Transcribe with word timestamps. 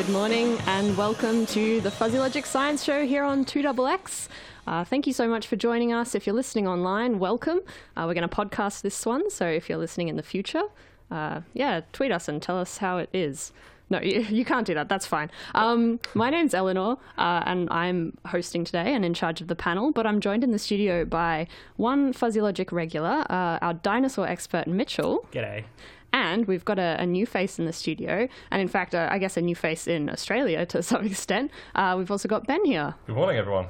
Good 0.00 0.12
morning 0.12 0.56
and 0.66 0.96
welcome 0.96 1.44
to 1.44 1.82
the 1.82 1.90
Fuzzy 1.90 2.18
Logic 2.18 2.46
Science 2.46 2.82
Show 2.82 3.04
here 3.04 3.22
on 3.22 3.44
2XX. 3.44 4.28
Uh, 4.66 4.82
thank 4.82 5.06
you 5.06 5.12
so 5.12 5.28
much 5.28 5.46
for 5.46 5.56
joining 5.56 5.92
us. 5.92 6.14
If 6.14 6.26
you're 6.26 6.34
listening 6.34 6.66
online, 6.66 7.18
welcome. 7.18 7.60
Uh, 7.94 8.04
we're 8.06 8.14
going 8.14 8.26
to 8.26 8.34
podcast 8.34 8.80
this 8.80 9.04
one, 9.04 9.28
so 9.30 9.46
if 9.46 9.68
you're 9.68 9.76
listening 9.76 10.08
in 10.08 10.16
the 10.16 10.22
future, 10.22 10.62
uh, 11.10 11.42
yeah, 11.52 11.82
tweet 11.92 12.12
us 12.12 12.28
and 12.28 12.40
tell 12.40 12.58
us 12.58 12.78
how 12.78 12.96
it 12.96 13.10
is. 13.12 13.52
No, 13.90 14.00
you, 14.00 14.20
you 14.30 14.42
can't 14.42 14.66
do 14.66 14.72
that. 14.72 14.88
That's 14.88 15.04
fine. 15.04 15.30
Um, 15.54 16.00
my 16.14 16.30
name's 16.30 16.54
Eleanor, 16.54 16.96
uh, 17.18 17.42
and 17.44 17.68
I'm 17.70 18.16
hosting 18.24 18.64
today 18.64 18.94
and 18.94 19.04
in 19.04 19.12
charge 19.12 19.42
of 19.42 19.48
the 19.48 19.56
panel. 19.56 19.92
But 19.92 20.06
I'm 20.06 20.20
joined 20.20 20.42
in 20.42 20.52
the 20.52 20.58
studio 20.58 21.04
by 21.04 21.46
one 21.76 22.14
Fuzzy 22.14 22.40
Logic 22.40 22.72
regular, 22.72 23.26
uh, 23.28 23.58
our 23.60 23.74
dinosaur 23.74 24.26
expert 24.26 24.66
Mitchell, 24.66 25.26
G'day. 25.30 25.64
And 26.12 26.46
we've 26.46 26.64
got 26.64 26.78
a, 26.78 26.96
a 26.98 27.06
new 27.06 27.26
face 27.26 27.58
in 27.58 27.66
the 27.66 27.72
studio, 27.72 28.28
and 28.50 28.62
in 28.62 28.68
fact, 28.68 28.94
uh, 28.94 29.08
I 29.10 29.18
guess 29.18 29.36
a 29.36 29.40
new 29.40 29.54
face 29.54 29.86
in 29.86 30.10
Australia 30.10 30.66
to 30.66 30.82
some 30.90 31.04
extent. 31.06 31.50
Uh, 31.74 31.94
we've 31.98 32.10
also 32.10 32.28
got 32.28 32.46
Ben 32.46 32.64
here. 32.64 32.94
Good 33.06 33.16
morning, 33.16 33.36
everyone. 33.36 33.66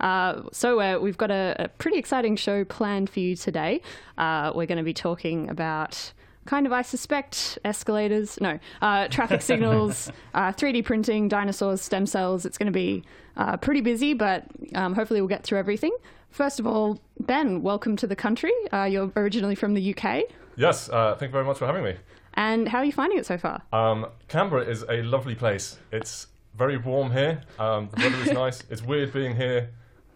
Uh, 0.00 0.42
so 0.52 0.80
uh, 0.80 0.98
we've 0.98 1.16
got 1.16 1.30
a, 1.30 1.56
a 1.58 1.68
pretty 1.68 1.98
exciting 1.98 2.36
show 2.36 2.64
planned 2.64 3.08
for 3.08 3.20
you 3.20 3.36
today. 3.36 3.80
Uh, 4.18 4.52
we're 4.54 4.66
going 4.66 4.78
to 4.78 4.84
be 4.84 4.92
talking 4.94 5.48
about 5.48 6.12
kind 6.46 6.66
of, 6.66 6.72
I 6.72 6.82
suspect, 6.82 7.58
escalators. 7.64 8.38
No, 8.40 8.58
uh, 8.82 9.08
traffic 9.08 9.40
signals, 9.50 10.10
uh, 10.34 10.52
3D 10.52 10.84
printing, 10.84 11.28
dinosaurs, 11.28 11.80
stem 11.80 12.06
cells. 12.06 12.44
It's 12.44 12.58
going 12.58 12.66
to 12.66 12.72
be 12.72 13.02
uh, 13.36 13.56
pretty 13.56 13.80
busy, 13.80 14.14
but 14.14 14.44
um, 14.74 14.94
hopefully 14.94 15.20
we'll 15.20 15.28
get 15.28 15.44
through 15.44 15.58
everything. 15.58 15.96
First 16.30 16.58
of 16.58 16.66
all, 16.66 16.98
Ben, 17.20 17.62
welcome 17.62 17.96
to 17.96 18.06
the 18.06 18.16
country. 18.16 18.52
Uh, 18.72 18.84
you're 18.84 19.10
originally 19.16 19.54
from 19.54 19.74
the 19.74 19.94
UK, 19.96 20.24
Yes, 20.56 20.88
uh, 20.88 21.14
thank 21.18 21.30
you 21.30 21.32
very 21.32 21.44
much 21.44 21.58
for 21.58 21.66
having 21.66 21.84
me. 21.84 21.96
and 22.34 22.68
how 22.68 22.78
are 22.78 22.84
you 22.84 22.92
finding 22.92 23.18
it 23.18 23.26
so 23.26 23.38
far? 23.38 23.62
Um, 23.72 24.06
Canberra 24.28 24.62
is 24.64 24.84
a 24.88 25.02
lovely 25.02 25.34
place. 25.34 25.78
It's 25.92 26.26
very 26.56 26.76
warm 26.76 27.10
here. 27.12 27.42
Um, 27.58 27.88
the 27.92 28.02
weather 28.04 28.22
is 28.24 28.32
nice. 28.44 28.62
It's 28.70 28.82
weird 28.82 29.12
being 29.12 29.34
here 29.36 29.70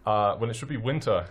uh, 0.05 0.35
when 0.35 0.49
it 0.49 0.55
should 0.55 0.69
be 0.69 0.77
winter. 0.77 1.25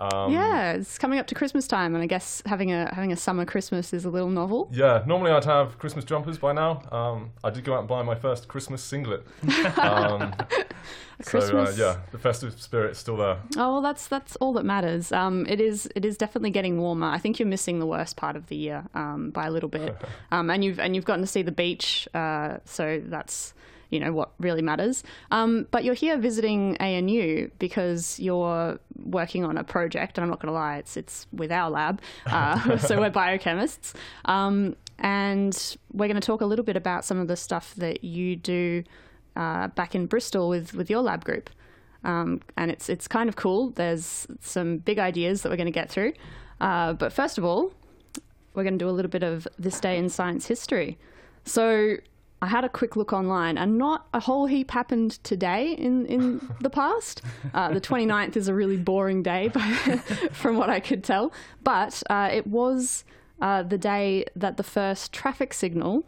Um, 0.00 0.32
yeah, 0.32 0.74
it's 0.74 0.96
coming 0.96 1.18
up 1.18 1.26
to 1.26 1.34
Christmas 1.34 1.66
time, 1.66 1.94
and 1.96 2.04
I 2.04 2.06
guess 2.06 2.40
having 2.46 2.70
a 2.70 2.88
having 2.94 3.10
a 3.12 3.16
summer 3.16 3.44
Christmas 3.44 3.92
is 3.92 4.04
a 4.04 4.10
little 4.10 4.28
novel. 4.30 4.68
Yeah, 4.72 5.02
normally 5.06 5.32
I'd 5.32 5.44
have 5.44 5.76
Christmas 5.80 6.04
jumpers 6.04 6.38
by 6.38 6.52
now. 6.52 6.82
Um, 6.92 7.32
I 7.42 7.50
did 7.50 7.64
go 7.64 7.74
out 7.74 7.80
and 7.80 7.88
buy 7.88 8.02
my 8.04 8.14
first 8.14 8.46
Christmas 8.46 8.80
singlet. 8.82 9.26
Um, 9.78 10.34
so, 11.22 11.38
uh, 11.38 11.72
yeah, 11.76 11.98
the 12.12 12.18
festive 12.18 12.60
spirit's 12.60 12.98
still 12.98 13.16
there. 13.16 13.38
Oh 13.56 13.74
well, 13.74 13.82
that's 13.82 14.06
that's 14.06 14.36
all 14.36 14.52
that 14.54 14.64
matters. 14.64 15.12
Um, 15.12 15.46
it 15.46 15.60
is 15.60 15.88
it 15.94 16.04
is 16.04 16.16
definitely 16.16 16.50
getting 16.50 16.78
warmer. 16.78 17.06
I 17.06 17.18
think 17.18 17.38
you're 17.38 17.48
missing 17.48 17.78
the 17.78 17.86
worst 17.86 18.16
part 18.16 18.36
of 18.36 18.46
the 18.46 18.56
year 18.56 18.84
um, 18.94 19.30
by 19.30 19.46
a 19.46 19.50
little 19.50 19.68
bit, 19.68 19.96
um, 20.30 20.50
and 20.50 20.64
you've 20.64 20.78
and 20.78 20.94
you've 20.94 21.04
gotten 21.04 21.22
to 21.22 21.26
see 21.26 21.42
the 21.42 21.52
beach, 21.52 22.08
uh, 22.14 22.58
so 22.64 23.02
that's 23.04 23.54
you 23.90 24.00
know 24.00 24.12
what 24.12 24.30
really 24.38 24.62
matters. 24.62 25.02
Um, 25.30 25.66
but 25.70 25.84
you're 25.84 25.94
here 25.94 26.18
visiting 26.18 26.76
ANU 26.78 27.50
because 27.58 28.20
you're 28.20 28.78
working 28.96 29.44
on 29.44 29.56
a 29.56 29.64
project, 29.64 30.18
and 30.18 30.22
I'm 30.22 30.30
not 30.30 30.40
going 30.40 30.52
to 30.52 30.58
lie, 30.58 30.78
it's 30.78 30.96
it's 30.96 31.26
with 31.32 31.50
our 31.50 31.70
lab, 31.70 32.00
uh, 32.26 32.78
so 32.78 33.00
we're 33.00 33.10
biochemists, 33.10 33.94
um, 34.26 34.76
and 34.98 35.76
we're 35.92 36.08
going 36.08 36.20
to 36.20 36.26
talk 36.26 36.40
a 36.40 36.46
little 36.46 36.64
bit 36.64 36.76
about 36.76 37.04
some 37.04 37.18
of 37.18 37.28
the 37.28 37.36
stuff 37.36 37.74
that 37.76 38.04
you 38.04 38.36
do 38.36 38.84
uh, 39.38 39.68
back 39.68 39.94
in 39.94 40.04
Bristol 40.04 40.50
with 40.50 40.74
with 40.74 40.90
your 40.90 41.00
lab 41.00 41.24
group 41.24 41.48
um, 42.04 42.40
and 42.56 42.70
it's 42.70 42.88
it's 42.88 43.08
kind 43.08 43.28
of 43.28 43.36
cool. 43.36 43.70
There's 43.70 44.26
some 44.40 44.78
big 44.78 44.98
ideas 44.98 45.42
that 45.42 45.50
we're 45.50 45.56
going 45.56 45.66
to 45.66 45.72
get 45.72 45.90
through, 45.90 46.12
uh, 46.60 46.92
but 46.92 47.12
first 47.12 47.38
of 47.38 47.44
all, 47.44 47.72
we're 48.54 48.62
going 48.62 48.78
to 48.78 48.84
do 48.84 48.88
a 48.88 48.92
little 48.92 49.10
bit 49.10 49.22
of 49.22 49.48
this 49.58 49.80
day 49.80 49.98
in 49.98 50.08
science 50.08 50.46
history. 50.46 50.96
So 51.44 51.96
I 52.40 52.46
had 52.46 52.64
a 52.64 52.68
quick 52.68 52.94
look 52.94 53.12
online, 53.12 53.58
and 53.58 53.78
not 53.78 54.06
a 54.14 54.20
whole 54.20 54.46
heap 54.46 54.70
happened 54.70 55.22
today 55.24 55.72
in 55.72 56.06
in 56.06 56.48
the 56.60 56.70
past. 56.70 57.22
Uh, 57.52 57.72
the 57.72 57.80
29th 57.80 58.36
is 58.36 58.48
a 58.48 58.54
really 58.54 58.76
boring 58.76 59.22
day, 59.22 59.48
from 60.32 60.56
what 60.56 60.70
I 60.70 60.78
could 60.78 61.02
tell, 61.02 61.32
but 61.64 62.00
uh, 62.08 62.30
it 62.32 62.46
was 62.46 63.04
uh, 63.40 63.64
the 63.64 63.78
day 63.78 64.24
that 64.36 64.56
the 64.56 64.62
first 64.62 65.12
traffic 65.12 65.52
signal 65.52 66.04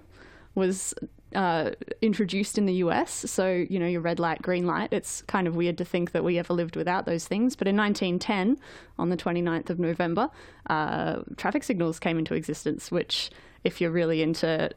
was 0.54 0.94
uh, 1.34 1.70
introduced 2.02 2.58
in 2.58 2.66
the 2.66 2.74
US. 2.74 3.12
So, 3.30 3.48
you 3.68 3.78
know, 3.78 3.86
your 3.86 4.00
red 4.00 4.18
light, 4.18 4.42
green 4.42 4.66
light. 4.66 4.92
It's 4.92 5.22
kind 5.22 5.46
of 5.46 5.56
weird 5.56 5.78
to 5.78 5.84
think 5.84 6.12
that 6.12 6.24
we 6.24 6.38
ever 6.38 6.52
lived 6.54 6.76
without 6.76 7.06
those 7.06 7.26
things. 7.26 7.56
But 7.56 7.68
in 7.68 7.76
1910, 7.76 8.58
on 8.98 9.10
the 9.10 9.16
29th 9.16 9.70
of 9.70 9.78
November, 9.78 10.30
uh, 10.68 11.20
traffic 11.36 11.62
signals 11.62 11.98
came 11.98 12.18
into 12.18 12.34
existence, 12.34 12.90
which, 12.90 13.30
if 13.64 13.80
you're 13.80 13.90
really 13.90 14.22
into, 14.22 14.70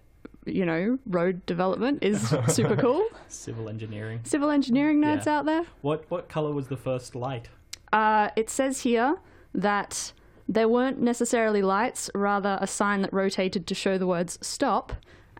you 0.45 0.65
know, 0.65 0.99
road 1.07 1.45
development, 1.45 1.99
is 2.03 2.29
super 2.47 2.75
cool. 2.75 3.07
Civil 3.27 3.67
engineering. 3.69 4.19
Civil 4.23 4.49
engineering 4.49 5.01
nerds 5.01 5.25
Yeah. 5.25 5.39
out 5.39 5.45
there. 5.45 5.65
What 5.81 6.05
what 6.09 6.29
color 6.29 6.51
was 6.51 6.67
the 6.67 6.77
first 6.77 7.15
light? 7.15 7.49
Uh, 7.91 8.29
it 8.35 8.49
says 8.49 8.81
here 8.81 9.17
that 9.53 10.13
there 10.49 10.67
weren't 10.67 10.99
necessarily 10.99 11.61
lights, 11.61 12.09
rather 12.13 12.57
a 12.59 12.67
sign 12.67 13.01
that 13.01 13.13
rotated 13.13 13.65
to 13.67 13.73
show 13.75 13.97
the 13.97 14.05
words 14.07 14.37
stop 14.41 14.93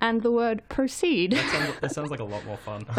and 0.03 0.21
the 0.21 0.29
word 0.31 0.61
proceed. 0.69 1.33
Sounds, 1.35 1.73
that 1.81 1.91
sounds 1.93 2.11
like 2.11 2.19
a 2.19 2.23
lot 2.25 2.45
more 2.45 2.57
fun. 2.57 2.85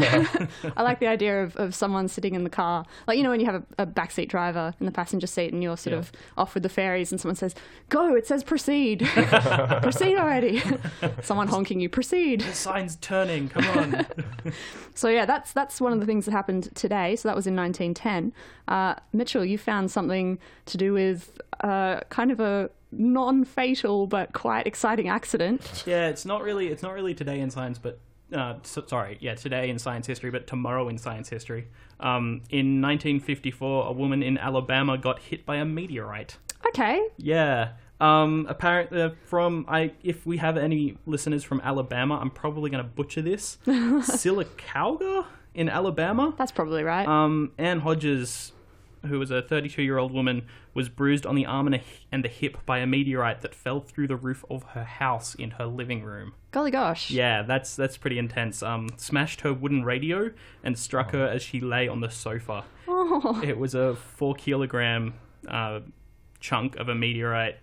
I 0.76 0.82
like 0.82 0.98
the 1.00 1.06
idea 1.06 1.42
of, 1.44 1.54
of 1.56 1.74
someone 1.74 2.08
sitting 2.08 2.34
in 2.34 2.42
the 2.42 2.50
car, 2.50 2.84
like 3.06 3.16
you 3.18 3.22
know 3.22 3.30
when 3.30 3.38
you 3.40 3.46
have 3.46 3.62
a, 3.78 3.82
a 3.82 3.86
backseat 3.86 4.28
driver 4.28 4.74
in 4.80 4.86
the 4.86 4.92
passenger 4.92 5.26
seat 5.28 5.52
and 5.52 5.62
you're 5.62 5.76
sort 5.76 5.92
Yeah. 5.92 5.98
of 6.00 6.12
off 6.36 6.54
with 6.54 6.62
the 6.62 6.68
fairies 6.68 7.12
and 7.12 7.20
someone 7.20 7.36
says, 7.36 7.54
"Go!" 7.90 8.14
It 8.16 8.26
says 8.26 8.42
proceed, 8.42 9.00
proceed 9.82 10.16
already. 10.16 10.62
someone 11.22 11.46
honking 11.48 11.78
you, 11.80 11.88
proceed. 11.88 12.40
the 12.40 12.52
sign's 12.54 12.96
turning. 12.96 13.48
Come 13.50 13.66
on. 13.78 14.06
So 14.94 15.08
yeah, 15.08 15.26
that's 15.26 15.52
that's 15.52 15.80
one 15.80 15.92
of 15.92 16.00
the 16.00 16.06
things 16.06 16.24
that 16.24 16.32
happened 16.32 16.74
today. 16.74 17.16
So 17.16 17.28
that 17.28 17.36
was 17.36 17.46
in 17.46 17.54
1910. 17.54 18.32
Uh, 18.66 18.94
Mitchell, 19.12 19.44
you 19.44 19.58
found 19.58 19.90
something 19.90 20.38
to 20.66 20.76
do 20.78 20.92
with 20.94 21.38
uh, 21.60 22.00
kind 22.08 22.30
of 22.30 22.40
a 22.40 22.70
non-fatal 22.98 24.06
but 24.06 24.32
quite 24.32 24.66
exciting 24.66 25.08
accident. 25.08 25.84
yeah, 25.86 26.08
it's 26.08 26.24
not 26.24 26.42
really 26.42 26.68
it's 26.68 26.82
not 26.82 26.92
really 26.92 27.14
today 27.14 27.40
in 27.40 27.50
science, 27.50 27.78
but 27.78 27.98
uh, 28.32 28.54
so, 28.62 28.84
sorry, 28.86 29.18
yeah, 29.20 29.34
today 29.34 29.70
in 29.70 29.78
science 29.78 30.06
history, 30.06 30.30
but 30.30 30.46
tomorrow 30.46 30.88
in 30.88 30.98
science 30.98 31.28
history. 31.28 31.68
Um, 32.00 32.42
in 32.50 32.80
1954, 32.80 33.86
a 33.86 33.92
woman 33.92 34.22
in 34.22 34.38
Alabama 34.38 34.98
got 34.98 35.20
hit 35.20 35.46
by 35.46 35.56
a 35.56 35.64
meteorite. 35.64 36.38
Okay, 36.66 37.06
Yeah. 37.16 37.72
Um, 38.00 38.46
apparently, 38.48 39.00
uh, 39.00 39.10
from 39.26 39.66
I, 39.68 39.92
if 40.02 40.26
we 40.26 40.38
have 40.38 40.56
any 40.56 40.98
listeners 41.06 41.44
from 41.44 41.60
Alabama, 41.62 42.18
I'm 42.20 42.30
probably 42.30 42.68
going 42.70 42.82
to 42.82 42.90
butcher 42.90 43.22
this. 43.22 43.58
Sylacauga 43.66 45.26
in 45.54 45.68
Alabama. 45.68 46.34
that's 46.36 46.50
probably 46.50 46.82
right. 46.82 47.06
Um, 47.06 47.52
Anne 47.56 47.80
Hodges, 47.80 48.52
who 49.06 49.18
was 49.18 49.30
a 49.30 49.42
32 49.42 49.82
year 49.82 49.98
old 49.98 50.12
woman, 50.12 50.42
was 50.72 50.88
bruised 50.88 51.26
on 51.26 51.34
the 51.34 51.46
arm 51.46 51.66
and, 51.66 51.80
and 52.10 52.24
the 52.24 52.28
hip 52.28 52.58
by 52.66 52.78
a 52.78 52.86
meteorite 52.86 53.40
that 53.42 53.54
fell 53.54 53.80
through 53.80 54.08
the 54.08 54.16
roof 54.16 54.44
of 54.50 54.62
her 54.74 54.84
house 54.84 55.34
in 55.34 55.52
her 55.52 55.66
living 55.66 56.02
room. 56.02 56.34
Golly 56.50 56.70
gosh. 56.70 57.10
Yeah, 57.10 57.42
that's 57.42 57.74
that's 57.76 57.96
pretty 57.96 58.18
intense. 58.18 58.62
Um, 58.62 58.88
smashed 58.96 59.40
her 59.42 59.52
wooden 59.52 59.84
radio 59.84 60.30
and 60.62 60.78
struck 60.78 61.12
her 61.12 61.26
as 61.26 61.42
she 61.42 61.60
lay 61.60 61.88
on 61.88 62.00
the 62.00 62.10
sofa. 62.10 62.64
Oh. 62.86 63.40
It 63.44 63.58
was 63.58 63.74
a 63.74 63.96
four 63.96 64.34
kilogram 64.34 65.14
uh, 65.48 65.80
chunk 66.40 66.76
of 66.76 66.88
a 66.88 66.94
meteorite 66.94 67.58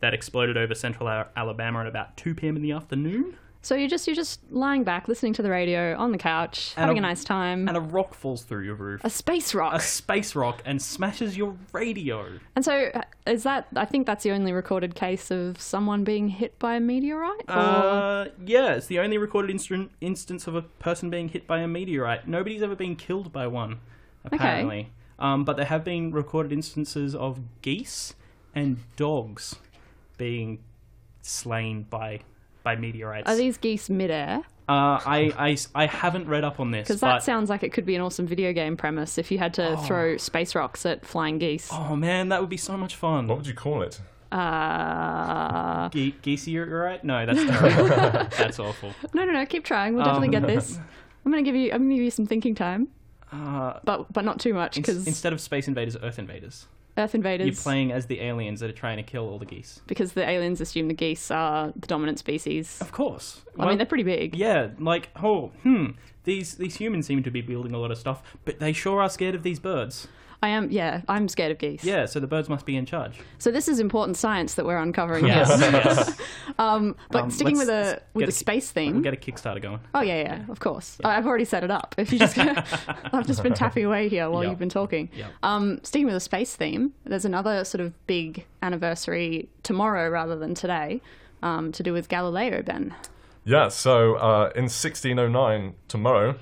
that 0.00 0.12
exploded 0.12 0.56
over 0.56 0.74
central 0.74 1.08
Al- 1.08 1.28
Alabama 1.36 1.80
at 1.80 1.86
about 1.86 2.16
2 2.16 2.34
p.m. 2.34 2.56
in 2.56 2.62
the 2.62 2.72
afternoon. 2.72 3.36
So 3.64 3.74
you're 3.74 3.88
just 3.88 4.06
you're 4.06 4.14
just 4.14 4.40
lying 4.52 4.84
back, 4.84 5.08
listening 5.08 5.32
to 5.34 5.42
the 5.42 5.50
radio 5.50 5.96
on 5.96 6.12
the 6.12 6.18
couch, 6.18 6.74
And 6.76 6.82
having 6.82 6.98
a, 6.98 7.00
a- 7.00 7.02
nice 7.02 7.24
time. 7.24 7.66
And 7.66 7.76
a 7.76 7.80
rock 7.80 8.14
falls 8.14 8.42
through 8.42 8.64
your 8.64 8.74
roof. 8.74 9.00
a 9.04 9.10
space 9.10 9.54
rock. 9.54 9.74
A 9.74 9.80
space 9.80 10.34
rock 10.36 10.60
and 10.66 10.80
smashes 10.80 11.36
your 11.36 11.56
radio. 11.72 12.26
and 12.54 12.64
so 12.64 12.90
uh, 12.94 13.02
is 13.26 13.42
that? 13.44 13.66
I 13.74 13.86
think 13.86 14.06
that's 14.06 14.22
the 14.22 14.32
only 14.32 14.52
recorded 14.52 14.94
case 14.94 15.30
of 15.30 15.60
someone 15.60 16.04
being 16.04 16.28
hit 16.28 16.58
by 16.58 16.74
a 16.74 16.80
meteorite. 16.80 17.44
Or- 17.48 17.54
Uh, 17.54 18.24
yeah, 18.44 18.74
it's 18.74 18.86
the 18.86 18.98
only 19.00 19.16
recorded 19.18 19.54
instan- 19.56 19.88
instance 20.00 20.46
of 20.46 20.54
a 20.54 20.62
person 20.62 21.08
being 21.10 21.30
hit 21.30 21.46
by 21.46 21.60
a 21.60 21.66
meteorite. 21.66 22.28
Nobody's 22.28 22.62
ever 22.62 22.76
been 22.76 22.96
killed 22.96 23.32
by 23.32 23.46
one, 23.46 23.80
apparently. 24.24 24.80
Okay. 24.80 24.90
Um, 25.18 25.44
but 25.44 25.56
there 25.56 25.66
have 25.66 25.84
been 25.84 26.10
recorded 26.12 26.52
instances 26.52 27.14
of 27.14 27.40
geese 27.62 28.14
and 28.54 28.78
dogs 28.96 29.56
being 30.18 30.58
slain 31.22 31.84
by 31.88 32.20
by 32.64 32.74
meteorites. 32.74 33.30
Are 33.30 33.36
these 33.36 33.56
geese 33.58 33.88
midair? 33.88 34.40
Uh, 34.66 34.98
I, 35.04 35.32
I, 35.36 35.56
I 35.74 35.86
haven't 35.86 36.26
read 36.26 36.42
up 36.42 36.58
on 36.58 36.70
this, 36.70 36.88
Because 36.88 37.00
but 37.02 37.12
that 37.12 37.22
sounds 37.22 37.50
like 37.50 37.62
it 37.62 37.72
could 37.74 37.84
be 37.84 37.94
an 37.94 38.00
awesome 38.00 38.26
video 38.26 38.52
game 38.54 38.76
premise 38.78 39.18
if 39.18 39.30
you 39.30 39.36
had 39.38 39.52
to 39.54 39.76
throw 39.86 40.16
space 40.16 40.54
rocks 40.54 40.84
at 40.86 41.04
flying 41.04 41.38
geese. 41.38 41.68
oh 41.70 41.94
man, 41.94 42.30
that 42.30 42.40
would 42.40 42.48
be 42.50 42.56
so 42.56 42.76
much 42.76 42.96
fun. 42.96 43.28
What 43.28 43.36
would 43.36 43.46
you 43.46 43.52
call 43.54 43.82
it? 43.82 44.00
Uh, 44.32 45.88
Ge- 45.90 46.14
geese, 46.22 46.48
you're 46.48 46.66
right? 46.66 47.02
No, 47.04 47.26
that's 47.26 47.44
terrible. 47.44 47.88
that's 48.38 48.58
awful. 48.58 48.92
no, 49.12 49.24
no, 49.24 49.32
no. 49.32 49.46
Keep 49.46 49.64
trying. 49.64 49.94
We'll 49.94 50.04
definitely 50.04 50.34
Um, 50.36 50.42
get 50.42 50.46
this. 50.46 50.78
I'm 51.24 51.30
gonna 51.30 51.42
give 51.42 51.54
you. 51.54 51.70
I'm 51.72 51.82
gonna 51.82 51.94
give 51.94 52.04
you 52.04 52.10
some 52.10 52.26
thinking 52.26 52.54
time, 52.54 52.88
Uh, 53.32 53.78
but 53.84 54.12
but 54.12 54.24
not 54.24 54.40
too 54.40 54.54
much 54.54 54.76
ins- 54.76 54.86
because 54.86 55.06
instead 55.06 55.32
of 55.32 55.40
Space 55.40 55.68
Invaders, 55.68 55.96
Earth 56.02 56.18
Invaders. 56.18 56.66
Earth 56.96 57.14
invaders. 57.14 57.46
You're 57.46 57.54
playing 57.56 57.92
as 57.92 58.06
the 58.06 58.20
aliens 58.20 58.60
that 58.60 58.70
are 58.70 58.74
trying 58.74 58.98
to 58.98 59.02
kill 59.02 59.28
all 59.28 59.38
the 59.38 59.46
geese. 59.46 59.80
because 59.86 60.12
the 60.12 60.28
aliens 60.28 60.60
assume 60.60 60.88
the 60.88 60.94
geese 60.94 61.30
are 61.30 61.72
the 61.74 61.86
dominant 61.86 62.18
species. 62.18 62.78
Of 62.80 62.92
course. 62.92 63.42
I 63.58 63.66
mean, 63.66 63.78
they're 63.78 63.86
pretty 63.86 64.04
big. 64.04 64.36
Yeah, 64.36 64.68
like 64.78 65.08
oh, 65.22 65.48
hmm. 65.62 65.86
These 66.24 66.54
these 66.54 66.76
humans 66.76 67.06
seem 67.06 67.22
to 67.22 67.30
be 67.30 67.40
building 67.42 67.72
a 67.72 67.78
lot 67.78 67.90
of 67.90 67.98
stuff, 67.98 68.22
but 68.44 68.58
they 68.58 68.72
sure 68.72 69.02
are 69.02 69.10
scared 69.10 69.34
of 69.34 69.42
these 69.42 69.58
birds. 69.58 70.08
I 70.44 70.48
am. 70.48 70.70
Yeah, 70.70 71.00
I'm 71.08 71.26
scared 71.28 71.52
of 71.52 71.58
geese. 71.58 71.82
Yeah, 71.84 72.04
so 72.06 72.20
the 72.20 72.26
birds 72.26 72.48
must 72.48 72.66
be 72.66 72.76
in 72.76 72.84
charge. 72.86 73.18
So 73.38 73.50
this 73.50 73.66
is 73.66 73.80
important 73.80 74.16
science 74.16 74.54
that 74.54 74.66
we're 74.66 74.76
uncovering 74.78 75.26
Yes, 75.26 75.48
yes. 75.60 76.20
Um, 76.58 76.96
but 77.10 77.22
Um, 77.24 77.30
sticking 77.30 77.56
with 77.58 77.68
let's- 77.68 78.00
the 78.00 78.02
with 78.12 78.26
the 78.26 78.30
a- 78.30 78.32
space 78.32 78.70
theme. 78.70 78.92
We'll 78.92 79.02
get 79.02 79.14
a 79.14 79.16
Kickstarter 79.16 79.62
going. 79.62 79.80
Oh 79.94 80.02
yeah, 80.02 80.20
yeah, 80.22 80.42
of 80.50 80.60
course. 80.60 80.98
I 81.02 81.16
I've 81.16 81.26
already 81.26 81.44
set 81.46 81.64
it 81.64 81.70
up. 81.70 81.94
If 81.98 82.12
you 82.12 82.18
just, 82.18 82.36
I've 83.12 83.26
just 83.26 83.42
been 83.42 83.54
tapping 83.54 83.84
away 83.86 84.08
here 84.08 84.28
while 84.30 84.42
Yeah. 84.44 84.50
you've 84.50 84.58
been 84.58 84.68
talking. 84.68 85.08
Yeah. 85.16 85.28
Um, 85.42 85.80
sticking 85.82 86.06
with 86.06 86.14
the 86.14 86.20
space 86.20 86.54
theme, 86.54 86.92
there's 87.04 87.24
another 87.24 87.64
sort 87.64 87.80
of 87.80 87.92
big 88.06 88.44
anniversary 88.62 89.48
tomorrow 89.62 90.08
rather 90.10 90.36
than 90.36 90.52
today, 90.54 91.00
um, 91.42 91.72
to 91.72 91.82
do 91.82 91.92
with 91.92 92.08
Galileo. 92.08 92.62
Ben. 92.62 92.94
Yeah, 93.46 93.68
so 93.68 94.14
uh, 94.16 94.50
in 94.54 94.64
1609, 94.64 95.74
tomorrow, 95.88 96.36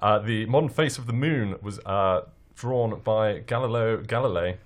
uh, 0.00 0.18
the 0.18 0.46
modern 0.46 0.68
face 0.68 0.98
of 0.98 1.06
the 1.06 1.12
moon 1.12 1.56
was 1.62 1.78
uh, 1.86 2.22
drawn 2.56 3.00
by 3.00 3.38
Galileo 3.40 4.02
Galilei. 4.02 4.56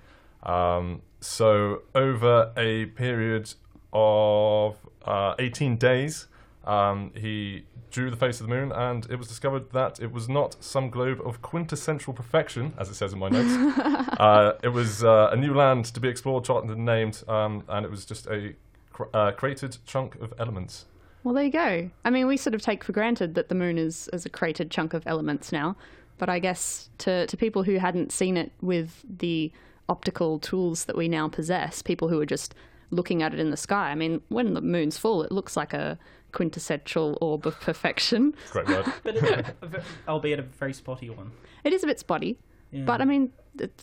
Um, 0.42 1.02
so 1.20 1.82
over 1.94 2.52
a 2.56 2.86
period 2.86 3.52
of 3.92 4.76
uh, 5.04 5.34
18 5.38 5.76
days, 5.76 6.28
um, 6.64 7.12
he 7.14 7.64
drew 7.90 8.10
the 8.10 8.16
face 8.16 8.40
of 8.40 8.46
the 8.46 8.54
moon, 8.54 8.72
and 8.72 9.06
it 9.10 9.16
was 9.16 9.28
discovered 9.28 9.72
that 9.72 10.00
it 10.00 10.12
was 10.12 10.28
not 10.28 10.56
some 10.62 10.90
globe 10.90 11.20
of 11.24 11.42
quintessential 11.42 12.12
perfection, 12.12 12.72
as 12.78 12.88
it 12.88 12.94
says 12.94 13.12
in 13.12 13.18
my 13.18 13.28
notes. 13.28 13.52
uh, 14.20 14.52
it 14.62 14.68
was 14.68 15.02
uh, 15.02 15.30
a 15.32 15.36
new 15.36 15.52
land 15.52 15.86
to 15.86 16.00
be 16.00 16.08
explored, 16.08 16.44
charted 16.44 16.70
and 16.70 16.84
named, 16.84 17.22
um, 17.28 17.64
and 17.68 17.84
it 17.84 17.90
was 17.90 18.04
just 18.04 18.26
a 18.28 18.54
cr- 18.92 19.04
uh, 19.12 19.32
created 19.32 19.76
chunk 19.86 20.14
of 20.16 20.32
elements. 20.38 20.86
Well, 21.22 21.34
there 21.34 21.44
you 21.44 21.50
go. 21.50 21.90
I 22.04 22.10
mean, 22.10 22.26
we 22.26 22.36
sort 22.36 22.54
of 22.54 22.62
take 22.62 22.82
for 22.82 22.92
granted 22.92 23.34
that 23.34 23.48
the 23.48 23.54
moon 23.54 23.76
is, 23.76 24.08
is 24.12 24.24
a 24.24 24.30
cratered 24.30 24.70
chunk 24.70 24.94
of 24.94 25.06
elements 25.06 25.52
now, 25.52 25.76
but 26.20 26.28
I 26.28 26.38
guess 26.38 26.88
to, 26.98 27.26
to 27.26 27.36
people 27.36 27.64
who 27.64 27.78
hadn't 27.78 28.12
seen 28.12 28.36
it 28.36 28.52
with 28.60 29.04
the 29.18 29.50
optical 29.88 30.38
tools 30.38 30.84
that 30.84 30.96
we 30.96 31.08
now 31.08 31.26
possess, 31.28 31.82
people 31.82 32.08
who 32.08 32.20
are 32.20 32.26
just 32.26 32.54
looking 32.92 33.22
at 33.22 33.34
it 33.34 33.40
in 33.40 33.50
the 33.50 33.56
sky, 33.56 33.90
I 33.90 33.94
mean, 33.96 34.20
when 34.28 34.54
the 34.54 34.60
moon's 34.60 34.96
full, 34.98 35.22
it 35.24 35.32
looks 35.32 35.56
like 35.56 35.72
a 35.72 35.98
quintessential 36.32 37.18
orb 37.20 37.46
of 37.46 37.58
perfection. 37.60 38.34
Great 38.52 38.68
word. 38.68 38.84
But 39.02 39.16
it's 39.16 39.28
a, 39.28 39.54
a 39.62 39.82
albeit 40.08 40.38
a 40.38 40.42
very 40.42 40.72
spotty 40.72 41.10
one. 41.10 41.32
It 41.64 41.72
is 41.72 41.82
a 41.82 41.86
bit 41.86 41.98
spotty, 41.98 42.38
Yeah. 42.70 42.84
but 42.84 43.00
I 43.00 43.04
mean, 43.04 43.32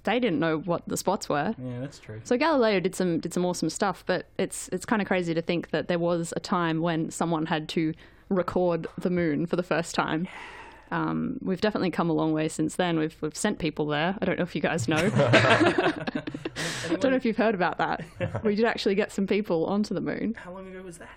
they 0.04 0.19
didn't 0.19 0.40
know 0.40 0.60
what 0.60 0.83
the 0.88 0.95
spots 0.98 1.28
were. 1.28 1.54
yeah, 1.57 1.80
that's 1.81 2.00
true. 2.00 2.22
So 2.24 2.38
Galileo 2.38 2.80
did 2.80 2.95
some 2.95 3.19
did 3.19 3.33
some 3.33 3.45
awesome 3.45 3.69
stuff, 3.69 4.04
but 4.07 4.28
it's 4.38 4.69
it's 4.72 4.86
kind 4.86 5.01
of 5.01 5.07
crazy 5.10 5.33
to 5.33 5.42
think 5.42 5.72
that 5.72 5.88
there 5.90 6.00
was 6.00 6.33
a 6.38 6.40
time 6.40 6.80
when 6.81 7.12
someone 7.12 7.48
had 7.48 7.68
to 7.69 7.94
record 8.30 8.88
the 8.98 9.10
moon 9.10 9.45
for 9.45 9.56
the 9.57 9.63
first 9.63 9.94
time. 9.94 10.28
Um, 10.92 11.38
we've 11.42 11.60
definitely 11.62 11.92
come 11.92 12.10
a 12.10 12.13
long 12.13 12.31
way 12.34 12.48
since 12.48 12.75
then. 12.75 12.98
We've 12.98 13.16
we've 13.22 13.36
sent 13.36 13.60
people 13.60 13.88
there. 13.88 14.18
I 14.22 14.25
don't 14.25 14.38
know 14.38 14.44
if 14.44 14.56
you 14.56 14.62
guys 14.62 14.88
know. 14.88 14.95
I 15.16 16.95
don't 17.00 17.12
know 17.12 17.16
if 17.18 17.25
you've 17.25 17.38
heard 17.38 17.56
about 17.56 17.78
that. 17.78 18.04
We 18.44 18.56
did 18.56 18.66
actually 18.66 18.95
get 18.95 19.12
some 19.12 19.28
people 19.28 19.66
onto 19.66 19.94
the 19.94 20.01
moon. 20.01 20.36
How 20.38 20.51
long 20.54 20.68
ago 20.68 20.81
was 20.81 20.98
that? 21.00 21.10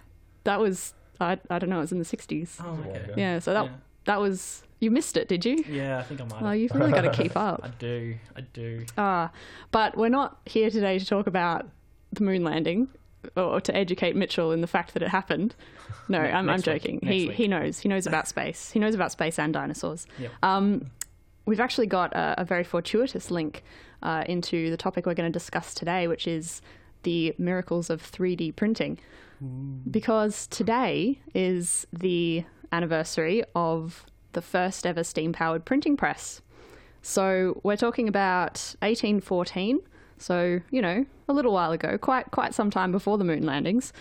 That 0.45 0.61
was 0.61 0.95
I 1.21 1.39
I 1.49 1.59
don't 1.59 1.71
know. 1.71 1.79
It 1.79 1.83
was 1.83 1.93
in 1.93 1.99
the 1.99 2.05
sixties. 2.05 2.59
Oh, 2.63 2.79
okay. 2.89 2.99
okay. 2.99 3.15
Yeah. 3.17 3.39
So 3.39 3.53
that 3.53 3.65
Yeah. 3.67 3.71
that 4.07 4.21
was 4.21 4.63
you 4.81 4.91
missed 4.91 5.17
it, 5.17 5.29
did 5.29 5.45
you? 5.45 5.63
Yeah, 5.69 5.99
I 5.99 6.03
think 6.03 6.21
I 6.21 6.25
might. 6.25 6.41
Well, 6.41 6.51
have. 6.53 6.59
you've 6.61 6.75
really 6.75 6.93
got 6.93 7.03
to 7.03 7.11
keep 7.13 7.37
up. 7.37 7.61
I 7.63 7.69
do. 7.69 8.17
I 8.35 8.41
do. 8.41 8.87
Ah, 8.97 9.31
but 9.71 9.97
we're 9.97 10.09
not 10.09 10.39
here 10.47 10.71
today 10.71 10.99
to 10.99 11.05
talk 11.07 11.27
about 11.27 11.69
the 12.13 12.23
moon 12.25 12.43
landing 12.43 12.89
or 13.37 13.61
to 13.61 13.77
educate 13.77 14.17
Mitchell 14.17 14.53
in 14.53 14.61
the 14.61 14.67
fact 14.67 14.95
that 14.95 15.03
it 15.03 15.09
happened. 15.09 15.55
No, 16.09 16.19
I'm, 16.21 16.49
I'm 16.49 16.63
joking. 16.63 17.01
He 17.03 17.29
week. 17.29 17.37
he 17.37 17.49
knows. 17.49 17.79
He 17.79 17.89
knows 17.89 18.07
about 18.07 18.29
space. 18.29 18.71
He 18.71 18.79
knows 18.79 18.95
about 18.95 19.13
space 19.13 19.39
and 19.39 19.53
dinosaurs. 19.53 20.07
Yep. 20.19 20.31
Um, 20.43 20.91
we've 21.47 21.61
actually 21.61 21.87
got 21.87 22.13
a, 22.15 22.41
a 22.41 22.45
very 22.45 22.65
fortuitous 22.65 23.31
link 23.31 23.63
uh, 24.03 24.25
into 24.27 24.71
the 24.71 24.77
topic 24.77 25.07
we're 25.07 25.15
going 25.15 25.31
to 25.31 25.39
discuss 25.39 25.75
today, 25.75 26.09
which 26.09 26.27
is 26.27 26.63
the 27.03 27.35
miracles 27.39 27.91
of 27.91 28.03
3D 28.03 28.57
printing. 28.57 28.99
Because 29.91 30.47
today 30.49 31.19
is 31.33 31.87
the 31.95 32.45
anniversary 32.73 33.43
of 33.55 34.05
the 34.33 34.43
first 34.43 34.87
ever 34.87 35.03
steam 35.03 35.33
powered 35.33 35.65
printing 35.65 35.97
press. 35.97 36.43
So 37.03 37.59
we're 37.63 37.77
talking 37.77 38.07
about 38.07 38.75
1814. 38.81 39.81
So 40.21 40.61
you 40.71 40.81
know, 40.81 41.05
a 41.29 41.33
little 41.33 41.53
while 41.53 41.73
ago, 41.73 41.99
quite 41.99 42.31
quite 42.31 42.55
some 42.55 42.71
time 42.71 42.93
before 42.93 43.19
the 43.19 43.25
moon 43.25 43.45
landings. 43.45 43.93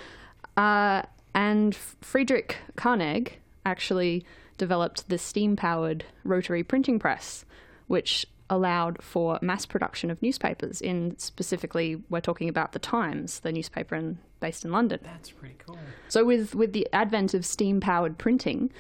Uh, 0.55 1.03
and 1.33 1.75
Friedrich 1.75 2.57
Koenig 2.75 3.39
actually 3.65 4.25
developed 4.57 5.07
the 5.09 5.17
steam-powered 5.17 6.03
rotary 6.23 6.63
printing 6.63 6.99
press, 6.99 7.45
which 7.87 8.25
allowed 8.49 9.01
for 9.01 9.39
mass 9.41 9.65
production 9.65 10.09
of 10.09 10.21
newspapers. 10.21 10.81
In 10.81 11.17
specifically, 11.17 12.01
we're 12.09 12.19
talking 12.19 12.49
about 12.49 12.73
the 12.73 12.79
Times, 12.79 13.39
the 13.41 13.51
newspaper 13.51 13.95
in, 13.95 14.17
based 14.39 14.65
in 14.65 14.71
London. 14.71 14.99
That's 15.03 15.31
pretty 15.31 15.55
cool. 15.65 15.77
So 16.07 16.25
with 16.25 16.55
with 16.55 16.73
the 16.73 16.87
advent 16.91 17.33
of 17.33 17.45
steam 17.45 17.79
powered 17.79 18.17
printing, 18.17 18.71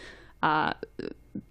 uh, 0.41 0.73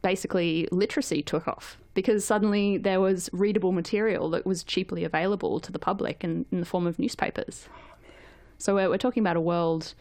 basically 0.03 0.69
literacy 0.71 1.23
took 1.23 1.47
off 1.49 1.79
because 1.99 2.25
suddenly 2.25 2.79
there 2.79 3.01
was 3.01 3.29
readable 3.33 3.73
material 3.73 4.31
that 4.31 4.47
was 4.47 4.63
cheaply 4.63 5.03
available 5.03 5.59
to 5.59 5.73
the 5.73 5.81
public 5.81 6.23
in, 6.23 6.47
in 6.53 6.61
the 6.61 6.67
form 6.67 6.87
of 6.87 6.97
newspapers. 6.97 7.69
So 8.59 8.77
we're, 8.77 8.89
we're 8.91 8.99
talking 9.07 9.21
about 9.21 9.37
a 9.37 9.41
world 9.41 9.95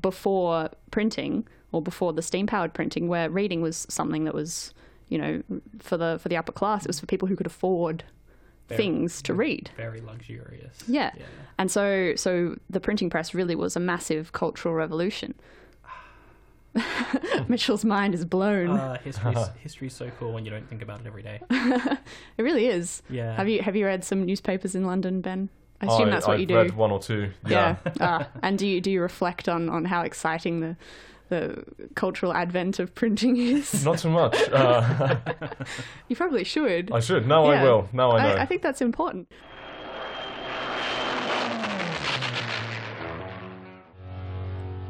before 0.00 0.70
printing 0.90 1.46
or 1.70 1.82
before 1.82 2.14
the 2.14 2.22
steam 2.22 2.46
powered 2.46 2.72
printing 2.72 3.08
where 3.08 3.28
reading 3.28 3.60
was 3.60 3.86
something 3.90 4.24
that 4.24 4.32
was 4.32 4.72
you 5.10 5.18
know 5.18 5.42
for 5.80 5.98
the 5.98 6.18
for 6.22 6.30
the 6.30 6.36
upper 6.38 6.50
class 6.52 6.86
it 6.86 6.88
was 6.88 6.98
for 6.98 7.04
people 7.04 7.28
who 7.28 7.36
could 7.36 7.46
afford 7.46 8.04
Very- 8.68 8.76
things 8.78 9.20
to 9.22 9.34
read 9.34 9.70
Very 9.76 10.00
luxurious. 10.00 10.82
yeah. 10.88 11.10
Yeah. 11.14 11.26
And 11.58 11.70
so 11.70 12.14
so 12.16 12.56
the 12.70 12.80
printing 12.80 13.10
press 13.10 13.34
really 13.34 13.54
was 13.54 13.76
a 13.76 13.80
massive 13.80 14.32
cultural 14.32 14.74
revolution. 14.74 15.34
Mitchell's 17.48 17.84
mind 17.84 18.14
is 18.14 18.24
blown. 18.24 18.70
Uh, 18.70 18.98
history's, 19.02 19.48
history's 19.60 19.94
so 19.94 20.10
cool 20.18 20.32
when 20.32 20.44
you 20.44 20.50
don't 20.50 20.68
think 20.68 20.82
about 20.82 21.00
it 21.00 21.06
every 21.06 21.22
day. 21.22 21.40
it 21.50 22.42
really 22.42 22.66
is. 22.66 23.02
Yeah. 23.08 23.34
Have 23.34 23.48
you 23.48 23.62
have 23.62 23.76
you 23.76 23.86
read 23.86 24.04
some 24.04 24.24
newspapers 24.24 24.74
in 24.74 24.84
London, 24.84 25.20
Ben? 25.20 25.48
I 25.80 25.86
assume 25.86 26.10
that's 26.10 26.26
what 26.26 26.34
I've 26.34 26.40
you 26.40 26.46
do. 26.46 26.56
read 26.56 26.74
one 26.74 26.90
or 26.90 26.98
two. 26.98 27.30
yeah. 27.46 27.76
Yeah. 27.84 27.92
ah, 28.00 28.28
and 28.42 28.58
do 28.58 28.66
you 28.66 28.80
do 28.80 28.90
you 28.90 29.00
reflect 29.00 29.48
on, 29.48 29.68
on 29.68 29.84
how 29.84 30.02
exciting 30.02 30.60
the 30.60 30.76
the 31.30 31.64
cultural 31.94 32.34
advent 32.34 32.78
of 32.78 32.94
printing 32.94 33.36
is? 33.36 33.84
Not 33.84 33.98
too 33.98 34.10
much. 34.10 34.36
Uh, 34.50 35.16
you 36.08 36.16
probably 36.16 36.44
should. 36.44 36.92
I 36.92 37.00
should. 37.00 37.26
Now 37.26 37.44
I 37.46 37.62
will. 37.62 37.88
Now 37.92 38.12
I 38.12 38.22
know. 38.22 38.34
I, 38.34 38.42
I 38.42 38.46
think 38.46 38.62
that's 38.62 38.80
important. 38.80 39.28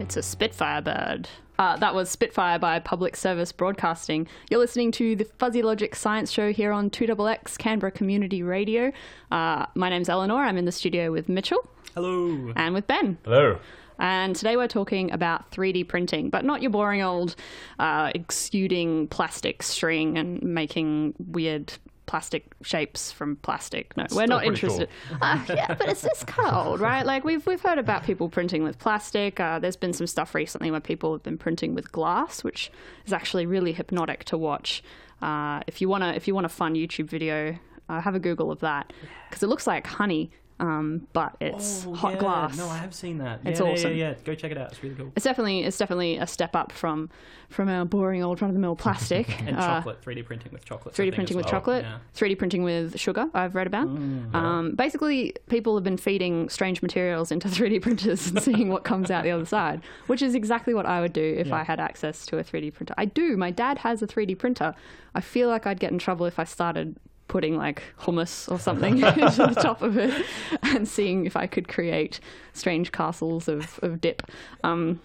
It's 0.01 0.17
a 0.17 0.23
Spitfire 0.23 0.83
bird. 0.83 1.29
Uh, 1.59 1.77
that 1.77 1.95
was 1.95 2.11
Spitfire 2.11 2.59
by 2.59 2.79
Public 2.81 3.15
Service 3.17 3.53
Broadcasting. 3.53 4.27
You're 4.51 4.59
listening 4.61 4.91
to 4.93 5.15
the 5.15 5.25
Fuzzy 5.25 5.63
Logic 5.63 5.95
Science 5.95 6.33
Show 6.33 6.53
here 6.53 6.73
on 6.73 6.91
2XX 6.91 7.57
Canberra 7.59 7.93
Community 7.93 8.43
Radio. 8.43 8.91
Uh, 9.31 9.67
my 9.75 9.89
name's 9.89 10.09
Eleanor. 10.09 10.43
I'm 10.43 10.57
in 10.57 10.65
the 10.65 10.73
studio 10.73 11.13
with 11.13 11.29
Mitchell 11.29 11.65
Hello. 11.95 12.53
and 12.57 12.75
with 12.75 12.89
Ben. 12.89 13.19
Hello. 13.25 13.61
And 14.01 14.35
today 14.35 14.57
we're 14.57 14.67
talking 14.67 15.13
about 15.13 15.53
3D 15.53 15.87
printing, 15.87 16.29
but 16.29 16.45
not 16.45 16.61
your 16.61 16.73
boring 16.73 17.03
old 17.03 17.37
uh, 17.79 18.11
exuding 18.13 19.07
plastic 19.07 19.63
string 19.63 20.19
and 20.19 20.43
making 20.43 21.15
weird 21.29 21.73
plastic 22.07 22.47
shapes 22.63 23.11
from 23.11 23.37
plastic. 23.37 23.97
No, 23.97 24.07
we're 24.13 24.27
not 24.27 24.45
interested. 24.45 24.89
Uh, 25.21 25.43
yeah, 25.49 25.75
but 25.75 25.89
it's 25.89 26.05
it's 26.05 26.25
kind 26.25 26.49
of 26.49 26.67
old, 26.67 26.81
right? 26.81 27.05
Like 27.05 27.25
we've 27.25 27.45
we've 27.47 27.61
heard 27.61 27.79
about 27.79 28.05
people 28.05 28.29
printing 28.29 28.63
with 28.63 28.79
plastic. 28.79 29.41
Uh, 29.41 29.59
there's 29.59 29.77
been 29.77 29.93
some 29.93 30.07
stuff 30.07 30.35
recently 30.35 30.71
where 30.71 30.81
people 30.81 31.13
have 31.13 31.23
been 31.23 31.39
printing 31.39 31.75
with 31.75 31.91
glass, 31.93 32.45
which 32.45 32.71
is 33.07 33.13
actually 33.13 33.47
really 33.47 33.73
hypnotic 33.73 34.25
to 34.25 34.39
watch. 34.39 34.83
Uh, 35.23 35.61
if 35.67 35.81
you 35.81 35.89
wanna 35.89 36.13
if 36.13 36.29
you 36.29 36.35
want 36.35 36.47
a 36.47 36.51
fun 36.51 36.75
YouTube 36.75 37.09
video, 37.09 37.57
uh, 37.89 38.01
have 38.01 38.15
a 38.15 38.21
Google 38.21 38.51
of 38.51 38.61
that 38.61 38.93
because 39.29 39.43
it 39.43 39.49
looks 39.49 39.67
like 39.67 39.87
honey, 39.87 40.31
um, 40.61 41.07
but 41.13 41.37
it's 41.41 41.85
Oh, 41.87 41.95
hot 41.95 42.13
yeah. 42.15 42.19
glass. 42.19 42.57
No, 42.57 42.69
I 42.69 42.79
have 42.79 42.95
seen 42.95 43.19
that. 43.19 43.41
It's 43.45 43.59
yeah, 43.59 43.67
yeah, 43.67 43.73
awesome. 43.73 43.91
Yeah, 43.93 44.09
yeah, 44.11 44.15
go 44.25 44.35
check 44.35 44.53
it 44.53 44.59
out. 44.59 44.71
It's 44.73 44.83
really 44.83 44.95
cool. 44.95 45.13
It's 45.17 45.25
definitely 45.25 45.65
it's 45.65 45.77
definitely 45.79 46.17
a 46.19 46.27
step 46.27 46.55
up 46.55 46.71
from 46.71 47.11
from 47.49 47.69
our 47.69 47.85
boring 47.85 48.23
old 48.23 48.41
run 48.41 48.51
of 48.51 48.55
the 48.55 48.61
mill 48.61 48.77
plastic. 48.77 49.29
And 49.47 49.57
Uh, 49.57 49.61
chocolate, 49.61 50.01
3D 50.03 50.25
printing 50.25 50.53
with 50.53 50.65
chocolate. 50.65 50.95
3D 50.95 51.13
printing 51.15 51.37
with 51.37 51.47
chocolate, 51.47 51.85
Yeah. 51.85 51.99
3D 52.15 52.39
printing 52.39 52.63
with 52.63 52.99
sugar. 52.99 53.27
I've 53.35 53.55
read 53.55 53.67
about. 53.67 53.87
Um, 53.89 54.75
basically, 54.77 55.35
people 55.49 55.75
have 55.77 55.85
been 55.85 55.97
feeding 55.97 56.49
strange 56.49 56.83
materials 56.83 57.31
into 57.33 57.49
3D 57.57 57.81
printers 57.83 58.29
and 58.29 58.41
seeing 58.43 58.69
what 58.69 58.85
comes 58.85 59.11
out 59.11 59.25
the 59.25 59.31
other 59.31 59.45
side, 59.47 59.83
which 60.07 60.23
is 60.23 60.35
exactly 60.35 60.73
what 60.75 60.87
I 60.87 61.01
would 61.01 61.13
do 61.13 61.35
if. 61.39 61.53
I 61.55 61.63
had 61.63 61.79
access 61.79 62.27
to 62.27 62.39
a 62.39 62.43
3D 62.45 62.75
printer. 62.75 62.95
I 62.99 63.05
do. 63.05 63.37
My 63.37 63.51
dad 63.53 63.79
has 63.79 64.03
a 64.03 64.07
3D 64.09 64.37
printer. 64.39 64.75
I 65.15 65.21
feel 65.21 65.49
like 65.49 65.67
I'd 65.69 65.79
get 65.79 65.93
in 65.93 65.99
trouble 65.99 66.27
if 66.27 66.39
I 66.41 66.45
started 66.45 66.97
putting 67.29 67.57
like 67.57 67.83
hummus 68.01 68.51
or 68.51 68.59
something 68.59 68.99
into 69.03 69.47
the 69.47 69.59
top 69.61 69.83
of 69.83 69.97
it 69.97 70.25
and 70.63 70.87
seeing 70.87 71.27
if 71.27 71.37
I 71.37 71.47
could 71.47 71.69
create 71.69 72.21
strange 72.53 72.93
castles 72.93 73.49
of, 73.49 73.79
of 73.83 74.01
dip. 74.01 74.23
Um, 74.63 75.01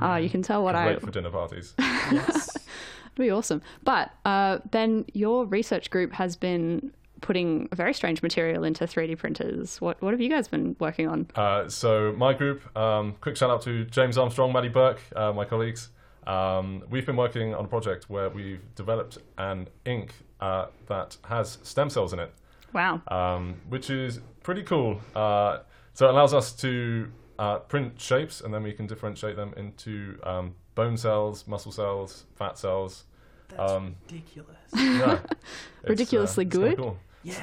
uh, 0.00 0.16
you 0.22 0.30
can 0.30 0.42
tell 0.42 0.62
what 0.64 0.74
I. 0.74 0.86
Wait 0.86 1.00
for 1.00 1.10
dinner 1.10 1.30
parties. 1.30 1.74
Yes. 1.78 2.56
It'd 2.56 3.18
be 3.18 3.30
awesome. 3.30 3.60
But 3.84 4.10
uh, 4.24 4.58
then 4.70 5.04
your 5.12 5.44
research 5.44 5.90
group 5.90 6.12
has 6.12 6.36
been 6.36 6.92
putting 7.20 7.68
very 7.72 7.94
strange 7.94 8.22
material 8.22 8.64
into 8.64 8.84
3D 8.84 9.16
printers. 9.16 9.80
What 9.80 10.00
what 10.02 10.12
have 10.12 10.20
you 10.20 10.28
guys 10.28 10.48
been 10.48 10.76
working 10.78 11.08
on? 11.08 11.28
Uh, 11.34 11.68
so 11.68 12.12
my 12.16 12.34
group, 12.34 12.76
um, 12.76 13.14
quick 13.20 13.36
shout 13.36 13.50
out 13.50 13.62
to 13.62 13.84
James 13.86 14.18
Armstrong, 14.18 14.52
Maddie 14.52 14.68
Burke, 14.68 15.00
uh, 15.16 15.32
my 15.32 15.44
colleagues. 15.44 15.88
Um, 16.26 16.84
we've 16.90 17.04
been 17.06 17.16
working 17.16 17.54
on 17.54 17.64
a 17.64 17.68
project 17.68 18.08
where 18.08 18.28
we've 18.28 18.62
developed 18.74 19.18
an 19.38 19.68
ink 19.84 20.14
uh, 20.40 20.66
that 20.86 21.16
has 21.28 21.58
stem 21.62 21.90
cells 21.90 22.12
in 22.12 22.18
it, 22.20 22.32
Wow. 22.72 23.02
um, 23.08 23.56
which 23.68 23.90
is 23.90 24.20
pretty 24.42 24.62
cool. 24.62 25.00
Uh, 25.14 25.58
so 25.94 26.06
it 26.06 26.10
allows 26.10 26.32
us 26.34 26.52
to 26.54 27.10
uh, 27.38 27.58
print 27.58 28.00
shapes, 28.00 28.40
and 28.40 28.52
then 28.54 28.62
we 28.62 28.72
can 28.72 28.86
differentiate 28.86 29.36
them 29.36 29.52
into 29.56 30.18
um, 30.22 30.54
bone 30.74 30.96
cells, 30.96 31.46
muscle 31.46 31.72
cells, 31.72 32.24
fat 32.36 32.56
cells. 32.58 33.04
That's 33.48 33.72
Um, 33.72 33.96
ridiculous. 34.10 34.56
Yeah, 34.74 35.18
It's, 35.30 35.32
uh, 35.32 35.88
Ridiculously 35.88 36.44
good. 36.44 36.76
cool. 36.78 36.98
Yeah. 37.22 37.42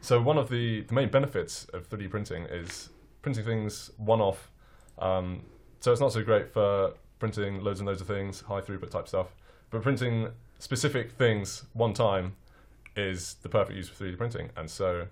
So 0.00 0.20
one 0.20 0.36
of 0.38 0.48
the, 0.48 0.82
the 0.82 0.94
main 0.94 1.10
benefits 1.10 1.64
of 1.72 1.88
3D 1.88 2.10
printing 2.10 2.44
is 2.44 2.90
printing 3.22 3.44
things 3.44 3.90
one 3.96 4.20
off. 4.20 4.50
Um, 4.98 5.42
so 5.80 5.92
it's 5.92 6.00
not 6.00 6.12
so 6.12 6.22
great 6.22 6.52
for 6.52 6.94
printing 7.22 7.60
loads 7.62 7.78
and 7.78 7.86
loads 7.86 8.00
of 8.00 8.08
things, 8.08 8.40
high 8.40 8.60
throughput 8.60 8.90
type 8.90 9.06
stuff. 9.06 9.28
But 9.70 9.80
printing 9.80 10.30
specific 10.58 11.12
things 11.12 11.66
one 11.72 11.94
time 11.94 12.34
is 12.96 13.34
the 13.44 13.48
perfect 13.48 13.76
use 13.76 13.88
for 13.88 14.02
3D 14.04 14.18
printing. 14.18 14.50
And 14.56 14.68
so 14.68 15.06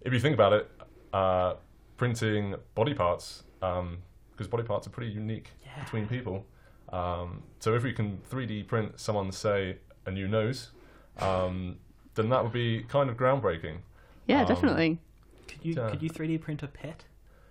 if 0.00 0.12
you 0.12 0.18
think 0.18 0.34
about 0.34 0.52
it, 0.54 0.68
uh, 1.12 1.54
printing 1.96 2.56
body 2.74 2.94
parts, 2.94 3.44
because 3.60 4.48
body 4.50 4.64
parts 4.64 4.88
are 4.88 4.90
pretty 4.90 5.12
unique 5.12 5.50
Yeah. 5.64 5.84
between 5.84 6.08
people. 6.08 6.44
Um, 6.88 7.44
so 7.60 7.74
if 7.76 7.84
we 7.84 7.92
can 7.92 8.18
3D 8.28 8.64
print 8.64 8.98
someone, 8.98 9.30
say, 9.30 9.78
a 10.04 10.10
new 10.10 10.26
nose, 10.26 10.72
um, 11.20 11.78
then 12.16 12.28
that 12.30 12.42
would 12.42 12.52
be 12.52 12.82
kind 12.88 13.08
of 13.08 13.16
groundbreaking. 13.16 13.76
Yeah, 14.26 14.40
um, 14.40 14.46
definitely. 14.46 14.98
Could 15.46 15.64
you 15.64 15.74
Yeah. 15.76 15.90
could 15.90 16.02
you 16.02 16.10
3D 16.10 16.38
print 16.38 16.64
a 16.64 16.66
pet? 16.66 17.04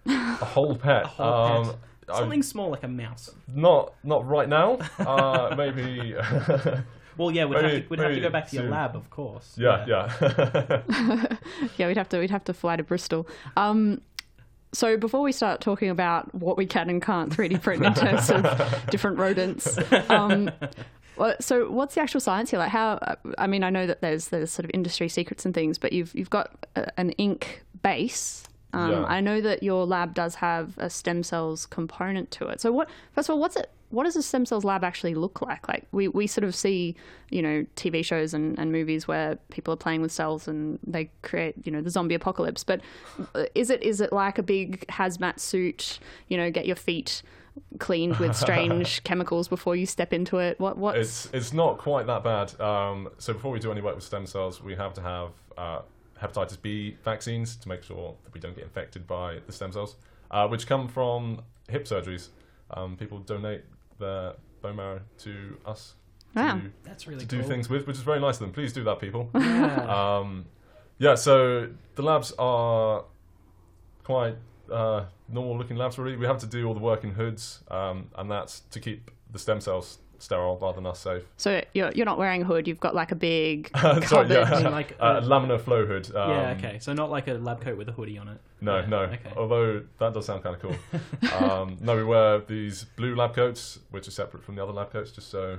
A 0.05 0.45
whole 0.45 0.75
pet. 0.75 1.05
A 1.05 1.07
whole 1.07 1.69
um, 1.69 1.75
pet. 2.11 2.15
I- 2.17 2.19
Something 2.19 2.43
small 2.43 2.69
like 2.69 2.83
a 2.83 2.87
mouse. 2.87 3.29
not 3.53 3.93
not 4.03 4.27
right 4.27 4.47
now. 4.49 4.79
Uh, 4.99 5.53
maybe. 5.57 6.15
Well, 7.17 7.29
yeah, 7.29 7.45
we'd, 7.45 7.61
have, 7.61 7.71
to, 7.71 7.85
we'd 7.89 7.99
have 7.99 8.13
to 8.15 8.19
go 8.21 8.29
back 8.29 8.49
to 8.49 8.55
your 8.55 8.69
lab, 8.69 8.95
of 8.95 9.09
course. 9.09 9.53
yeah, 9.57 9.85
yeah. 9.85 10.81
Yeah, 11.77 11.87
we'd 11.87 11.97
have 11.97 12.09
to 12.09 12.19
we'd 12.19 12.31
have 12.31 12.45
to 12.45 12.53
fly 12.53 12.77
to 12.77 12.83
Bristol. 12.83 13.27
Um, 13.57 14.01
so 14.73 14.95
before 14.97 15.21
we 15.21 15.33
start 15.33 15.59
talking 15.59 15.89
about 15.89 16.33
what 16.33 16.57
we 16.57 16.65
can 16.65 16.89
and 16.89 17.01
can't 17.01 17.31
3D 17.35 17.61
print 17.61 17.85
in 17.85 17.93
terms 17.93 18.31
of 18.31 18.45
different 18.89 19.17
rodents, 19.17 19.77
um, 20.09 20.49
so 21.41 21.69
what's 21.69 21.95
the 21.95 22.01
actual 22.01 22.21
science 22.21 22.49
here? 22.51 22.59
Like 22.59 22.69
how? 22.69 22.97
I 23.37 23.45
mean, 23.45 23.63
I 23.63 23.69
know 23.69 23.85
that 23.85 24.01
there's 24.01 24.29
there's 24.29 24.49
sort 24.51 24.63
of 24.65 24.71
industry 24.73 25.09
secrets 25.09 25.45
and 25.45 25.53
things, 25.53 25.77
but 25.77 25.91
you've 25.93 26.15
you've 26.15 26.29
got 26.29 26.65
a, 26.75 26.97
an 26.99 27.11
ink 27.11 27.63
base. 27.83 28.43
Um, 28.73 28.91
Yeah. 28.91 29.03
I 29.05 29.21
know 29.21 29.41
that 29.41 29.63
your 29.63 29.85
lab 29.85 30.13
does 30.13 30.35
have 30.35 30.77
a 30.77 30.89
stem 30.89 31.23
cells 31.23 31.65
component 31.65 32.31
to 32.31 32.47
it. 32.47 32.61
So 32.61 32.71
what? 32.71 32.89
First 33.13 33.29
of 33.29 33.33
all, 33.33 33.39
what's 33.39 33.55
it? 33.55 33.69
What 33.89 34.05
does 34.05 34.15
a 34.15 34.23
stem 34.23 34.45
cells 34.45 34.63
lab 34.63 34.85
actually 34.85 35.15
look 35.15 35.41
like? 35.41 35.67
Like 35.67 35.85
we, 35.91 36.07
we 36.07 36.25
sort 36.25 36.45
of 36.45 36.55
see, 36.55 36.95
you 37.29 37.41
know, 37.41 37.65
TV 37.75 38.05
shows 38.05 38.33
and, 38.33 38.57
and 38.57 38.71
movies 38.71 39.05
where 39.05 39.37
people 39.49 39.73
are 39.73 39.77
playing 39.77 40.01
with 40.01 40.13
cells 40.13 40.47
and 40.47 40.79
they 40.87 41.09
create, 41.23 41.55
you 41.65 41.71
know, 41.73 41.81
the 41.81 41.89
zombie 41.89 42.15
apocalypse. 42.15 42.63
But 42.63 42.79
uh, 43.35 43.45
is 43.53 43.69
it 43.69 43.83
is 43.83 43.99
it 43.99 44.13
like 44.13 44.37
a 44.37 44.43
big 44.43 44.87
hazmat 44.87 45.39
suit? 45.41 45.99
You 46.29 46.37
know, 46.37 46.49
get 46.49 46.65
your 46.65 46.77
feet 46.77 47.21
cleaned 47.79 48.15
with 48.15 48.33
strange 48.45 49.03
chemicals 49.03 49.49
before 49.49 49.75
you 49.75 49.85
step 49.85 50.13
into 50.13 50.37
it. 50.37 50.57
What 50.57 50.77
what's 50.77 50.97
it's 50.97 51.29
it's 51.33 51.53
not 51.53 51.77
quite 51.77 52.07
that 52.07 52.23
bad. 52.23 52.57
Um, 52.61 53.09
so 53.17 53.33
before 53.33 53.51
we 53.51 53.59
do 53.59 53.73
any 53.73 53.81
work 53.81 53.95
with 53.95 54.05
stem 54.05 54.25
cells, 54.25 54.63
we 54.63 54.73
have 54.75 54.93
to 54.93 55.01
have 55.01 55.29
uh, 55.57 55.81
hepatitis 56.21 56.61
B 56.61 56.97
vaccines 57.03 57.55
to 57.57 57.67
make 57.69 57.83
sure 57.83 58.15
that 58.23 58.33
we 58.33 58.39
don't 58.39 58.55
get 58.55 58.63
infected 58.63 59.07
by 59.07 59.39
the 59.45 59.51
stem 59.51 59.71
cells, 59.71 59.95
uh, 60.29 60.47
which 60.47 60.67
come 60.67 60.87
from 60.87 61.41
hip 61.69 61.85
surgeries. 61.85 62.29
Um, 62.71 62.95
people 62.95 63.19
donate 63.19 63.63
their 63.99 64.33
bone 64.61 64.75
marrow 64.77 65.01
to 65.19 65.57
us 65.65 65.95
Wow. 66.35 66.59
to, 66.59 66.71
That's 66.83 67.07
really 67.07 67.19
to 67.21 67.25
do 67.25 67.43
things 67.43 67.69
with, 67.69 67.87
which 67.87 67.97
is 67.97 68.03
very 68.03 68.19
nice 68.21 68.35
of 68.35 68.41
them. 68.41 68.51
Please 68.53 68.71
do 68.71 68.83
that, 68.85 68.99
people. 68.99 69.29
Yeah. 69.35 70.17
Um, 70.17 70.45
yeah, 70.97 71.15
so 71.15 71.67
the 71.95 72.03
labs 72.03 72.31
are 72.37 73.03
quite 74.03 74.35
uh, 74.71 75.05
normal 75.27 75.57
looking 75.57 75.75
labs, 75.75 75.97
really. 75.97 76.15
We 76.15 76.27
have 76.27 76.37
to 76.39 76.45
do 76.45 76.67
all 76.67 76.73
the 76.75 76.79
work 76.79 77.03
in 77.03 77.11
hoods, 77.11 77.61
um, 77.71 78.09
and 78.15 78.29
that's 78.29 78.59
to 78.71 78.79
keep 78.79 79.09
the 79.31 79.39
stem 79.39 79.59
cells 79.61 79.97
sterile 80.21 80.57
rather 80.61 80.75
than 80.75 80.85
us 80.85 80.99
safe. 80.99 81.23
so 81.37 81.61
you're 81.73 81.91
you're 81.93 82.05
not 82.05 82.17
wearing 82.17 82.41
a 82.41 82.45
hood. 82.45 82.67
You've 82.67 82.79
got 82.79 82.93
like 82.95 83.11
a 83.11 83.15
big 83.15 83.69
Sorry, 84.07 84.29
yeah. 84.29 84.41
I 84.43 84.63
mean, 84.63 84.71
like, 84.81 84.95
uh, 84.99 85.03
uh, 85.03 85.21
laminar 85.21 85.59
flow 85.59 85.85
hood. 85.85 86.07
Um, 86.15 86.29
yeah, 86.31 86.55
okay. 86.57 86.77
So 86.79 86.93
not 86.93 87.09
like 87.09 87.27
a 87.27 87.33
lab 87.33 87.61
coat 87.61 87.77
with 87.77 87.89
a 87.89 87.91
hoodie 87.91 88.17
on 88.17 88.27
it. 88.27 88.39
No, 88.61 88.79
Yeah, 88.79 88.85
no. 88.87 88.99
Okay. 89.03 89.19
Although 89.35 89.83
that 89.99 90.13
does 90.13 90.25
sound 90.25 90.43
kind 90.43 90.55
of 90.55 90.61
cool. 90.61 91.41
um, 91.49 91.77
no, 91.81 91.95
we 91.95 92.03
wear 92.03 92.39
these 92.39 92.83
blue 92.95 93.15
lab 93.15 93.33
coats, 93.35 93.79
which 93.89 94.07
are 94.07 94.11
separate 94.11 94.43
from 94.43 94.55
the 94.55 94.63
other 94.63 94.73
lab 94.73 94.91
coats, 94.91 95.11
just 95.11 95.29
so 95.29 95.57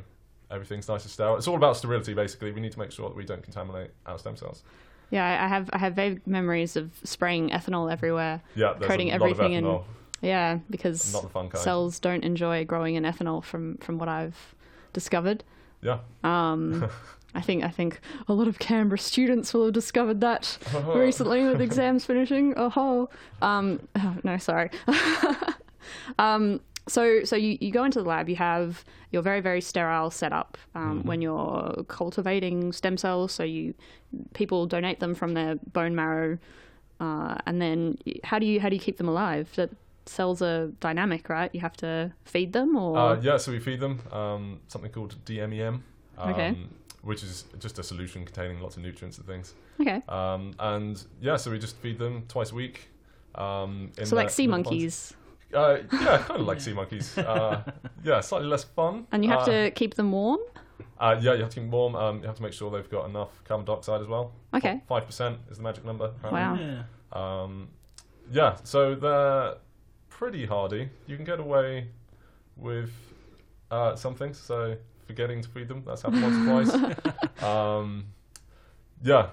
everything's 0.50 0.88
nice 0.88 1.02
and 1.02 1.10
sterile. 1.10 1.36
It's 1.36 1.48
all 1.48 1.56
about 1.56 1.76
sterility, 1.76 2.14
basically. 2.14 2.52
We 2.52 2.60
need 2.60 2.72
to 2.72 2.78
make 2.78 2.92
sure 2.92 3.08
that 3.08 3.16
we 3.16 3.24
don't 3.24 3.42
contaminate 3.42 3.90
our 4.06 4.18
stem 4.18 4.36
cells. 4.36 4.62
Yeah, 5.10 5.26
I 5.26 5.44
I 5.44 5.48
have 5.48 5.68
I 5.72 5.78
have 5.78 5.94
vague 5.94 6.26
memories 6.26 6.76
of 6.76 6.90
spraying 7.04 7.50
ethanol 7.50 7.92
everywhere. 7.92 8.40
Yeah, 8.54 8.74
Coating 8.80 9.10
a 9.10 9.18
lot 9.18 9.30
everything 9.30 9.52
in- 9.54 9.64
of 9.66 9.80
ethanol. 9.82 9.84
Yeah, 10.22 10.60
because 10.70 11.12
Not 11.12 11.24
the 11.24 11.28
fun 11.28 11.48
kind. 11.50 11.62
cells 11.62 11.98
don't 11.98 12.24
enjoy 12.24 12.64
growing 12.64 12.94
in 12.94 13.02
ethanol 13.02 13.42
from 13.44 13.76
from 13.78 13.98
what 13.98 14.08
I've 14.08 14.54
discovered. 14.92 15.44
Yeah. 15.82 15.98
Um, 16.22 16.88
I 17.34 17.40
think 17.40 17.64
I 17.64 17.68
think 17.68 18.00
a 18.28 18.32
lot 18.32 18.46
of 18.46 18.58
Canberra 18.58 18.98
students 18.98 19.52
will 19.52 19.64
have 19.64 19.74
discovered 19.74 20.20
that 20.20 20.58
recently 20.94 21.44
with 21.44 21.60
exams 21.60 22.04
finishing. 22.04 22.54
Oh, 22.56 23.08
um, 23.40 23.80
oh, 23.96 24.16
no, 24.22 24.38
sorry. 24.38 24.70
um, 26.18 26.60
so 26.88 27.24
so 27.24 27.36
you, 27.36 27.56
you 27.60 27.70
go 27.70 27.84
into 27.84 28.02
the 28.02 28.08
lab. 28.08 28.28
You 28.28 28.36
have 28.36 28.84
your 29.10 29.22
very 29.22 29.40
very 29.40 29.60
sterile 29.60 30.10
setup 30.10 30.58
um, 30.74 31.02
when 31.04 31.22
you're 31.22 31.84
cultivating 31.88 32.72
stem 32.72 32.96
cells. 32.96 33.32
So 33.32 33.44
you 33.44 33.74
people 34.34 34.66
donate 34.66 35.00
them 35.00 35.14
from 35.14 35.34
their 35.34 35.56
bone 35.72 35.94
marrow, 35.94 36.38
uh, 37.00 37.38
and 37.46 37.62
then 37.62 37.98
how 38.24 38.38
do 38.38 38.46
you 38.46 38.60
how 38.60 38.68
do 38.68 38.76
you 38.76 38.80
keep 38.80 38.98
them 38.98 39.08
alive? 39.08 39.50
That 39.56 39.70
cells 40.06 40.42
are 40.42 40.68
dynamic, 40.80 41.28
right? 41.28 41.50
You 41.54 41.60
have 41.60 41.76
to 41.78 42.12
feed 42.24 42.52
them, 42.52 42.76
or 42.76 42.96
Uh, 42.98 43.20
yeah, 43.20 43.36
so 43.36 43.52
we 43.52 43.60
feed 43.60 43.80
them 43.80 44.00
um, 44.12 44.60
something 44.68 44.90
called 44.90 45.14
DMEM, 45.24 45.80
um, 46.18 46.30
Okay. 46.30 46.56
which 47.02 47.22
is 47.22 47.44
just 47.58 47.78
a 47.78 47.82
solution 47.82 48.24
containing 48.24 48.60
lots 48.60 48.76
of 48.76 48.82
nutrients 48.82 49.18
and 49.18 49.26
things. 49.26 49.54
okay. 49.80 50.02
Um, 50.08 50.54
and 50.58 51.02
yeah, 51.20 51.36
so 51.36 51.50
we 51.50 51.58
just 51.58 51.76
feed 51.76 51.98
them 51.98 52.24
twice 52.28 52.52
a 52.52 52.54
week. 52.54 52.88
Um, 53.34 53.90
in 53.98 54.06
So 54.06 54.16
like 54.16 54.30
sea 54.30 54.46
monkeys, 54.46 55.14
Uh, 55.54 55.78
yeah, 55.92 56.18
kind 56.26 56.40
of 56.40 56.46
like 56.46 56.60
sea 56.60 56.72
monkeys. 56.72 57.16
Uh, 57.18 57.62
yeah, 58.04 58.20
slightly 58.20 58.48
less 58.48 58.64
fun. 58.64 59.06
and 59.12 59.24
you 59.24 59.30
have 59.30 59.42
Uh, 59.42 59.46
to 59.52 59.70
keep 59.70 59.94
them 59.94 60.10
warm. 60.12 60.40
Uh, 60.98 61.16
yeah, 61.20 61.32
you 61.34 61.40
have 61.42 61.48
to 61.50 61.54
keep 61.54 61.64
them 61.64 61.70
warm. 61.70 61.94
Um, 61.94 62.20
you 62.20 62.26
have 62.26 62.36
to 62.36 62.42
make 62.42 62.52
sure 62.52 62.70
they've 62.70 62.88
got 62.90 63.06
enough 63.08 63.42
carbon 63.44 63.66
dioxide 63.66 64.00
as 64.00 64.06
well. 64.06 64.32
Okay. 64.54 64.80
Five 64.88 65.04
percent 65.06 65.38
is 65.50 65.56
the 65.58 65.62
magic 65.62 65.84
number. 65.84 66.06
apparently. 66.06 66.64
Wow. 66.66 66.82
Yeah. 67.14 67.42
Um, 67.42 67.68
yeah, 68.30 68.56
so 68.64 68.94
they're 68.94 69.56
pretty 70.22 70.46
hardy. 70.46 70.88
You 71.08 71.16
can 71.16 71.24
get 71.24 71.40
away 71.40 71.88
with 72.56 72.92
uh, 73.72 73.96
some 73.96 74.14
things. 74.14 74.38
So 74.38 74.76
forgetting 75.08 75.42
to 75.42 75.48
feed 75.48 75.66
them, 75.66 75.82
that's 75.84 76.02
happened 76.02 76.22
once 76.22 76.70
or 76.72 76.78
twice. 76.78 77.42
Um, 77.42 78.04
yeah, 79.02 79.30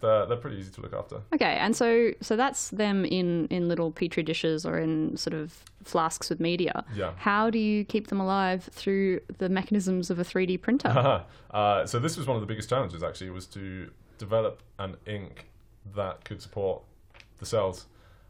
they're, 0.00 0.26
they're 0.26 0.36
pretty 0.36 0.56
easy 0.56 0.72
to 0.72 0.80
look 0.80 0.92
after. 0.92 1.20
Okay, 1.32 1.54
and 1.60 1.76
so 1.76 2.10
so 2.20 2.34
that's 2.34 2.70
them 2.70 3.04
in 3.04 3.46
in 3.46 3.68
little 3.68 3.92
petri 3.92 4.24
dishes 4.24 4.66
or 4.66 4.76
in 4.76 5.16
sort 5.16 5.34
of 5.34 5.62
flasks 5.84 6.28
with 6.30 6.40
media. 6.40 6.84
Yeah. 6.96 7.12
How 7.16 7.48
do 7.48 7.60
you 7.60 7.84
keep 7.84 8.08
them 8.08 8.18
alive 8.18 8.68
through 8.72 9.20
the 9.38 9.48
mechanisms 9.48 10.10
of 10.10 10.18
a 10.18 10.24
3D 10.24 10.60
printer? 10.60 10.88
uh, 11.52 11.86
so 11.86 12.00
this 12.00 12.16
was 12.16 12.26
one 12.26 12.34
of 12.36 12.40
the 12.40 12.48
biggest 12.48 12.68
challenges 12.68 13.04
actually 13.04 13.30
was 13.30 13.46
to 13.46 13.88
develop 14.18 14.64
an 14.80 14.96
ink 15.06 15.46
that 15.94 16.24
could 16.24 16.42
support 16.42 16.82
the 17.38 17.46
cells. 17.46 17.86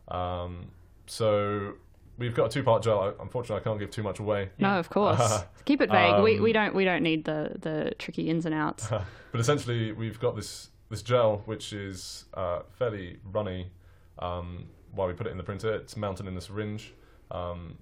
Um, 0.08 0.70
so 1.06 1.76
we've 2.18 2.34
got 2.34 2.46
a 2.46 2.48
two-part 2.48 2.82
gel. 2.82 3.14
Unfortunately, 3.20 3.60
I 3.60 3.64
can't 3.64 3.78
give 3.78 3.90
too 3.90 4.02
much 4.02 4.18
away. 4.20 4.50
no, 4.58 4.78
of 4.78 4.88
course. 4.96 5.42
Keep 5.64 5.80
it 5.82 5.90
vague. 5.90 6.22
we 6.22 6.36
Um, 6.38 6.42
we 6.42 6.52
don't 6.52 6.74
we 6.74 6.84
don't 6.84 7.02
need 7.02 7.24
the 7.24 7.56
the 7.60 7.92
tricky 7.98 8.28
ins 8.30 8.46
and 8.46 8.54
outs. 8.54 8.88
but 9.32 9.40
essentially, 9.40 9.92
we've 9.92 10.18
got 10.20 10.36
this 10.36 10.70
this 10.90 11.02
gel 11.02 11.42
which 11.46 11.72
is 11.72 12.26
uh, 12.34 12.60
fairly 12.78 13.18
runny. 13.24 13.70
Um, 14.18 14.66
while 14.92 15.08
we 15.08 15.14
put 15.14 15.26
it 15.26 15.30
in 15.30 15.38
the 15.38 15.42
printer, 15.44 15.74
it's 15.74 15.96
mounted 15.96 16.26
in 16.28 16.36
a 16.36 16.40
syringe, 16.40 16.94
um, 17.32 17.76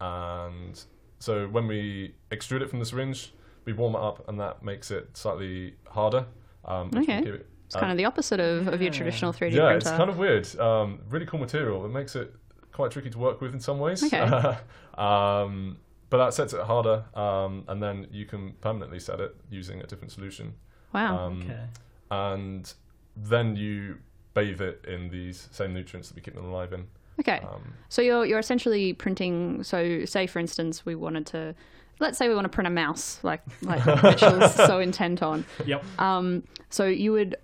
and 0.00 0.82
so 1.18 1.46
when 1.48 1.66
we 1.66 2.14
extrude 2.30 2.60
it 2.60 2.68
from 2.68 2.78
the 2.78 2.84
syringe, 2.84 3.32
we 3.64 3.72
warm 3.72 3.94
it 3.94 4.00
up, 4.00 4.28
and 4.28 4.38
that 4.40 4.62
makes 4.62 4.90
it 4.90 5.16
slightly 5.16 5.74
harder. 5.88 6.26
Um, 6.64 6.90
Okay. 6.94 7.16
will 7.20 7.24
keep 7.38 7.46
It's 7.66 7.74
kind 7.74 7.90
of 7.90 7.96
the 7.96 8.04
opposite 8.04 8.38
of, 8.40 8.68
of 8.68 8.82
your 8.82 8.92
traditional 8.92 9.32
3D 9.32 9.52
yeah, 9.52 9.66
printer. 9.68 9.76
it's 9.76 9.90
kind 9.90 10.10
of 10.10 10.18
weird. 10.18 10.60
Um, 10.60 11.00
really 11.08 11.24
cool 11.26 11.40
material. 11.40 11.84
It 11.86 11.88
makes 11.88 12.14
it 12.16 12.34
quite 12.76 12.90
tricky 12.92 13.10
to 13.10 13.18
work 13.18 13.40
with 13.40 13.52
in 13.52 13.60
some 13.60 13.78
ways. 13.80 14.02
Okay. 14.04 14.18
um, 14.98 15.78
but 16.10 16.18
that 16.18 16.34
sets 16.34 16.52
it 16.52 16.60
harder, 16.60 17.04
um, 17.14 17.64
and 17.66 17.82
then 17.82 18.06
you 18.12 18.24
can 18.26 18.52
permanently 18.60 19.00
set 19.00 19.18
it 19.20 19.34
using 19.50 19.80
a 19.80 19.86
different 19.86 20.12
solution. 20.12 20.54
wow. 20.92 21.18
Um, 21.26 21.42
Okay. 21.42 21.64
And 22.10 22.72
then 23.16 23.56
you 23.56 23.98
bathe 24.34 24.60
it 24.60 24.84
in 24.86 25.08
these 25.10 25.48
same 25.50 25.74
nutrients 25.74 26.08
that 26.08 26.14
we 26.14 26.22
keep 26.22 26.34
them 26.34 26.44
alive 26.44 26.72
in. 26.72 26.86
okay. 27.18 27.40
Um, 27.42 27.72
So 27.88 28.02
you're 28.02 28.24
you're 28.24 28.38
essentially 28.38 28.92
printing. 28.92 29.64
So 29.64 30.04
say 30.04 30.26
for 30.28 30.38
instance, 30.38 30.86
we 30.86 30.94
wanted 30.94 31.26
to, 31.34 31.54
let's 31.98 32.16
say 32.18 32.28
we 32.28 32.34
want 32.36 32.44
to 32.44 32.50
print 32.50 32.68
a 32.68 32.70
mouse, 32.84 33.18
like 33.24 33.42
like 33.62 33.84
Mitchell's 34.04 34.54
so 34.54 34.78
intent 34.78 35.22
on. 35.22 35.44
Yep. 35.64 35.82
Um, 35.98 36.44
so 36.70 36.84
you 36.86 37.10
would 37.12 37.34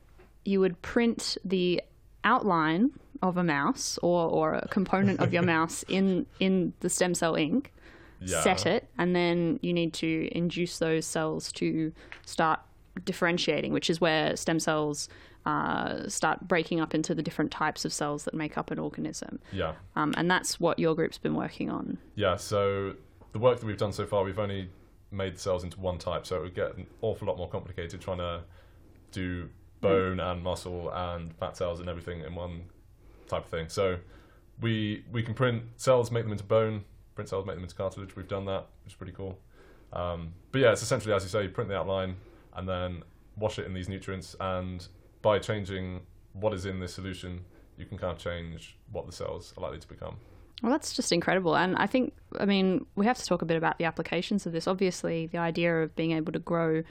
you 0.45 0.61
would 0.61 0.81
print 0.83 1.37
the 1.45 1.83
outline 2.25 2.91
of 3.23 3.37
a 3.37 3.45
mouse 3.45 3.99
or, 4.02 4.29
or 4.29 4.55
a 4.55 4.69
component 4.69 5.21
of 5.21 5.33
your 5.33 5.43
mouse 5.55 5.85
in 5.88 6.26
in 6.41 6.73
the 6.81 6.91
stem 6.91 7.14
cell 7.14 7.37
ink, 7.37 7.73
yeah. 8.21 8.41
set 8.43 8.67
it, 8.67 8.88
and 8.99 9.14
then 9.14 9.59
you 9.62 9.73
need 9.73 9.93
to 9.95 10.29
induce 10.33 10.79
those 10.79 11.07
cells 11.07 11.52
to 11.52 11.93
start 12.26 12.61
differentiating, 13.05 13.73
which 13.73 13.88
is 13.88 14.00
where 14.00 14.37
stem 14.37 14.61
cells 14.61 15.09
uh, 15.47 16.09
start 16.09 16.47
breaking 16.47 16.81
up 16.81 16.95
into 16.95 17.14
the 17.14 17.23
different 17.23 17.50
types 17.50 17.85
of 17.85 17.93
cells 17.93 18.25
that 18.25 18.35
make 18.35 18.59
up 18.59 18.71
an 18.71 18.79
organism. 18.79 19.38
Yeah. 19.50 19.73
Um, 19.97 20.14
and 20.17 20.31
that's 20.31 20.61
what 20.61 20.79
your 20.79 20.95
group's 20.95 21.19
been 21.19 21.35
working 21.35 21.71
on. 21.71 21.99
Yeah, 22.14 22.37
so 22.37 22.95
the 23.33 23.38
work 23.38 23.59
that 23.61 23.67
we've 23.67 23.79
done 23.79 23.93
so 23.93 24.07
far, 24.07 24.25
we've 24.25 24.38
only 24.38 24.69
made 25.11 25.35
the 25.35 25.41
cells 25.41 25.64
into 25.64 25.81
one 25.81 25.99
type, 25.99 26.26
so 26.26 26.37
it 26.37 26.43
would 26.43 26.55
get 26.55 26.76
an 26.76 26.87
awful 27.00 27.26
lot 27.26 27.38
more 27.38 27.49
complicated 27.49 28.00
trying 28.00 28.19
to 28.19 28.43
do 29.11 29.49
bone 29.81 30.21
and 30.21 30.43
muscle 30.43 30.91
and 30.95 31.35
fat 31.37 31.57
cells 31.57 31.81
and 31.81 31.88
everything 31.88 32.21
in 32.21 32.35
one 32.35 32.62
type 33.29 33.45
of 33.45 33.50
thing. 33.50 33.69
So 33.69 33.99
we 34.61 35.05
we 35.12 35.23
can 35.23 35.35
print 35.35 35.62
cells, 35.76 36.11
make 36.11 36.25
them 36.25 36.33
into 36.33 36.45
bone, 36.45 36.85
print 37.14 37.29
cells, 37.29 37.47
make 37.47 37.57
them 37.57 37.64
into 37.64 37.75
cartilage. 37.75 38.17
We've 38.17 38.29
done 38.29 38.45
that, 38.47 38.67
which 38.85 38.93
is 38.93 38.97
pretty 38.97 39.12
cool. 39.12 39.38
Um, 39.93 40.33
but 40.52 40.61
yeah, 40.61 40.73
it's 40.73 40.83
essentially 40.83 41.14
as 41.14 41.23
you 41.23 41.29
say, 41.29 41.43
you 41.43 41.49
print 41.49 41.69
the 41.69 41.76
outline 41.76 42.17
and 42.55 42.69
then 42.69 43.02
wash 43.37 43.59
it 43.59 43.67
in 43.67 43.75
these 43.75 43.88
nutrients, 43.88 44.37
and 44.41 44.87
by 45.23 45.38
changing 45.38 46.00
what 46.35 46.52
is 46.55 46.67
in 46.67 46.81
this 46.81 46.95
solution, 46.95 47.41
you 47.76 47.87
can 47.87 47.99
kind 47.99 48.12
of 48.12 48.19
change 48.19 48.76
what 48.91 49.07
the 49.07 49.12
cells 49.12 49.52
are 49.57 49.62
likely 49.62 49.79
to 49.79 49.88
become. 49.88 50.17
Well, 50.62 50.71
that's 50.71 50.95
just 50.95 51.12
incredible. 51.12 51.57
And 51.57 51.76
I 51.76 51.87
think, 51.87 52.14
I 52.38 52.45
mean, 52.45 52.87
we 52.95 53.05
have 53.07 53.19
to 53.19 53.26
talk 53.26 53.43
a 53.43 53.45
bit 53.45 53.57
about 53.57 53.79
the 53.79 53.85
applications 53.85 54.47
of 54.47 54.52
this. 54.52 54.69
Obviously, 54.69 55.26
the 55.26 55.38
idea 55.38 55.83
of 55.83 55.97
being 55.97 56.12
able 56.12 56.33
to 56.33 56.38
grow. 56.38 56.85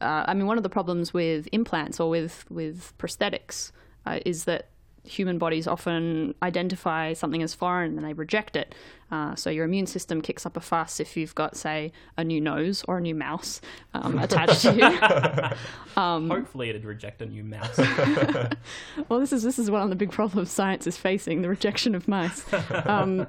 Uh, 0.00 0.24
I 0.26 0.34
mean, 0.34 0.46
one 0.46 0.56
of 0.56 0.62
the 0.62 0.70
problems 0.70 1.12
with 1.12 1.48
implants 1.52 2.00
or 2.00 2.08
with 2.08 2.46
with 2.50 2.96
prosthetics 2.98 3.72
uh, 4.06 4.20
is 4.24 4.44
that 4.44 4.70
human 5.04 5.38
bodies 5.38 5.66
often 5.66 6.34
identify 6.42 7.12
something 7.12 7.42
as 7.42 7.54
foreign 7.54 7.96
and 7.96 8.06
they 8.06 8.12
reject 8.12 8.56
it. 8.56 8.74
Uh, 9.10 9.34
so 9.34 9.50
your 9.50 9.64
immune 9.64 9.86
system 9.86 10.20
kicks 10.20 10.44
up 10.46 10.56
a 10.56 10.60
fuss 10.60 10.98
if 10.98 11.16
you've 11.16 11.34
got, 11.34 11.56
say, 11.56 11.92
a 12.16 12.24
new 12.24 12.40
nose 12.40 12.82
or 12.88 12.98
a 12.98 13.00
new 13.00 13.14
mouse 13.14 13.60
um, 13.92 14.18
attached 14.22 14.62
to 14.62 14.74
you. 14.74 15.56
Um, 15.96 16.28
Hopefully, 16.28 16.70
it'd 16.70 16.84
reject 16.84 17.22
a 17.22 17.26
new 17.26 17.44
mouse. 17.44 17.78
well, 19.08 19.20
this 19.20 19.32
is 19.32 19.44
this 19.44 19.60
is 19.60 19.70
one 19.70 19.80
of 19.80 19.90
the 19.90 19.94
big 19.94 20.10
problems 20.10 20.50
science 20.50 20.88
is 20.88 20.96
facing: 20.96 21.42
the 21.42 21.48
rejection 21.48 21.94
of 21.94 22.08
mice. 22.08 22.44
Um, 22.84 23.28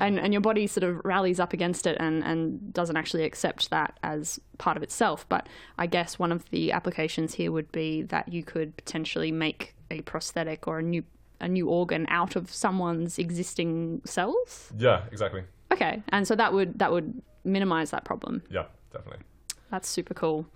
and 0.00 0.18
and 0.20 0.32
your 0.32 0.42
body 0.42 0.66
sort 0.66 0.84
of 0.84 1.00
rallies 1.04 1.40
up 1.40 1.52
against 1.52 1.86
it 1.86 1.96
and 1.98 2.22
and 2.22 2.72
doesn't 2.72 2.96
actually 2.96 3.24
accept 3.24 3.70
that 3.70 3.98
as 4.02 4.38
part 4.58 4.76
of 4.76 4.82
itself. 4.82 5.26
But 5.30 5.48
I 5.78 5.86
guess 5.86 6.18
one 6.18 6.32
of 6.32 6.48
the 6.50 6.72
applications 6.72 7.32
here 7.34 7.50
would 7.50 7.72
be 7.72 8.02
that 8.02 8.30
you 8.32 8.42
could 8.42 8.76
potentially 8.76 9.32
make 9.32 9.74
a 9.92 10.00
prosthetic 10.02 10.66
or 10.66 10.78
a 10.78 10.82
new 10.82 11.04
a 11.40 11.48
new 11.48 11.68
organ 11.68 12.06
out 12.08 12.36
of 12.36 12.52
someone's 12.52 13.18
existing 13.18 14.00
cells. 14.04 14.72
Yeah, 14.78 15.02
exactly. 15.10 15.42
Okay, 15.72 16.02
and 16.10 16.26
so 16.26 16.34
that 16.36 16.52
would 16.52 16.78
that 16.78 16.90
would 16.92 17.20
minimize 17.44 17.90
that 17.90 18.04
problem. 18.04 18.42
Yeah, 18.50 18.66
definitely. 18.92 19.24
That's 19.70 19.88
super 19.88 20.14
cool. 20.14 20.46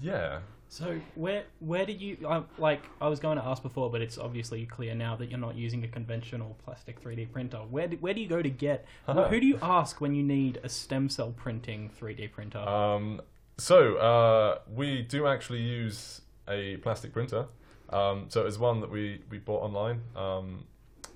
Yeah. 0.00 0.40
So 0.68 1.00
where 1.14 1.44
where 1.60 1.86
did 1.86 2.00
you 2.00 2.18
uh, 2.26 2.42
like? 2.58 2.82
I 3.00 3.08
was 3.08 3.20
going 3.20 3.38
to 3.38 3.44
ask 3.44 3.62
before, 3.62 3.90
but 3.90 4.02
it's 4.02 4.18
obviously 4.18 4.66
clear 4.66 4.94
now 4.94 5.14
that 5.16 5.30
you're 5.30 5.38
not 5.38 5.54
using 5.54 5.84
a 5.84 5.88
conventional 5.88 6.56
plastic 6.64 7.00
3D 7.00 7.30
printer. 7.30 7.58
Where 7.58 7.86
do, 7.86 7.96
where 7.98 8.12
do 8.12 8.20
you 8.20 8.28
go 8.28 8.42
to 8.42 8.50
get? 8.50 8.84
Uh-huh. 9.06 9.28
Who 9.28 9.38
do 9.38 9.46
you 9.46 9.58
ask 9.62 10.00
when 10.00 10.14
you 10.14 10.22
need 10.22 10.58
a 10.64 10.68
stem 10.68 11.08
cell 11.08 11.32
printing 11.36 11.90
3D 12.00 12.32
printer? 12.32 12.58
Um, 12.58 13.20
so 13.58 13.96
uh, 13.96 14.58
we 14.74 15.02
do 15.02 15.26
actually 15.26 15.60
use 15.60 16.22
a 16.48 16.78
plastic 16.78 17.12
printer. 17.12 17.46
Um, 17.94 18.26
so 18.28 18.44
it's 18.44 18.58
one 18.58 18.80
that 18.80 18.90
we, 18.90 19.22
we 19.30 19.38
bought 19.38 19.62
online 19.62 20.00
um, 20.16 20.64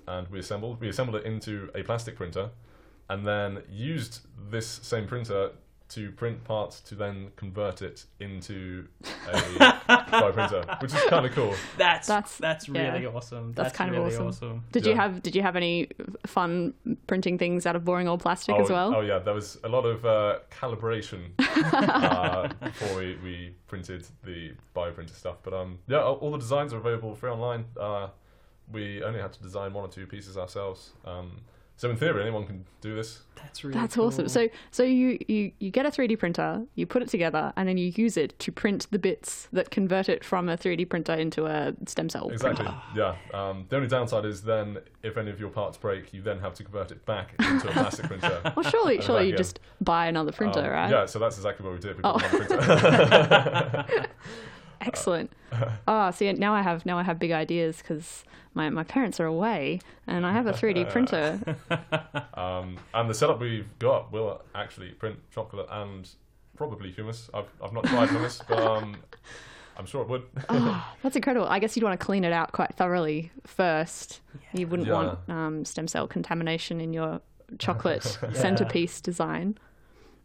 and 0.07 0.27
we 0.29 0.39
assembled. 0.39 0.79
We 0.79 0.87
assembled 0.87 1.17
it 1.17 1.25
into 1.25 1.69
a 1.75 1.83
plastic 1.83 2.15
printer 2.15 2.49
and 3.09 3.27
then 3.27 3.63
used 3.69 4.21
this 4.49 4.65
same 4.65 5.05
printer 5.05 5.51
to 5.89 6.11
print 6.11 6.43
parts 6.43 6.81
to 6.81 6.95
then 6.95 7.31
convert 7.35 7.81
it 7.81 8.05
into 8.19 8.87
a 9.27 9.81
bio 10.11 10.31
printer, 10.31 10.63
which 10.81 10.93
is 10.93 11.01
kind 11.05 11.25
of 11.25 11.31
cool. 11.33 11.53
that's 11.77 12.07
that's- 12.07 12.37
that's 12.37 12.67
yeah. 12.67 12.93
really 12.93 13.05
awesome. 13.05 13.53
That's 13.53 13.67
That's, 13.67 13.77
kind 13.77 13.89
of 13.89 13.97
really 13.97 14.15
awesome. 14.15 14.27
awesome. 14.27 14.63
Did 14.71 14.85
you 14.85 14.95
have 14.95 15.21
did 15.21 15.35
you 15.35 15.41
have 15.41 15.55
any 15.55 15.89
fun 16.25 16.73
printing 17.07 17.37
things 17.37 17.65
out 17.65 17.75
of 17.75 17.83
boring 17.85 18.07
old 18.07 18.21
plastic 18.21 18.55
oh, 18.55 18.61
as 18.61 18.69
well? 18.69 18.95
Oh 18.95 19.01
yeah, 19.01 19.19
there 19.19 19.33
was 19.33 19.57
a 19.63 19.69
lot 19.69 19.85
of 19.85 20.05
uh, 20.05 20.39
calibration 20.51 21.31
uh, 21.39 22.47
before 22.61 22.97
we, 22.97 23.17
we 23.23 23.55
printed 23.67 24.05
the 24.23 24.53
bioprinter 24.75 25.15
stuff. 25.15 25.37
But 25.43 25.53
um, 25.53 25.79
yeah, 25.87 26.01
all, 26.01 26.15
all 26.15 26.31
the 26.31 26.37
designs 26.37 26.73
are 26.73 26.77
available 26.77 27.15
free 27.15 27.31
online. 27.31 27.65
Uh, 27.79 28.09
we 28.71 29.03
only 29.03 29.19
had 29.19 29.33
to 29.33 29.41
design 29.41 29.73
one 29.73 29.85
or 29.85 29.91
two 29.91 30.05
pieces 30.05 30.37
ourselves. 30.37 30.91
Um, 31.05 31.41
so 31.79 31.89
in 31.89 31.95
theory, 31.95 32.21
anyone 32.21 32.45
can 32.45 32.65
do 32.81 32.93
this. 32.93 33.19
That's 33.37 33.63
really 33.63 33.79
That's 33.79 33.97
awesome. 33.97 34.27
So 34.27 34.49
so 34.69 34.83
you, 34.83 35.17
you 35.29 35.53
you 35.59 35.71
get 35.71 35.85
a 35.85 35.89
3D 35.89 36.19
printer, 36.19 36.63
you 36.75 36.85
put 36.85 37.01
it 37.01 37.07
together, 37.07 37.53
and 37.55 37.69
then 37.69 37.77
you 37.77 37.93
use 37.95 38.17
it 38.17 38.37
to 38.39 38.51
print 38.51 38.85
the 38.91 38.99
bits 38.99 39.47
that 39.53 39.71
convert 39.71 40.09
it 40.09 40.25
from 40.25 40.49
a 40.49 40.57
3D 40.57 40.89
printer 40.89 41.13
into 41.13 41.45
a 41.45 41.73
stem 41.85 42.09
cell 42.09 42.29
Exactly. 42.29 42.65
printer. 42.65 42.81
Yeah. 42.97 43.15
Um, 43.33 43.65
the 43.69 43.77
only 43.77 43.87
downside 43.87 44.25
is 44.25 44.41
then 44.43 44.79
if 45.03 45.15
any 45.15 45.31
of 45.31 45.39
your 45.39 45.49
parts 45.51 45.77
break, 45.77 46.13
you 46.13 46.21
then 46.21 46.39
have 46.39 46.53
to 46.55 46.63
convert 46.65 46.91
it 46.91 47.05
back 47.05 47.33
into 47.39 47.69
a 47.69 47.71
plastic 47.79 48.07
printer. 48.07 48.41
Well, 48.57 48.69
surely 48.69 48.99
surely 49.01 49.23
you 49.27 49.29
again. 49.29 49.37
just 49.37 49.61
buy 49.79 50.07
another 50.07 50.33
printer, 50.33 50.59
Um, 50.65 50.69
right? 50.71 50.91
Yeah. 50.91 51.05
So 51.05 51.17
that's 51.17 51.37
exactly 51.37 51.65
what 51.65 51.75
we 51.75 51.79
did. 51.79 51.95
We 51.95 52.01
Oh. 52.03 52.17
Excellent. 54.81 55.31
Oh, 55.87 56.11
see, 56.15 56.31
now 56.33 56.53
I 56.53 56.61
have 56.61 56.85
now 56.85 56.97
I 56.97 57.03
have 57.03 57.19
big 57.19 57.31
ideas 57.31 57.77
because 57.77 58.23
my, 58.53 58.69
my 58.69 58.83
parents 58.83 59.19
are 59.19 59.25
away, 59.25 59.79
and 60.07 60.25
I 60.25 60.31
have 60.33 60.47
a 60.47 60.53
3D 60.53 60.89
printer. 60.91 61.39
Um, 62.33 62.77
and 62.93 63.09
the 63.09 63.13
setup 63.13 63.39
we've 63.39 63.67
got 63.79 64.11
will 64.11 64.41
actually 64.55 64.89
print 64.91 65.19
chocolate 65.31 65.67
and 65.69 66.09
probably 66.57 66.91
hummus. 66.91 67.29
I've, 67.33 67.45
I've 67.63 67.73
not 67.73 67.85
tried 67.85 68.09
hummus, 68.09 68.41
but 68.47 68.59
um, 68.59 68.97
I'm 69.77 69.85
sure 69.85 70.01
it 70.01 70.09
would. 70.09 70.23
Oh, 70.49 70.93
that's 71.03 71.15
incredible. 71.15 71.47
I 71.47 71.59
guess 71.59 71.75
you'd 71.75 71.83
want 71.83 71.99
to 71.99 72.05
clean 72.05 72.23
it 72.23 72.33
out 72.33 72.51
quite 72.51 72.73
thoroughly 72.75 73.31
first. 73.45 74.21
You 74.53 74.67
wouldn't 74.67 74.87
Yeah. 74.87 74.93
want 74.95 75.19
um, 75.29 75.65
stem 75.65 75.87
cell 75.87 76.07
contamination 76.07 76.81
in 76.81 76.91
your 76.93 77.21
chocolate 77.59 78.03
centerpiece 78.33 78.99
design. 79.01 79.57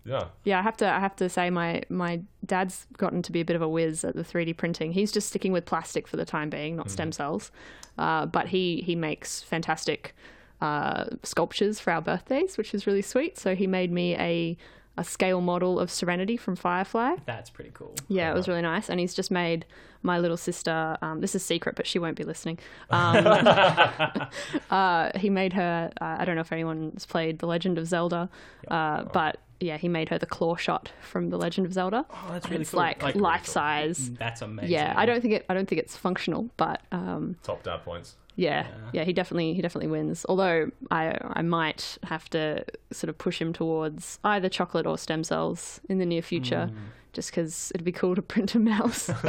Yeah. 0.04 0.24
Yeah, 0.44 0.58
I 0.58 0.62
have 0.62 0.76
to. 0.78 0.88
I 0.88 1.00
have 1.00 1.16
to 1.16 1.28
say, 1.28 1.50
my 1.50 1.82
my 1.88 2.20
dad's 2.44 2.86
gotten 2.96 3.22
to 3.22 3.32
be 3.32 3.40
a 3.40 3.44
bit 3.44 3.56
of 3.56 3.62
a 3.62 3.68
whiz 3.68 4.04
at 4.04 4.14
the 4.14 4.22
3D 4.22 4.56
printing. 4.56 4.92
He's 4.92 5.12
just 5.12 5.28
sticking 5.28 5.52
with 5.52 5.64
plastic 5.64 6.06
for 6.06 6.16
the 6.16 6.24
time 6.24 6.50
being, 6.50 6.76
not 6.76 6.90
stem 6.90 7.12
cells. 7.12 7.50
Uh, 7.96 8.26
but 8.26 8.48
he 8.48 8.82
he 8.82 8.94
makes 8.94 9.42
fantastic 9.42 10.14
uh, 10.60 11.06
sculptures 11.22 11.80
for 11.80 11.92
our 11.92 12.02
birthdays, 12.02 12.58
which 12.58 12.74
is 12.74 12.86
really 12.86 13.02
sweet. 13.02 13.38
So 13.38 13.54
he 13.54 13.66
made 13.66 13.90
me 13.90 14.14
a 14.16 14.56
a 14.96 15.04
scale 15.04 15.40
model 15.40 15.80
of 15.80 15.90
Serenity 15.90 16.36
from 16.36 16.54
Firefly. 16.54 17.16
That's 17.26 17.50
pretty 17.50 17.70
cool. 17.74 17.94
Yeah, 18.08 18.30
it 18.30 18.34
was 18.34 18.46
really 18.46 18.62
nice. 18.62 18.88
And 18.88 19.00
he's 19.00 19.12
just 19.12 19.30
made 19.30 19.66
my 20.02 20.18
little 20.20 20.36
sister. 20.36 20.96
Um, 21.02 21.20
this 21.20 21.34
is 21.34 21.44
secret, 21.44 21.74
but 21.74 21.86
she 21.86 21.98
won't 21.98 22.16
be 22.16 22.24
listening. 22.24 22.58
Um, 22.90 23.26
uh, 24.70 25.10
he 25.18 25.30
made 25.30 25.52
her. 25.54 25.90
Uh, 26.00 26.16
I 26.18 26.24
don't 26.24 26.36
know 26.36 26.42
if 26.42 26.52
anyone's 26.52 27.06
played 27.06 27.40
The 27.40 27.46
Legend 27.46 27.78
of 27.78 27.86
Zelda, 27.86 28.28
uh, 28.68 29.04
but 29.04 29.38
yeah, 29.60 29.76
he 29.76 29.88
made 29.88 30.08
her 30.10 30.18
the 30.18 30.26
claw 30.26 30.56
shot 30.56 30.90
from 31.00 31.30
The 31.30 31.36
Legend 31.38 31.66
of 31.66 31.72
Zelda. 31.72 32.04
Oh, 32.10 32.28
that's 32.32 32.48
really 32.50 32.62
it's 32.62 32.70
cool. 32.72 32.80
like, 32.80 33.02
Like, 33.02 33.14
life 33.14 33.46
size. 33.46 34.10
That's 34.18 34.42
amazing. 34.42 34.70
Yeah, 34.72 34.92
I 34.96 35.06
don't 35.06 35.20
think 35.20 35.34
it. 35.34 35.46
I 35.48 35.54
don't 35.54 35.68
think 35.68 35.80
it's 35.80 35.96
functional, 35.96 36.50
but 36.56 36.82
um, 36.92 37.36
Top 37.42 37.62
dad 37.62 37.78
points. 37.84 38.16
yeah, 38.36 38.66
Yeah. 38.66 38.74
yeah, 38.92 39.04
he 39.04 39.12
definitely 39.12 39.54
he 39.54 39.62
definitely 39.62 39.88
wins. 39.90 40.26
Although 40.28 40.70
I 40.90 41.16
I 41.22 41.42
might 41.42 41.98
have 42.04 42.28
to 42.30 42.64
sort 42.92 43.08
of 43.08 43.16
push 43.18 43.40
him 43.40 43.52
towards 43.52 44.18
either 44.24 44.48
chocolate 44.48 44.86
or 44.86 44.98
stem 44.98 45.22
cells 45.24 45.80
in 45.88 45.98
the 45.98 46.06
near 46.06 46.22
future, 46.22 46.70
Mm. 46.72 46.76
just 47.12 47.30
because 47.30 47.70
it'd 47.74 47.84
be 47.84 47.92
cool 47.92 48.14
to 48.16 48.22
print 48.22 48.54
a 48.54 48.58
mouse. 48.58 49.08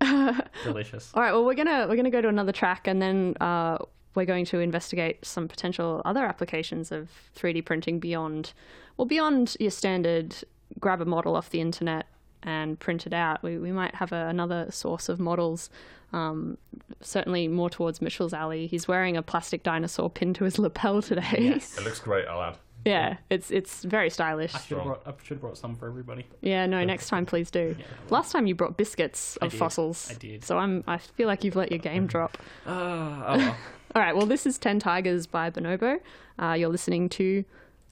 Delicious. 0.64 1.10
All 1.14 1.22
right, 1.22 1.32
well 1.32 1.44
we're 1.44 1.54
gonna 1.54 1.86
we're 1.88 1.96
gonna 1.96 2.10
go 2.10 2.20
to 2.20 2.28
another 2.28 2.52
track, 2.52 2.86
and 2.86 3.00
then 3.00 3.34
uh, 3.40 3.78
we're 4.14 4.26
going 4.26 4.44
to 4.46 4.60
investigate 4.60 5.24
some 5.24 5.48
potential 5.48 6.02
other 6.04 6.24
applications 6.24 6.92
of 6.92 7.08
3D 7.36 7.64
printing 7.64 7.98
beyond, 7.98 8.52
well, 8.96 9.06
beyond 9.06 9.56
your 9.60 9.70
standard 9.70 10.36
grab 10.80 11.00
a 11.00 11.04
model 11.04 11.36
off 11.36 11.50
the 11.50 11.60
internet 11.60 12.06
and 12.42 12.78
print 12.78 13.06
it 13.06 13.12
out, 13.12 13.42
we, 13.42 13.58
we 13.58 13.72
might 13.72 13.94
have 13.94 14.12
a, 14.12 14.26
another 14.28 14.66
source 14.70 15.08
of 15.08 15.18
models. 15.18 15.70
Um, 16.12 16.58
certainly 17.00 17.48
more 17.48 17.68
towards 17.70 18.00
Mitchell's 18.00 18.32
alley. 18.34 18.66
He's 18.68 18.86
wearing 18.86 19.16
a 19.16 19.22
plastic 19.22 19.62
dinosaur 19.64 20.08
pinned 20.10 20.36
to 20.36 20.44
his 20.44 20.58
lapel 20.58 21.02
today. 21.02 21.36
Yes. 21.38 21.76
It 21.78 21.84
looks 21.84 21.98
great, 22.00 22.26
I'll 22.28 22.40
add. 22.42 22.56
yeah, 22.84 23.16
it's 23.30 23.50
it's 23.50 23.82
very 23.82 24.10
stylish. 24.10 24.54
I 24.54 24.58
should 24.58 24.76
have 24.76 24.86
brought, 24.86 25.02
I 25.06 25.12
should 25.24 25.34
have 25.36 25.40
brought 25.40 25.56
some 25.58 25.74
for 25.74 25.88
everybody. 25.88 26.26
Yeah, 26.42 26.66
no, 26.66 26.84
next 26.84 27.08
time 27.08 27.24
please 27.26 27.50
do. 27.50 27.74
Last 28.10 28.30
time 28.30 28.46
you 28.46 28.54
brought 28.54 28.76
biscuits 28.76 29.36
of 29.38 29.50
did. 29.50 29.58
fossils. 29.58 30.08
I 30.10 30.14
did. 30.14 30.44
So 30.44 30.58
I'm 30.58 30.84
I 30.86 30.98
feel 30.98 31.26
like 31.26 31.42
you've 31.44 31.56
let 31.56 31.70
your 31.72 31.80
game 31.80 32.06
drop. 32.06 32.36
Uh, 32.66 32.70
oh 32.70 33.36
well. 33.38 33.56
All 33.96 34.02
right, 34.02 34.16
well 34.16 34.26
this 34.26 34.44
is 34.44 34.58
10 34.58 34.80
Tigers 34.80 35.28
by 35.28 35.50
Bonobo. 35.50 36.00
Uh, 36.36 36.56
you're 36.58 36.68
listening 36.68 37.08
to 37.10 37.44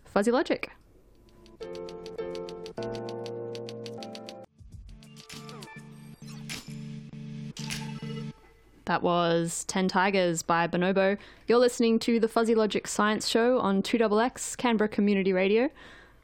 Fuzzy 0.05 0.33
Logic. 0.33 0.69
That 8.87 9.03
was 9.05 9.65
10 9.69 9.87
Tigers 9.87 10.43
by 10.43 10.67
Bonobo. 10.67 11.17
You're 11.47 11.59
listening 11.59 12.01
to 12.01 12.19
the 12.19 12.27
Fuzzy 12.27 12.57
Logic 12.57 12.89
Science 12.89 13.29
Show 13.29 13.61
on 13.61 13.81
2XX 13.81 14.57
Canberra 14.57 14.89
Community 14.89 15.33
Radio. 15.33 15.71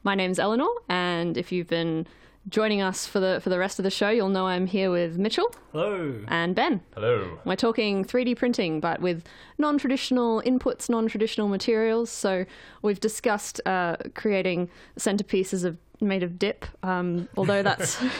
My 0.03 0.13
name's 0.13 0.39
Eleanor, 0.39 0.71
and 0.89 1.37
if 1.37 1.53
you've 1.53 1.69
been 1.69 2.05
joining 2.47 2.81
us 2.81 3.05
for 3.05 3.19
the 3.19 3.39
for 3.41 3.49
the 3.49 3.59
rest 3.59 3.79
of 3.79 3.83
the 3.83 3.89
show, 3.91 4.09
you'll 4.09 4.29
know 4.29 4.47
I'm 4.47 4.67
here 4.67 4.89
with 4.91 5.17
Mitchell 5.17 5.53
Hello. 5.71 6.23
and 6.27 6.55
Ben. 6.55 6.81
Hello. 6.95 7.39
We're 7.45 7.55
talking 7.55 8.05
3D 8.05 8.37
printing, 8.37 8.79
but 8.79 9.01
with 9.01 9.23
non 9.57 9.77
traditional 9.77 10.41
inputs, 10.43 10.89
non 10.89 11.07
traditional 11.07 11.47
materials. 11.47 12.09
So 12.09 12.45
we've 12.81 12.99
discussed 12.99 13.59
uh, 13.65 13.97
creating 14.15 14.69
centerpieces 14.97 15.65
of 15.65 15.77
made 16.01 16.23
of 16.23 16.39
dip, 16.39 16.65
um, 16.83 17.27
although 17.37 17.63
that's. 17.63 18.01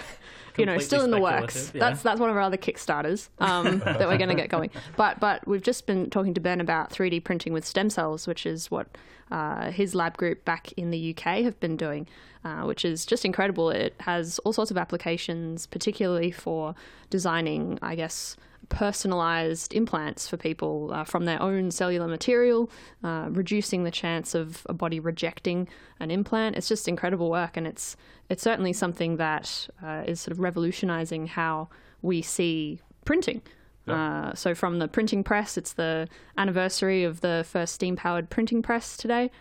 You 0.58 0.66
know, 0.66 0.78
still 0.80 1.06
in 1.06 1.12
the 1.12 1.22
works. 1.22 1.72
yeah. 1.74 1.80
That's 1.80 2.02
that's 2.02 2.20
one 2.20 2.30
of 2.30 2.36
our 2.36 2.42
other 2.42 2.58
kickstarters 2.58 3.30
um, 3.40 3.80
that 3.86 4.00
we're 4.10 4.18
going 4.18 4.28
to 4.28 4.36
get 4.36 4.50
going. 4.50 4.72
But 4.98 5.22
but 5.22 5.48
we've 5.48 5.62
just 5.62 5.86
been 5.88 6.10
talking 6.10 6.34
to 6.34 6.42
Ben 6.42 6.60
about 6.60 6.90
3D 6.90 7.24
printing 7.24 7.54
with 7.54 7.66
stem 7.66 7.90
cells, 7.90 8.28
which 8.28 8.46
is 8.46 8.70
what 8.70 8.88
uh, 9.32 9.72
his 9.72 9.96
lab 9.96 10.18
group 10.18 10.46
back 10.46 10.72
in 10.74 10.92
the 10.92 11.16
UK 11.16 11.44
have 11.44 11.60
been 11.60 11.78
doing, 11.78 12.08
uh, 12.44 12.64
which 12.64 12.86
is 12.86 13.06
just 13.06 13.26
incredible. 13.26 13.70
It 13.70 13.96
has 14.02 14.40
all 14.40 14.54
sorts 14.54 14.72
of 14.72 14.78
applications, 14.78 15.68
particularly 15.68 16.32
for 16.32 16.76
designing, 17.10 17.80
I 17.82 17.96
guess, 17.96 18.38
personalized 18.70 19.74
implants 19.74 20.28
for 20.28 20.38
people 20.38 20.92
uh, 20.94 21.04
from 21.04 21.26
their 21.26 21.42
own 21.42 21.72
cellular 21.72 22.08
material, 22.08 22.70
uh, 23.04 23.28
reducing 23.32 23.84
the 23.84 23.92
chance 23.92 24.36
of 24.36 24.66
a 24.68 24.74
body 24.74 25.00
rejecting 25.00 25.68
an 26.00 26.12
implant. 26.12 26.56
It's 26.56 26.68
just 26.68 26.88
incredible 26.88 27.30
work, 27.30 27.58
and 27.58 27.68
it's 27.68 27.98
it's 28.30 28.44
certainly 28.44 28.74
something 28.74 29.18
that 29.18 29.68
uh, 29.84 30.04
is 30.06 30.22
sort 30.22 30.32
of 30.32 30.40
revolutionizing 30.40 31.28
how 31.28 31.70
we 32.02 32.22
see 32.22 32.80
printing. 33.06 33.42
Uh, 33.88 34.34
so 34.36 34.54
from 34.54 34.78
the 34.80 34.88
printing 34.88 35.24
press, 35.24 35.58
it's 35.58 35.74
the 35.74 36.08
anniversary 36.38 37.04
of 37.04 37.22
the 37.22 37.46
first 37.48 37.74
steam-powered 37.74 38.30
printing 38.30 38.62
press 38.62 38.96
today. 38.96 39.32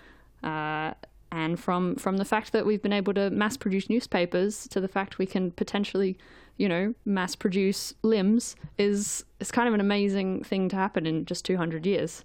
Uh, 0.42 0.94
and 1.30 1.60
from 1.60 1.96
from 1.96 2.16
the 2.16 2.24
fact 2.24 2.52
that 2.52 2.64
we've 2.64 2.82
been 2.82 2.92
able 2.92 3.12
to 3.12 3.30
mass 3.30 3.56
produce 3.56 3.90
newspapers 3.90 4.66
to 4.68 4.80
the 4.80 4.88
fact 4.88 5.18
we 5.18 5.26
can 5.26 5.50
potentially 5.50 6.16
you 6.56 6.68
know 6.68 6.94
mass 7.04 7.34
produce 7.34 7.92
limbs 8.02 8.56
is 8.78 9.24
is 9.40 9.50
kind 9.50 9.68
of 9.68 9.74
an 9.74 9.80
amazing 9.80 10.42
thing 10.42 10.68
to 10.68 10.76
happen 10.76 11.06
in 11.06 11.24
just 11.24 11.44
200 11.44 11.86
years. 11.86 12.24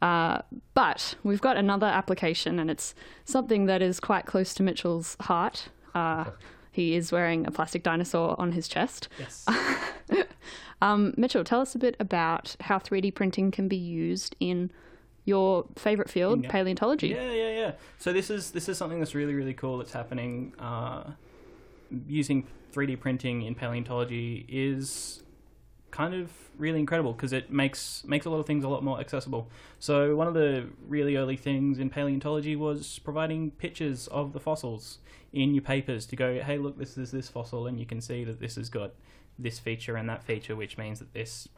Uh, 0.00 0.40
but 0.72 1.14
we've 1.24 1.42
got 1.42 1.58
another 1.58 1.86
application 1.86 2.58
and 2.58 2.70
it's 2.70 2.94
something 3.26 3.66
that 3.66 3.82
is 3.82 4.00
quite 4.00 4.24
close 4.24 4.54
to 4.54 4.62
mitchell's 4.62 5.16
heart. 5.20 5.68
Uh, 5.94 6.24
he 6.72 6.94
is 6.94 7.12
wearing 7.12 7.46
a 7.46 7.50
plastic 7.50 7.82
dinosaur 7.82 8.34
on 8.40 8.52
his 8.52 8.66
chest. 8.66 9.08
Yes. 9.18 9.44
um, 10.82 11.14
mitchell 11.16 11.44
tell 11.44 11.60
us 11.60 11.74
a 11.74 11.78
bit 11.78 11.96
about 12.00 12.56
how 12.60 12.78
3d 12.78 13.14
printing 13.14 13.50
can 13.50 13.68
be 13.68 13.76
used 13.76 14.34
in 14.40 14.70
your 15.24 15.66
favorite 15.76 16.08
field 16.10 16.42
Yeah. 16.42 16.50
paleontology 16.50 17.08
Yeah, 17.08 17.30
yeah, 17.32 17.50
yeah. 17.50 17.72
So 17.98 18.12
this 18.12 18.30
is 18.30 18.50
this 18.52 18.68
is 18.68 18.78
something 18.78 18.98
that's 18.98 19.14
really 19.14 19.34
really 19.34 19.54
cool 19.54 19.78
that's 19.78 19.92
happening 19.92 20.52
uh, 20.58 21.10
using 22.06 22.46
3D 22.72 22.98
printing 23.00 23.42
in 23.42 23.54
paleontology 23.54 24.46
is 24.48 25.22
kind 25.90 26.14
of 26.14 26.30
really 26.56 26.78
incredible 26.78 27.12
because 27.12 27.32
it 27.32 27.50
makes 27.52 28.04
makes 28.06 28.24
a 28.26 28.30
lot 28.30 28.38
of 28.38 28.46
things 28.46 28.64
a 28.64 28.68
lot 28.68 28.84
more 28.84 29.00
accessible. 29.00 29.48
So 29.78 30.14
one 30.14 30.28
of 30.28 30.34
the 30.34 30.68
really 30.86 31.16
early 31.16 31.36
things 31.36 31.78
in 31.78 31.90
paleontology 31.90 32.54
was 32.56 33.00
providing 33.00 33.50
pictures 33.52 34.06
of 34.08 34.32
the 34.32 34.40
fossils 34.40 34.98
in 35.32 35.54
your 35.54 35.62
papers 35.62 36.06
to 36.06 36.16
go, 36.16 36.40
hey, 36.40 36.58
look, 36.58 36.78
this 36.78 36.96
is 36.96 37.10
this 37.10 37.28
fossil, 37.28 37.66
and 37.66 37.78
you 37.78 37.86
can 37.86 38.00
see 38.00 38.24
that 38.24 38.40
this 38.40 38.56
has 38.56 38.68
got 38.68 38.92
this 39.42 39.58
feature 39.58 39.96
and 39.96 40.08
that 40.08 40.22
feature, 40.22 40.54
which 40.56 40.76
means 40.78 40.98
that 40.98 41.12
this 41.12 41.48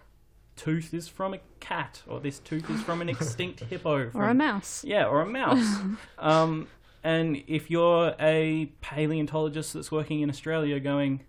tooth 0.57 0.93
is 0.93 1.09
from 1.09 1.35
a 1.35 1.39
cat, 1.61 2.03
or 2.07 2.21
this 2.21 2.39
tooth 2.39 2.69
is 2.71 2.83
from 2.83 3.01
an 3.01 3.09
extinct 3.15 3.61
hippo, 3.61 4.11
or 4.15 4.29
a 4.29 4.35
mouse 4.35 4.85
yeah, 4.85 5.07
or 5.07 5.21
a 5.23 5.27
mouse. 5.27 5.77
um, 6.19 6.67
and 7.05 7.43
if 7.47 7.71
you're 7.71 8.15
a 8.21 8.67
paleontologist 8.81 9.73
that's 9.75 9.91
working 9.91 10.21
in 10.21 10.31
Australia 10.31 10.79
going, 10.79 11.21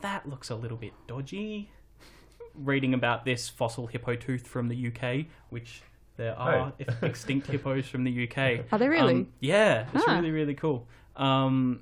that 0.00 0.28
looks 0.28 0.48
a 0.50 0.54
little 0.54 0.76
bit 0.76 0.92
dodgy, 1.06 1.70
reading 2.54 2.94
about 2.94 3.24
this 3.24 3.48
fossil 3.48 3.86
hippo 3.86 4.14
tooth 4.16 4.46
from 4.46 4.68
the 4.68 4.86
UK, 4.88 5.26
which 5.50 5.82
there 6.16 6.38
are 6.38 6.72
extinct 7.02 7.46
hippos 7.50 7.86
from 7.88 8.04
the 8.04 8.26
UK. 8.30 8.64
Are 8.72 8.78
they 8.78 8.88
really? 8.88 9.14
Um, 9.14 9.28
yeah, 9.40 9.86
it's 9.92 10.04
Ah. 10.06 10.14
really, 10.16 10.30
really 10.30 10.54
cool. 10.54 10.86
Um, 11.16 11.80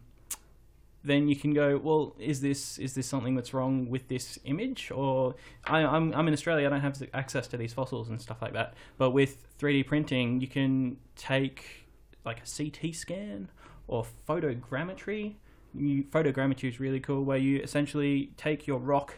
then 1.04 1.28
you 1.28 1.36
can 1.36 1.52
go, 1.52 1.76
well, 1.76 2.16
is 2.18 2.40
this 2.40 2.78
is 2.78 2.94
this 2.94 3.06
something 3.06 3.34
that's 3.34 3.52
wrong 3.52 3.88
with 3.90 4.08
this 4.08 4.38
image? 4.44 4.90
Or 4.90 5.34
I, 5.66 5.84
I'm 5.84 6.14
I'm 6.14 6.26
in 6.26 6.32
Australia, 6.32 6.66
I 6.66 6.70
don't 6.70 6.80
have 6.80 7.00
access 7.12 7.46
to 7.48 7.56
these 7.58 7.74
fossils 7.74 8.08
and 8.08 8.20
stuff 8.20 8.40
like 8.40 8.54
that. 8.54 8.74
But 8.96 9.10
with 9.10 9.46
3D 9.58 9.86
printing, 9.86 10.40
you 10.40 10.48
can 10.48 10.96
take 11.14 11.86
like 12.24 12.40
a 12.40 12.46
CT 12.46 12.94
scan 12.94 13.50
or 13.86 14.06
photogrammetry. 14.26 15.34
You, 15.74 16.04
photogrammetry 16.04 16.68
is 16.70 16.80
really 16.80 17.00
cool, 17.00 17.22
where 17.22 17.36
you 17.36 17.60
essentially 17.60 18.30
take 18.36 18.66
your 18.66 18.78
rock 18.78 19.14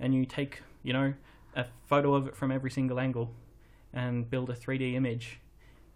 and 0.00 0.14
you 0.14 0.24
take 0.24 0.62
you 0.82 0.94
know 0.94 1.12
a 1.54 1.66
photo 1.86 2.14
of 2.14 2.28
it 2.28 2.36
from 2.36 2.50
every 2.50 2.70
single 2.70 2.98
angle 2.98 3.34
and 3.92 4.30
build 4.30 4.48
a 4.48 4.54
3D 4.54 4.94
image 4.94 5.40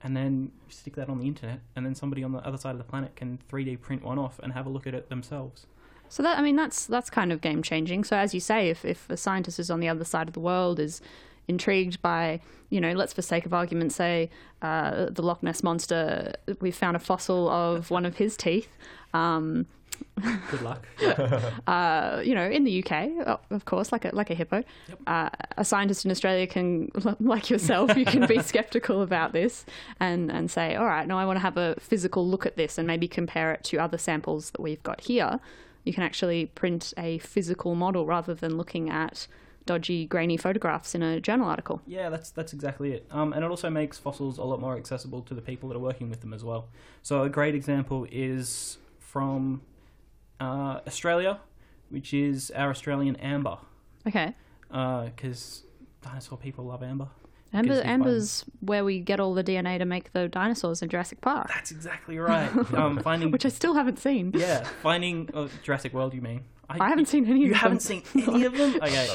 and 0.02 0.16
then 0.16 0.50
stick 0.68 0.96
that 0.96 1.08
on 1.08 1.18
the 1.18 1.26
internet, 1.26 1.60
and 1.76 1.86
then 1.86 1.94
somebody 1.94 2.24
on 2.24 2.32
the 2.32 2.38
other 2.46 2.58
side 2.58 2.72
of 2.72 2.78
the 2.78 2.84
planet 2.84 3.14
can 3.16 3.38
3D 3.50 3.80
print 3.80 4.02
one 4.02 4.18
off 4.18 4.38
and 4.42 4.52
have 4.52 4.66
a 4.66 4.68
look 4.68 4.86
at 4.86 4.94
it 4.94 5.08
themselves. 5.08 5.66
So 6.08 6.22
that 6.22 6.38
I 6.38 6.42
mean 6.42 6.56
that's 6.56 6.84
that's 6.86 7.08
kind 7.08 7.32
of 7.32 7.40
game 7.40 7.62
changing. 7.62 8.04
So 8.04 8.16
as 8.16 8.34
you 8.34 8.40
say, 8.40 8.68
if 8.68 8.84
if 8.84 9.08
a 9.08 9.16
scientist 9.16 9.58
is 9.58 9.70
on 9.70 9.80
the 9.80 9.88
other 9.88 10.04
side 10.04 10.28
of 10.28 10.34
the 10.34 10.40
world 10.40 10.78
is 10.78 11.00
intrigued 11.48 12.00
by 12.02 12.40
you 12.68 12.80
know 12.80 12.92
let's 12.92 13.12
for 13.12 13.22
sake 13.22 13.46
of 13.46 13.54
argument 13.54 13.92
say 13.92 14.28
uh, 14.60 15.06
the 15.06 15.22
Loch 15.22 15.42
Ness 15.42 15.62
monster, 15.62 16.34
we 16.60 16.70
found 16.70 16.96
a 16.96 17.00
fossil 17.00 17.48
of 17.48 17.90
one 17.90 18.04
of 18.04 18.18
his 18.18 18.36
teeth. 18.36 18.76
Um, 19.14 19.66
Good 20.50 20.62
luck. 20.62 20.86
uh, 21.66 22.20
you 22.24 22.34
know, 22.34 22.48
in 22.48 22.64
the 22.64 22.84
UK, 22.84 23.40
of 23.50 23.64
course, 23.64 23.92
like 23.92 24.04
a 24.04 24.10
like 24.14 24.30
a 24.30 24.34
hippo. 24.34 24.62
Uh, 25.06 25.30
a 25.56 25.64
scientist 25.64 26.04
in 26.04 26.10
Australia 26.10 26.46
can, 26.46 26.90
like 27.20 27.50
yourself, 27.50 27.96
you 27.96 28.04
can 28.04 28.26
be 28.26 28.38
skeptical 28.42 29.02
about 29.02 29.32
this 29.32 29.64
and 30.00 30.30
and 30.30 30.50
say, 30.50 30.76
all 30.76 30.86
right, 30.86 31.06
no, 31.06 31.18
I 31.18 31.24
want 31.24 31.36
to 31.36 31.40
have 31.40 31.56
a 31.56 31.76
physical 31.80 32.26
look 32.26 32.46
at 32.46 32.56
this 32.56 32.78
and 32.78 32.86
maybe 32.86 33.08
compare 33.08 33.52
it 33.52 33.64
to 33.64 33.78
other 33.78 33.98
samples 33.98 34.50
that 34.50 34.60
we've 34.60 34.82
got 34.82 35.02
here. 35.02 35.40
You 35.84 35.92
can 35.92 36.04
actually 36.04 36.46
print 36.46 36.92
a 36.96 37.18
physical 37.18 37.74
model 37.74 38.06
rather 38.06 38.34
than 38.34 38.56
looking 38.56 38.90
at 38.90 39.26
dodgy, 39.66 40.06
grainy 40.06 40.36
photographs 40.36 40.94
in 40.94 41.02
a 41.02 41.20
journal 41.20 41.48
article. 41.48 41.80
Yeah, 41.86 42.10
that's 42.10 42.30
that's 42.30 42.52
exactly 42.52 42.92
it. 42.92 43.06
Um, 43.10 43.32
and 43.32 43.44
it 43.44 43.50
also 43.50 43.70
makes 43.70 43.98
fossils 43.98 44.38
a 44.38 44.44
lot 44.44 44.60
more 44.60 44.76
accessible 44.76 45.22
to 45.22 45.34
the 45.34 45.42
people 45.42 45.68
that 45.70 45.76
are 45.76 45.80
working 45.80 46.10
with 46.10 46.20
them 46.20 46.32
as 46.34 46.44
well. 46.44 46.68
So 47.02 47.22
a 47.22 47.28
great 47.28 47.54
example 47.54 48.06
is 48.10 48.78
from 48.98 49.62
uh, 50.42 50.80
Australia, 50.86 51.40
which 51.90 52.12
is 52.14 52.50
our 52.54 52.70
Australian 52.70 53.16
amber, 53.16 53.58
Okay. 54.06 54.34
because 54.68 55.64
dinosaur 56.02 56.38
people 56.38 56.64
love 56.64 56.82
amber. 56.82 57.08
Amber, 57.54 57.82
amber's 57.84 58.44
where 58.60 58.82
we 58.82 58.98
get 58.98 59.20
all 59.20 59.34
the 59.34 59.44
DNA 59.44 59.78
to 59.78 59.84
make 59.84 60.12
the 60.14 60.26
dinosaurs 60.26 60.80
in 60.82 60.88
Jurassic 60.88 61.20
Park, 61.20 61.48
That's 61.48 61.70
exactly 61.70 62.18
right. 62.18 62.48
um, 62.74 62.98
finding 63.02 63.30
which 63.30 63.44
I 63.44 63.50
still 63.50 63.74
haven't 63.74 63.98
seen. 63.98 64.32
yeah, 64.34 64.64
finding 64.82 65.28
oh, 65.34 65.50
Jurassic 65.62 65.92
World. 65.92 66.14
You 66.14 66.22
mean? 66.22 66.44
I 66.70 66.88
haven't 66.88 67.08
seen 67.08 67.26
any 67.26 67.40
You 67.40 67.46
of 67.46 67.50
them. 67.50 67.52
You 67.52 67.54
haven't 67.58 67.80
seen 67.82 68.02
any 68.14 68.44
of 68.46 68.56
them? 68.56 68.74
Okay, 68.82 69.08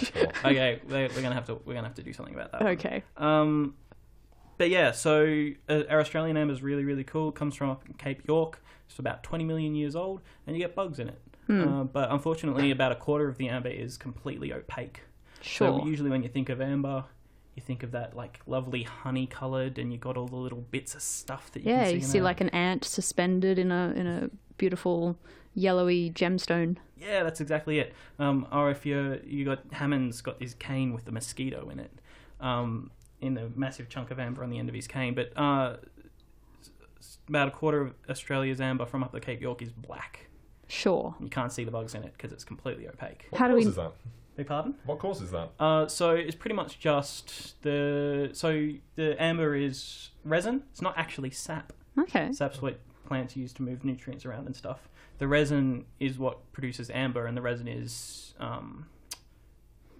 okay. 0.45 0.81
We're, 0.87 1.07
we're 1.15 1.21
gonna 1.23 1.33
have 1.33 1.47
to 1.47 1.55
we're 1.65 1.73
gonna 1.73 1.87
have 1.87 1.95
to 1.95 2.03
do 2.03 2.13
something 2.13 2.35
about 2.35 2.51
that. 2.51 2.61
one. 2.61 2.73
Okay. 2.73 3.03
Um, 3.17 3.73
but 4.57 4.69
yeah, 4.69 4.91
so 4.91 5.49
uh, 5.69 5.83
our 5.89 5.99
Australian 5.99 6.37
amber 6.37 6.53
is 6.53 6.61
really, 6.61 6.83
really 6.83 7.03
cool. 7.03 7.29
It 7.29 7.35
comes 7.35 7.55
from 7.55 7.69
up 7.69 7.83
in 7.87 7.93
Cape 7.93 8.27
York. 8.27 8.61
It's 8.89 8.99
about 8.99 9.23
20 9.23 9.43
million 9.43 9.75
years 9.75 9.95
old, 9.95 10.21
and 10.45 10.55
you 10.55 10.61
get 10.61 10.75
bugs 10.75 10.99
in 10.99 11.09
it. 11.09 11.21
Hmm. 11.47 11.67
Uh, 11.67 11.83
but 11.83 12.11
unfortunately, 12.11 12.71
about 12.71 12.91
a 12.91 12.95
quarter 12.95 13.27
of 13.27 13.37
the 13.37 13.49
amber 13.49 13.69
is 13.69 13.97
completely 13.97 14.53
opaque. 14.53 15.01
Sure. 15.41 15.79
So 15.79 15.85
usually, 15.85 16.09
when 16.09 16.23
you 16.23 16.29
think 16.29 16.49
of 16.49 16.61
amber, 16.61 17.05
you 17.55 17.61
think 17.61 17.83
of 17.83 17.91
that 17.91 18.15
like 18.15 18.39
lovely 18.45 18.83
honey 18.83 19.27
coloured, 19.27 19.77
and 19.77 19.91
you 19.91 19.97
got 19.97 20.17
all 20.17 20.27
the 20.27 20.35
little 20.35 20.61
bits 20.71 20.95
of 20.95 21.01
stuff 21.01 21.51
that 21.51 21.63
you 21.63 21.71
yeah, 21.71 21.83
can 21.83 21.89
see. 21.89 21.95
you 21.95 22.01
see 22.01 22.21
like 22.21 22.41
an 22.41 22.49
ant 22.49 22.83
suspended 22.83 23.59
in 23.59 23.71
a 23.71 23.93
in 23.95 24.07
a 24.07 24.29
beautiful 24.57 25.17
yellowy 25.53 26.11
gemstone. 26.11 26.77
Yeah, 26.97 27.23
that's 27.23 27.41
exactly 27.41 27.79
it. 27.79 27.93
Um, 28.19 28.47
or 28.51 28.69
if 28.69 28.85
you 28.85 29.19
you 29.25 29.45
got 29.45 29.71
Hammond's 29.71 30.21
got 30.21 30.41
his 30.41 30.53
cane 30.53 30.93
with 30.93 31.05
the 31.05 31.11
mosquito 31.11 31.69
in 31.69 31.79
it, 31.79 31.91
um, 32.39 32.91
in 33.21 33.33
the 33.33 33.49
massive 33.55 33.89
chunk 33.89 34.11
of 34.11 34.19
amber 34.19 34.43
on 34.43 34.49
the 34.49 34.59
end 34.59 34.69
of 34.69 34.75
his 34.75 34.87
cane. 34.87 35.15
But 35.15 35.31
uh, 35.37 35.77
about 37.27 37.47
a 37.47 37.51
quarter 37.51 37.81
of 37.81 37.93
Australia's 38.09 38.61
amber 38.61 38.85
from 38.85 39.03
up 39.03 39.11
the 39.11 39.19
Cape 39.19 39.41
York 39.41 39.61
is 39.61 39.71
black. 39.71 40.27
Sure. 40.67 41.15
You 41.19 41.29
can't 41.29 41.51
see 41.51 41.63
the 41.63 41.71
bugs 41.71 41.95
in 41.95 42.03
it 42.03 42.13
because 42.13 42.31
it's 42.31 42.43
completely 42.43 42.87
opaque. 42.87 43.27
What 43.29 43.39
How 43.39 43.47
do 43.47 43.55
we- 43.55 43.61
causes 43.61 43.75
that? 43.77 43.91
Beg 44.35 44.45
pardon? 44.47 44.75
What 44.85 44.99
causes 44.99 45.31
that? 45.31 45.49
Uh, 45.59 45.87
so 45.87 46.11
it's 46.11 46.35
pretty 46.35 46.55
much 46.55 46.77
just 46.79 47.59
the 47.63 48.29
so 48.33 48.69
the 48.95 49.19
amber 49.19 49.55
is 49.55 50.11
resin. 50.23 50.61
It's 50.71 50.81
not 50.81 50.95
actually 50.95 51.31
sap. 51.31 51.73
Okay. 51.97 52.31
Sap's 52.33 52.61
what 52.61 52.79
plants 53.07 53.35
use 53.35 53.51
to 53.53 53.63
move 53.63 53.83
nutrients 53.83 54.25
around 54.27 54.45
and 54.45 54.55
stuff. 54.55 54.89
The 55.17 55.27
resin 55.27 55.85
is 55.99 56.19
what 56.19 56.51
produces 56.51 56.91
amber, 56.91 57.25
and 57.25 57.35
the 57.35 57.41
resin 57.41 57.67
is 57.67 58.35
um, 58.39 58.85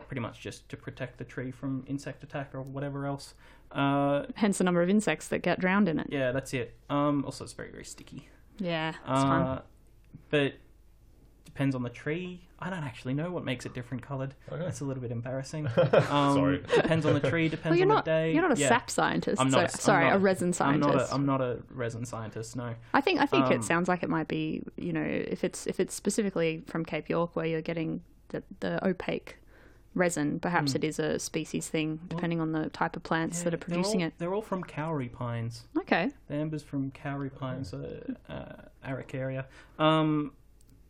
pretty 0.07 0.21
much 0.21 0.39
just 0.39 0.67
to 0.69 0.77
protect 0.77 1.17
the 1.17 1.23
tree 1.25 1.51
from 1.51 1.83
insect 1.87 2.23
attack 2.23 2.53
or 2.53 2.61
whatever 2.61 3.05
else. 3.05 3.33
Uh, 3.71 4.23
Hence 4.35 4.57
the 4.59 4.63
number 4.63 4.81
of 4.81 4.89
insects 4.89 5.27
that 5.27 5.39
get 5.39 5.59
drowned 5.59 5.87
in 5.89 5.99
it. 5.99 6.07
yeah, 6.09 6.31
that's 6.31 6.53
it. 6.53 6.75
Um, 6.89 7.23
also, 7.25 7.43
it's 7.43 7.53
very 7.53 7.69
very 7.71 7.83
sticky. 7.85 8.29
Yeah, 8.59 8.93
that's 9.05 9.23
fun. 9.23 9.41
Uh, 9.41 9.61
but 10.29 10.53
depends 11.45 11.75
on 11.75 11.83
the 11.83 11.89
tree. 11.89 12.41
I 12.59 12.71
don't 12.71 12.83
actually 12.83 13.13
know 13.13 13.29
what 13.29 13.43
makes 13.45 13.65
it 13.67 13.73
different 13.75 14.01
coloured. 14.03 14.33
Okay. 14.51 14.63
That's 14.63 14.81
a 14.81 14.85
little 14.85 15.01
bit 15.01 15.11
embarrassing. 15.11 15.67
Um, 15.77 16.33
Sorry. 16.35 16.63
Depends 16.75 17.05
on 17.05 17.13
the 17.13 17.19
tree. 17.29 17.49
Depends 17.49 17.65
Well, 17.71 17.75
you're 17.77 17.83
on 17.89 17.95
not 17.95 18.05
the 18.05 18.11
day. 18.11 18.33
you're 18.33 18.41
not 18.47 18.57
a 18.57 18.59
yeah. 18.59 18.67
sap 18.69 18.89
scientist. 18.89 19.39
I'm 19.41 19.51
so- 19.51 19.57
not. 19.57 19.69
a- 19.69 19.73
I'm 19.73 19.79
sorry, 19.79 20.05
not- 20.05 20.15
a 20.15 20.19
resin 20.19 20.47
I'm 20.49 20.53
scientist. 20.53 20.93
not. 20.95 21.09
A, 21.09 21.13
I'm 21.13 21.25
not 21.25 21.41
a 21.41 21.59
resin 21.69 22.05
scientist. 22.05 22.55
No. 22.55 22.73
I 22.93 23.01
think 23.01 23.19
I 23.19 23.25
think 23.27 23.45
Um, 23.45 23.51
it 23.53 23.63
sounds 23.63 23.87
like 23.87 24.01
it 24.03 24.09
might 24.09 24.27
be, 24.27 24.63
you 24.77 24.91
know, 24.93 25.03
if 25.03 25.43
it's 25.43 25.67
if 25.67 25.79
it's 25.79 25.93
specifically 25.93 26.63
from 26.67 26.83
Cape 26.85 27.09
York 27.09 27.35
where 27.35 27.45
you're 27.45 27.61
getting 27.61 28.01
the, 28.29 28.41
the 28.59 28.85
opaque 28.87 29.37
resin, 29.97 30.39
perhaps 30.39 30.75
it 30.75 30.83
is 30.83 30.99
a 30.99 31.19
species 31.19 31.67
thing 31.67 31.99
depending 32.07 32.39
on 32.39 32.51
the 32.51 32.69
type 32.69 32.95
of 32.95 33.03
plants 33.03 33.41
that 33.43 33.53
are. 33.53 33.57
Yeah, 33.57 33.60
they're 33.60 33.75
producing 33.75 34.01
all- 34.01 34.07
it. 34.07 34.13
They're 34.17 34.33
all 34.33 34.41
from 34.41 34.63
Kauri 34.63 35.10
pines. 35.10 35.65
Okay. 35.77 36.12
The 36.27 36.36
amber's 36.36 36.63
from 36.63 36.91
Kauri 36.91 37.29
pines, 37.29 37.73
uh, 37.73 38.13
uh, 38.29 38.88
Araucaria. 38.88 39.45
Um, 39.79 40.33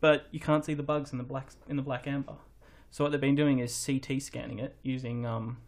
but 0.00 0.26
you 0.30 0.40
can't 0.40 0.64
see 0.64 0.74
the 0.74 0.82
bugs 0.82 1.12
in 1.12 1.18
the 1.18 1.24
black 1.24 1.48
in 1.68 1.76
the 1.76 1.82
black 1.82 2.06
amber. 2.06 2.34
So 2.90 3.04
what 3.04 3.10
they've 3.10 3.20
been 3.20 3.34
doing 3.34 3.58
is 3.58 3.72
CT 3.86 4.20
scanning 4.20 4.58
it 4.58 4.76
using 4.82 5.26
um, 5.26 5.58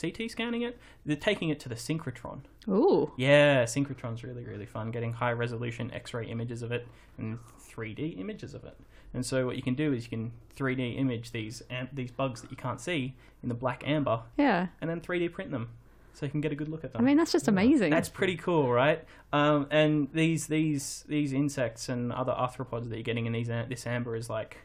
CT 0.00 0.30
scanning 0.30 0.62
it. 0.62 0.78
They're 1.04 1.16
taking 1.16 1.48
it 1.48 1.58
to 1.60 1.68
the 1.68 1.74
synchrotron. 1.74 2.40
Ooh. 2.68 3.12
Yeah, 3.16 3.64
synchrotron's 3.64 4.22
really 4.24 4.44
really 4.44 4.66
fun. 4.66 4.90
Getting 4.90 5.12
high 5.14 5.32
resolution 5.32 5.90
X-ray 5.92 6.26
images 6.26 6.62
of 6.62 6.72
it 6.72 6.86
and 7.18 7.38
3D 7.60 8.18
images 8.20 8.54
of 8.54 8.64
it. 8.64 8.76
And 9.14 9.24
so 9.24 9.46
what 9.46 9.56
you 9.56 9.62
can 9.62 9.74
do 9.74 9.92
is 9.92 10.04
you 10.04 10.10
can 10.10 10.32
3D 10.56 10.98
image 10.98 11.30
these 11.32 11.62
am- 11.70 11.88
these 11.92 12.10
bugs 12.10 12.42
that 12.42 12.50
you 12.50 12.56
can't 12.56 12.80
see 12.80 13.14
in 13.42 13.48
the 13.48 13.54
black 13.54 13.82
amber, 13.86 14.22
Yeah. 14.36 14.66
and 14.80 14.90
then 14.90 15.00
3D 15.00 15.28
print 15.32 15.50
them, 15.50 15.70
so 16.12 16.26
you 16.26 16.30
can 16.30 16.40
get 16.42 16.52
a 16.52 16.54
good 16.56 16.68
look 16.68 16.84
at 16.84 16.92
them. 16.92 17.00
I 17.00 17.04
mean, 17.04 17.16
that's 17.16 17.32
just 17.32 17.48
amazing. 17.48 17.90
That's 17.90 18.08
pretty 18.08 18.36
cool, 18.36 18.70
right? 18.70 19.04
Um, 19.32 19.66
and 19.70 20.08
these 20.12 20.46
these 20.48 21.04
these 21.08 21.32
insects 21.32 21.88
and 21.88 22.12
other 22.12 22.32
arthropods 22.32 22.88
that 22.90 22.96
you're 22.96 23.02
getting 23.02 23.26
in 23.26 23.32
these 23.32 23.48
this 23.48 23.86
amber 23.86 24.14
is 24.16 24.28
like 24.28 24.58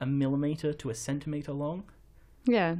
a 0.00 0.06
millimeter 0.06 0.72
to 0.72 0.90
a 0.90 0.94
centimeter 0.94 1.52
long, 1.52 1.84
yeah. 2.46 2.76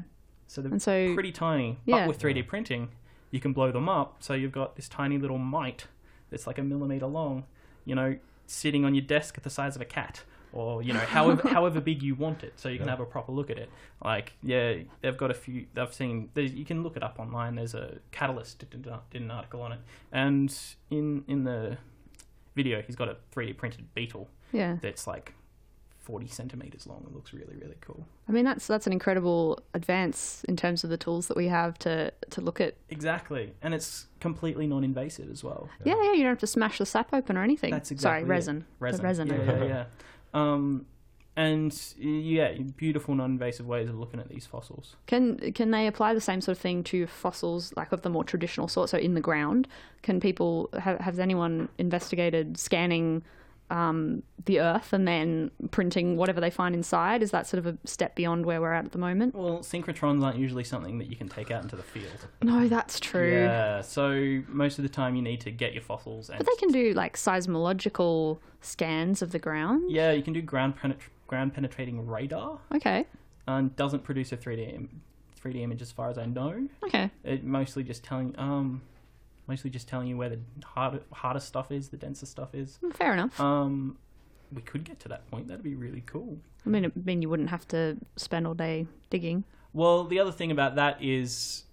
So 0.53 0.61
they're 0.61 0.71
And 0.73 0.83
so 0.83 1.15
pretty 1.15 1.33
tiny. 1.33 1.79
yeah. 1.87 2.01
But 2.01 2.09
with 2.09 2.19
3D 2.21 2.47
printing, 2.47 2.91
you 3.31 3.41
can 3.41 3.53
blow 3.53 3.73
them 3.73 3.89
up, 3.89 4.17
so 4.21 4.35
you've 4.35 4.53
got 4.53 4.77
this 4.77 4.89
tiny 4.89 5.17
little 5.19 5.39
mite 5.39 5.87
that's 6.31 6.47
like 6.47 6.59
a 6.59 6.63
millimeter 6.63 7.07
long, 7.07 7.45
you 7.85 7.95
know, 7.95 8.17
sitting 8.47 8.85
on 8.85 8.95
your 8.95 9.05
desk 9.05 9.37
at 9.39 9.45
the 9.45 9.51
size 9.51 9.77
of 9.77 9.83
a 9.83 9.87
cat. 9.87 10.23
Or 10.55 10.83
you 10.83 10.93
know, 10.93 10.99
however 11.01 11.49
however 11.57 11.81
big 11.81 12.03
you 12.03 12.15
want 12.15 12.45
it, 12.45 12.53
so 12.61 12.69
you 12.69 12.77
can 12.77 12.87
Yeah. 12.87 12.91
have 12.93 13.01
a 13.01 13.07
proper 13.07 13.33
look 13.33 13.49
at 13.49 13.57
it. 13.57 13.71
Like, 14.05 14.35
yeah, 14.43 14.75
they've 15.01 15.17
got 15.17 15.31
a 15.31 15.35
few. 15.35 15.65
I've 15.79 15.95
seen. 15.95 16.29
there's- 16.35 16.53
You 16.53 16.67
can 16.67 16.83
look 16.83 16.95
it 16.95 17.03
up 17.03 17.19
online. 17.19 17.55
There's 17.55 17.73
a 17.75 18.01
Catalyst 18.11 18.59
did, 18.59 18.69
did 18.83 18.93
did 19.11 19.23
an 19.23 19.31
article 19.31 19.63
on 19.63 19.73
it, 19.73 19.81
and 20.13 20.55
in 20.91 21.25
in 21.27 21.45
the 21.45 21.79
video, 22.55 22.83
he's 22.83 22.97
got 22.97 23.09
a 23.09 23.17
3D 23.35 23.57
printed 23.57 23.95
beetle 23.95 24.29
yeah. 24.53 24.77
that's 24.83 25.07
like 25.07 25.33
40 26.03 26.27
centimeters 26.27 26.87
long. 26.87 27.05
It 27.07 27.15
looks 27.15 27.33
really 27.33 27.55
really 27.57 27.77
cool. 27.81 28.07
I 28.29 28.33
mean, 28.33 28.45
that's 28.45 28.67
that's 28.67 28.87
an 28.87 28.93
incredible 28.93 29.61
advance 29.75 30.45
in 30.49 30.57
terms 30.57 30.85
of 30.85 30.91
the 30.91 30.97
tools 30.97 31.29
that 31.29 31.37
we 31.37 31.49
have 31.49 31.79
to 31.81 32.13
to 32.31 32.41
look 32.41 32.61
at. 32.61 32.75
Exactly, 32.91 33.53
and 33.63 33.73
it's 33.73 34.07
completely 34.21 34.67
non-invasive 34.67 35.31
as 35.31 35.43
well. 35.45 35.69
Yeah, 35.85 35.95
yeah. 36.03 36.13
You 36.13 36.19
don't 36.19 36.33
have 36.33 36.39
to 36.39 36.47
smash 36.47 36.79
the 36.79 36.87
sap 36.87 37.13
open 37.13 37.37
or 37.37 37.43
anything. 37.43 37.71
That's 37.71 37.89
Sorry, 37.89 37.97
exactly 37.97 38.25
it. 38.25 38.29
resin. 38.29 38.65
resin. 38.79 38.99
The 38.99 39.03
resin. 39.05 39.29
Yeah, 39.29 39.45
yeah, 39.45 39.65
yeah. 39.65 39.85
Um, 40.35 40.87
and 41.35 41.95
yeah, 41.97 42.53
beautiful 42.77 43.15
non-invasive 43.15 43.67
ways 43.67 43.89
of 43.89 43.99
looking 43.99 44.21
at 44.21 44.29
these 44.29 44.45
fossils. 44.45 44.97
Can 45.07 45.53
can 45.53 45.71
they 45.71 45.87
apply 45.87 46.13
the 46.13 46.21
same 46.21 46.41
sort 46.43 46.59
of 46.59 46.63
thing 46.63 46.85
to 46.85 47.07
fossils 47.07 47.73
like 47.77 47.93
of 47.93 48.03
the 48.03 48.11
more 48.11 48.25
traditional 48.25 48.69
sort? 48.69 48.91
So 48.91 48.99
in 48.99 49.15
the 49.15 49.21
ground, 49.21 49.67
can 50.03 50.21
people 50.21 50.69
have 50.79 51.01
has 51.01 51.19
anyone 51.19 51.71
investigated 51.79 52.59
scanning 52.59 53.23
um, 53.73 54.23
the 54.45 54.61
earth 54.61 54.93
and 54.93 55.09
then 55.09 55.51
printing 55.71 56.17
whatever 56.17 56.41
they 56.41 56.51
find 56.51 56.75
inside? 56.75 57.23
Is 57.23 57.31
that 57.31 57.47
sort 57.47 57.59
of 57.59 57.67
a 57.67 57.79
step 57.87 58.15
beyond 58.15 58.45
where 58.45 58.61
we're 58.61 58.73
at 58.73 58.85
at 58.85 58.93
the 58.93 58.99
moment? 58.99 59.35
Well, 59.35 59.61
synchrotrons 59.61 60.23
aren't 60.23 60.39
usually 60.39 60.65
something 60.65 60.99
that 60.99 61.09
you 61.09 61.17
can 61.17 61.29
take 61.29 61.51
out 61.51 61.63
into 61.63 61.75
the 61.77 61.83
field. 61.83 62.27
No, 62.43 62.69
that's 62.69 63.01
true. 63.01 63.33
Yeah, 63.43 63.81
so 63.81 64.43
most 64.49 64.79
of 64.79 64.83
the 64.83 64.89
time 64.91 65.17
you 65.17 65.23
need 65.23 65.41
to 65.43 65.51
get 65.51 65.73
your 65.73 65.83
fossils, 65.83 66.29
and 66.29 66.39
But 66.39 66.47
they 66.47 66.57
can 66.59 66.69
do 66.71 66.93
like 66.93 67.17
seismological 67.17 68.39
scans 68.61 69.23
of 69.23 69.33
the 69.33 69.39
ground. 69.39 69.91
yeah, 69.91 70.13
you 70.13 70.23
can 70.23 70.33
do 70.33 70.43
ground 70.43 70.75
penet- 70.77 70.99
ground 71.27 71.55
penetrating 71.55 72.07
radar, 72.07 72.59
Okay. 72.75 73.07
and 73.47 73.75
doesn't 73.77 74.05
produce 74.05 74.33
a 74.33 74.37
3D 74.37 74.75
im- 74.75 75.01
3D 75.43 75.63
image 75.63 75.81
as 75.83 75.91
far 75.91 76.11
as 76.11 76.19
I 76.19 76.27
know. 76.27 76.69
Okay. 76.85 77.11
It 77.25 77.43
mostly 77.43 77.83
just 77.83 78.05
telling 78.05 78.35
um, 78.39 78.83
mostly 79.47 79.71
just 79.71 79.89
telling 79.89 80.07
you 80.09 80.17
where 80.17 80.29
the 80.29 80.39
harder 80.65 81.01
hardest 81.13 81.49
stuff 81.49 81.71
is, 81.71 81.89
the 81.89 81.97
denser 81.97 82.27
stuff 82.27 82.55
is. 82.55 82.79
Fair 82.95 83.13
enough. 83.13 83.39
Um, 83.41 83.99
we 84.53 84.63
could 84.63 84.85
get 84.85 85.01
to 85.01 85.09
that 85.09 85.31
point. 85.31 85.49
That'd 85.49 85.63
be 85.63 85.75
really 85.75 86.03
cool. 86.07 86.39
I 86.67 86.69
mean, 86.69 86.85
it 86.85 87.05
mean 87.07 87.23
you 87.23 87.29
wouldn't 87.29 87.51
have 87.51 87.67
to 87.69 87.97
spend 88.17 88.47
all 88.47 88.55
day 88.55 88.87
digging. 89.11 89.45
Well, 89.73 90.05
the 90.05 90.19
other 90.21 90.33
thing 90.33 90.51
about 90.51 90.75
that 90.77 91.03
is 91.03 91.65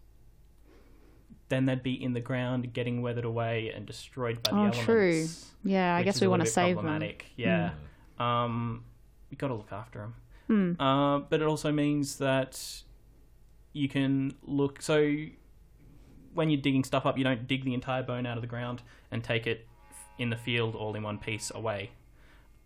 then 1.50 1.66
they'd 1.66 1.84
be 1.84 2.02
in 2.02 2.14
the 2.14 2.20
ground 2.22 2.74
getting 2.74 3.02
weathered 3.02 3.26
away 3.26 3.72
and 3.76 3.86
destroyed 3.86 4.42
by 4.44 4.52
the 4.52 4.58
Oh, 4.58 4.60
elements. 4.66 4.80
true. 4.86 5.28
Yeah, 5.64 5.96
I 5.96 6.04
guess 6.04 6.22
we 6.22 6.28
want 6.28 6.42
to 6.44 6.46
save 6.46 6.76
them. 6.76 6.86
problematic. 6.86 7.26
Yeah. 7.36 7.72
Um, 8.20 8.84
we 9.32 9.36
got 9.38 9.48
to 9.48 9.56
look 9.56 9.72
after 9.72 10.00
them. 10.48 10.76
Hmm. 10.78 10.82
Uh, 10.82 11.20
but 11.20 11.42
it 11.42 11.48
also 11.48 11.72
means 11.72 12.18
that 12.18 12.84
you 13.74 13.90
can 13.90 14.34
look. 14.44 14.82
So 14.82 15.16
when 16.34 16.50
you're 16.50 16.62
digging 16.62 16.84
stuff 16.84 17.06
up, 17.06 17.18
you 17.18 17.24
don't 17.24 17.48
dig 17.48 17.64
the 17.66 17.74
entire 17.74 18.04
bone 18.04 18.26
out 18.26 18.38
of 18.38 18.42
the 18.42 18.48
ground 18.48 18.82
and 19.12 19.24
take 19.24 19.48
it 19.48 19.68
in 20.18 20.30
the 20.30 20.36
field 20.38 20.76
all 20.76 20.96
in 20.96 21.04
one 21.04 21.18
piece 21.18 21.52
away. 21.56 21.92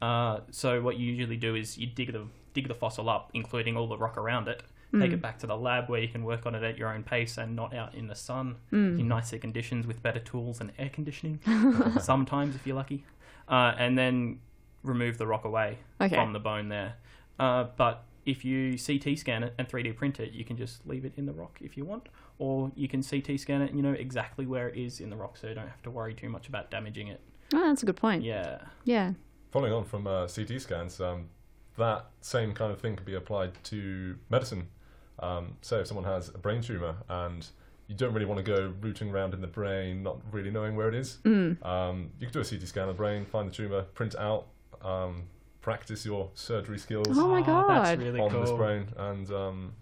Uh, 0.02 0.42
so 0.52 0.82
what 0.82 0.98
you 0.98 1.12
usually 1.14 1.38
do 1.38 1.56
is 1.56 1.78
you 1.78 1.88
dig 1.88 2.12
the 2.12 2.26
dig 2.54 2.68
the 2.68 2.74
fossil 2.74 3.10
up, 3.10 3.32
including 3.34 3.76
all 3.78 3.88
the 3.88 3.98
rock 3.98 4.18
around 4.18 4.48
it. 4.48 4.62
Take 4.92 5.08
Hmm. 5.10 5.14
it 5.16 5.22
back 5.24 5.40
to 5.40 5.48
the 5.48 5.58
lab 5.58 5.90
where 5.90 6.00
you 6.00 6.08
can 6.08 6.24
work 6.24 6.46
on 6.46 6.54
it 6.54 6.62
at 6.62 6.78
your 6.78 6.94
own 6.94 7.02
pace 7.02 7.38
and 7.40 7.56
not 7.56 7.74
out 7.74 7.96
in 7.96 8.06
the 8.08 8.14
sun 8.16 8.58
Hmm. 8.70 9.00
in 9.00 9.08
nicer 9.08 9.40
conditions 9.40 9.88
with 9.88 10.04
better 10.04 10.20
tools 10.20 10.62
and 10.62 10.72
air 10.78 10.90
conditioning. 10.90 11.40
sometimes, 12.00 12.56
if 12.56 12.68
you're 12.68 12.76
lucky, 12.76 13.04
uh, 13.48 13.74
and 13.78 13.98
then 13.98 14.40
remove 14.84 15.18
the 15.18 15.26
rock 15.26 15.46
away 15.46 15.80
Okay. 16.00 16.16
from 16.16 16.34
the 16.34 16.40
bone 16.40 16.70
there. 16.70 16.96
Uh, 17.40 17.66
but 17.76 18.04
if 18.26 18.46
you 18.46 18.78
CT 18.78 19.18
scan 19.18 19.42
it 19.44 19.54
and 19.58 19.68
3D 19.68 19.94
print 19.96 20.20
it, 20.20 20.32
you 20.32 20.46
can 20.46 20.58
just 20.58 20.86
leave 20.86 21.06
it 21.06 21.14
in 21.18 21.26
the 21.26 21.34
rock 21.34 21.58
if 21.62 21.76
you 21.76 21.86
want, 21.86 22.08
or 22.40 22.72
you 22.76 22.88
can 22.88 23.04
CT 23.04 23.40
scan 23.40 23.62
it 23.62 23.70
and 23.70 23.78
you 23.78 23.84
know 23.84 23.94
exactly 23.94 24.46
where 24.46 24.70
it 24.70 24.78
is 24.78 25.00
in 25.00 25.10
the 25.10 25.16
rock, 25.16 25.38
so 25.38 25.48
you 25.48 25.54
don't 25.56 25.68
have 25.68 25.82
to 25.84 25.92
worry 25.92 26.14
too 26.14 26.30
much 26.30 26.48
about 26.48 26.72
damaging 26.72 27.08
it. 27.08 27.22
Oh, 27.54 27.60
that's 27.68 27.84
a 27.84 27.86
good 27.86 27.96
point. 27.98 28.24
Yeah. 28.24 28.60
Yeah. 28.84 29.14
Following 29.52 29.74
on 29.74 29.84
from 29.86 30.08
uh, 30.08 30.28
CT 30.28 30.60
scans, 30.60 31.00
um, 31.00 31.30
that 31.78 32.08
same 32.22 32.54
kind 32.54 32.72
of 32.72 32.80
thing 32.82 32.96
can 32.96 33.06
be 33.06 33.16
applied 33.16 33.52
to 33.66 34.18
medicine. 34.30 34.68
Um, 35.20 35.58
so 35.62 35.80
if 35.80 35.88
someone 35.88 36.06
has 36.06 36.30
a 36.30 36.38
brain 36.40 36.62
tumor 36.62 36.96
and 37.08 37.46
you 37.88 37.96
don't 37.96 38.14
really 38.14 38.26
want 38.26 38.44
to 38.44 38.44
go 38.44 38.74
rooting 38.82 39.12
around 39.12 39.34
in 39.36 39.42
the 39.42 39.48
brain, 39.48 40.02
not 40.02 40.18
really 40.32 40.50
knowing 40.50 40.76
where 40.76 40.88
it 40.90 40.96
is, 40.96 41.18
Mm. 41.24 41.64
um, 41.66 42.10
you 42.20 42.26
can 42.28 42.34
do 42.34 42.40
a 42.40 42.44
CT 42.44 42.68
scan 42.68 42.84
of 42.90 42.96
the 42.96 42.98
brain, 42.98 43.26
find 43.26 43.48
the 43.48 43.54
tumor, 43.54 43.84
print 43.94 44.16
out, 44.16 44.48
um, 44.82 45.24
practice 45.62 46.06
your 46.06 46.30
surgery 46.34 46.78
skills 46.80 47.08
Oh 47.12 47.28
my 47.28 47.40
Oh, 47.42 47.66
That's 47.68 47.92
God. 47.92 48.00
really 48.00 48.20
on 48.20 48.30
cool. 48.32 48.42
this 48.42 48.52
brain, 48.52 48.88
and 48.98 49.30
um, 49.32 49.74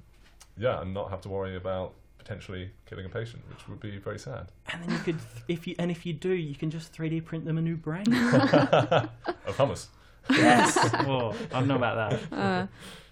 yeah, 0.58 0.82
and 0.82 0.94
not 0.94 1.10
have 1.12 1.22
to 1.22 1.30
worry 1.30 1.56
about 1.56 1.94
potentially 2.22 2.70
killing 2.86 3.06
a 3.06 3.10
patient, 3.10 3.42
which 3.50 3.68
would 3.68 3.80
be 3.80 3.98
very 3.98 4.20
sad. 4.20 4.52
And 4.72 4.84
then 4.84 4.92
you 4.92 4.98
could, 5.00 5.18
if 5.48 5.66
you 5.66 5.76
and 5.80 5.90
if 5.90 6.06
you 6.06 6.14
do, 6.14 6.30
you 6.30 6.56
can 6.56 6.70
just 6.70 6.94
3D 6.94 7.26
print 7.26 7.46
them 7.46 7.58
a 7.58 7.62
new 7.62 7.76
brain. 7.76 8.06
Of 9.48 9.58
hummus. 9.58 9.88
yes. 10.30 10.78
oh, 11.08 11.36
I 11.52 11.60
don't 11.60 11.68
know 11.68 11.76
about 11.76 12.12
that. 12.12 12.22
Uh, 12.32 12.68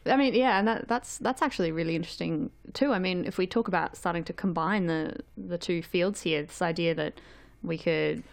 I 0.06 0.16
mean, 0.16 0.34
yeah, 0.34 0.58
and 0.58 0.68
that, 0.68 0.88
that's 0.88 1.18
that's 1.18 1.42
actually 1.42 1.72
really 1.72 1.96
interesting 1.96 2.52
too. 2.74 2.94
I 2.94 3.00
mean, 3.00 3.26
if 3.26 3.38
we 3.38 3.46
talk 3.46 3.68
about 3.68 3.98
starting 3.98 4.24
to 4.26 4.34
combine 4.34 4.86
the 4.86 5.18
the 5.38 5.58
two 5.58 5.82
fields 5.82 6.22
here, 6.22 6.44
this 6.44 6.62
idea 6.62 6.96
that 6.96 7.20
we 7.64 7.78
could 7.78 8.24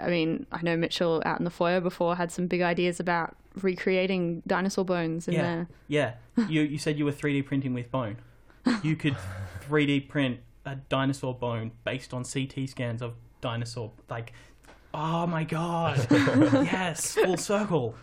I 0.00 0.08
mean, 0.08 0.46
I 0.52 0.62
know 0.62 0.76
Mitchell 0.76 1.22
out 1.24 1.38
in 1.38 1.44
the 1.44 1.50
foyer 1.50 1.80
before 1.80 2.16
had 2.16 2.30
some 2.30 2.46
big 2.46 2.62
ideas 2.62 3.00
about 3.00 3.36
recreating 3.60 4.42
dinosaur 4.46 4.84
bones 4.84 5.28
in 5.28 5.34
yeah, 5.34 5.42
there. 5.42 5.68
yeah. 5.88 6.46
You 6.48 6.62
you 6.62 6.78
said 6.78 6.98
you 6.98 7.04
were 7.04 7.12
3D 7.12 7.44
printing 7.44 7.74
with 7.74 7.90
bone. 7.90 8.16
You 8.82 8.96
could 8.96 9.16
3D 9.68 10.08
print 10.08 10.40
a 10.64 10.76
dinosaur 10.76 11.34
bone 11.34 11.72
based 11.84 12.14
on 12.14 12.24
CT 12.24 12.68
scans 12.68 13.02
of 13.02 13.14
dinosaur. 13.40 13.90
Like, 14.08 14.32
oh 14.94 15.26
my 15.26 15.44
god, 15.44 16.06
yes, 16.10 17.14
full 17.14 17.36
circle. 17.36 17.94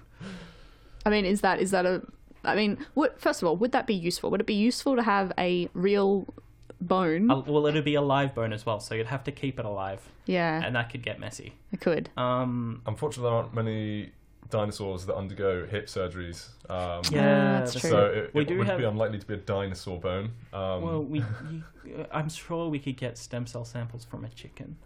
I 1.05 1.09
mean, 1.09 1.25
is 1.25 1.41
that 1.41 1.59
is 1.61 1.71
that 1.71 1.85
a? 1.85 2.01
I 2.43 2.55
mean, 2.55 2.77
what, 2.93 3.19
first 3.19 3.41
of 3.41 3.47
all, 3.47 3.57
would 3.57 3.71
that 3.73 3.85
be 3.87 3.93
useful? 3.93 4.29
Would 4.31 4.41
it 4.41 4.47
be 4.47 4.53
useful 4.53 4.95
to 4.95 5.03
have 5.03 5.31
a 5.37 5.69
real 5.73 6.33
bone? 6.79 7.29
Uh, 7.29 7.41
well, 7.45 7.65
it'd 7.67 7.83
be 7.83 7.95
a 7.95 8.01
live 8.01 8.33
bone 8.33 8.53
as 8.53 8.65
well, 8.65 8.79
so 8.79 8.95
you'd 8.95 9.07
have 9.07 9.23
to 9.25 9.31
keep 9.31 9.59
it 9.59 9.65
alive, 9.65 10.01
yeah, 10.25 10.63
and 10.63 10.75
that 10.75 10.89
could 10.89 11.03
get 11.03 11.19
messy. 11.19 11.53
it 11.71 11.81
could. 11.81 12.09
Um, 12.17 12.81
Unfortunately, 12.85 13.29
there 13.29 13.37
aren't 13.37 13.53
many 13.53 14.11
dinosaurs 14.49 15.05
that 15.05 15.15
undergo 15.15 15.65
hip 15.65 15.87
surgeries. 15.87 16.47
Um, 16.69 17.01
yeah, 17.11 17.59
that's 17.59 17.79
true. 17.79 17.89
So 17.89 18.05
it, 18.05 18.33
We 18.33 18.41
it 18.41 18.47
do 18.47 18.57
would 18.57 18.67
have- 18.67 18.79
be 18.79 18.83
unlikely 18.85 19.19
to 19.19 19.25
be 19.27 19.33
a 19.35 19.37
dinosaur 19.37 19.99
bone. 19.99 20.31
Um, 20.53 20.81
Well, 20.81 21.03
we, 21.03 21.19
you, 21.85 22.05
I'm 22.11 22.29
sure 22.29 22.69
we 22.69 22.79
could 22.79 22.97
get 22.97 23.17
stem 23.17 23.45
cell 23.47 23.65
samples 23.65 24.05
from 24.05 24.25
a 24.25 24.29
chicken. 24.29 24.77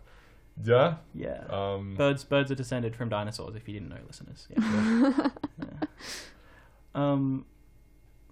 yeah. 0.63 0.95
Yeah. 1.13 1.43
Um, 1.49 1.95
Birds, 1.95 2.23
birds 2.23 2.51
are 2.51 2.55
descended 2.55 2.95
from 2.95 3.09
dinosaurs. 3.09 3.55
If 3.55 3.67
you 3.67 3.73
didn't 3.75 3.89
know, 3.89 3.97
listeners. 4.07 4.47
Yeah. 4.49 5.29
Yeah. 5.59 5.87
Um, 6.95 7.45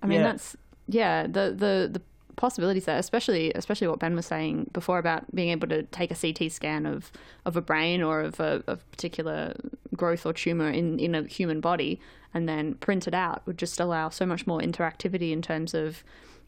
I 0.01 0.07
mean, 0.07 0.19
Yeah. 0.21 0.31
that's 0.31 0.55
yeah. 0.87 1.23
The 1.23 1.53
the 1.55 1.89
the 1.93 2.01
possibilities 2.35 2.85
there, 2.85 2.97
especially 2.97 3.51
especially 3.53 3.87
what 3.87 3.99
Ben 3.99 4.15
was 4.15 4.25
saying 4.25 4.69
before 4.73 4.97
about 4.99 5.33
being 5.35 5.49
able 5.49 5.67
to 5.69 5.83
take 5.83 6.11
a 6.11 6.15
CT 6.15 6.51
scan 6.51 6.85
of 6.85 7.11
of 7.45 7.55
a 7.57 7.61
brain 7.61 8.01
or 8.01 8.21
of 8.21 8.39
a, 8.39 8.63
of 8.67 8.89
particular 8.91 9.53
growth 10.01 10.25
or 10.25 10.33
tumor 10.33 10.69
in 10.69 10.99
in 10.99 11.13
a 11.15 11.23
human 11.23 11.59
body, 11.61 11.99
and 12.33 12.49
then 12.49 12.75
print 12.75 13.07
it 13.07 13.13
out 13.13 13.45
would 13.45 13.57
just 13.57 13.79
allow 13.79 14.09
so 14.09 14.25
much 14.25 14.45
more 14.47 14.59
interactivity 14.59 15.31
in 15.31 15.41
terms 15.41 15.73
of. 15.73 16.03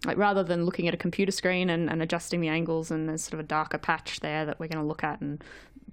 Like 0.06 0.18
rather 0.18 0.44
than 0.44 0.66
looking 0.66 0.90
at 0.90 0.94
a 0.94 0.98
computer 0.98 1.32
screen 1.32 1.70
and, 1.70 1.90
and 1.90 2.02
adjusting 2.02 2.42
the 2.42 2.50
angles 2.50 2.92
and 2.92 3.08
there's 3.08 3.24
sort 3.24 3.36
of 3.36 3.40
a 3.40 3.48
darker 3.48 3.78
patch 3.78 4.20
there 4.20 4.46
that 4.46 4.60
we're 4.60 4.68
going 4.68 4.84
to 4.84 4.88
look 4.92 5.02
at 5.02 5.22
and 5.22 5.42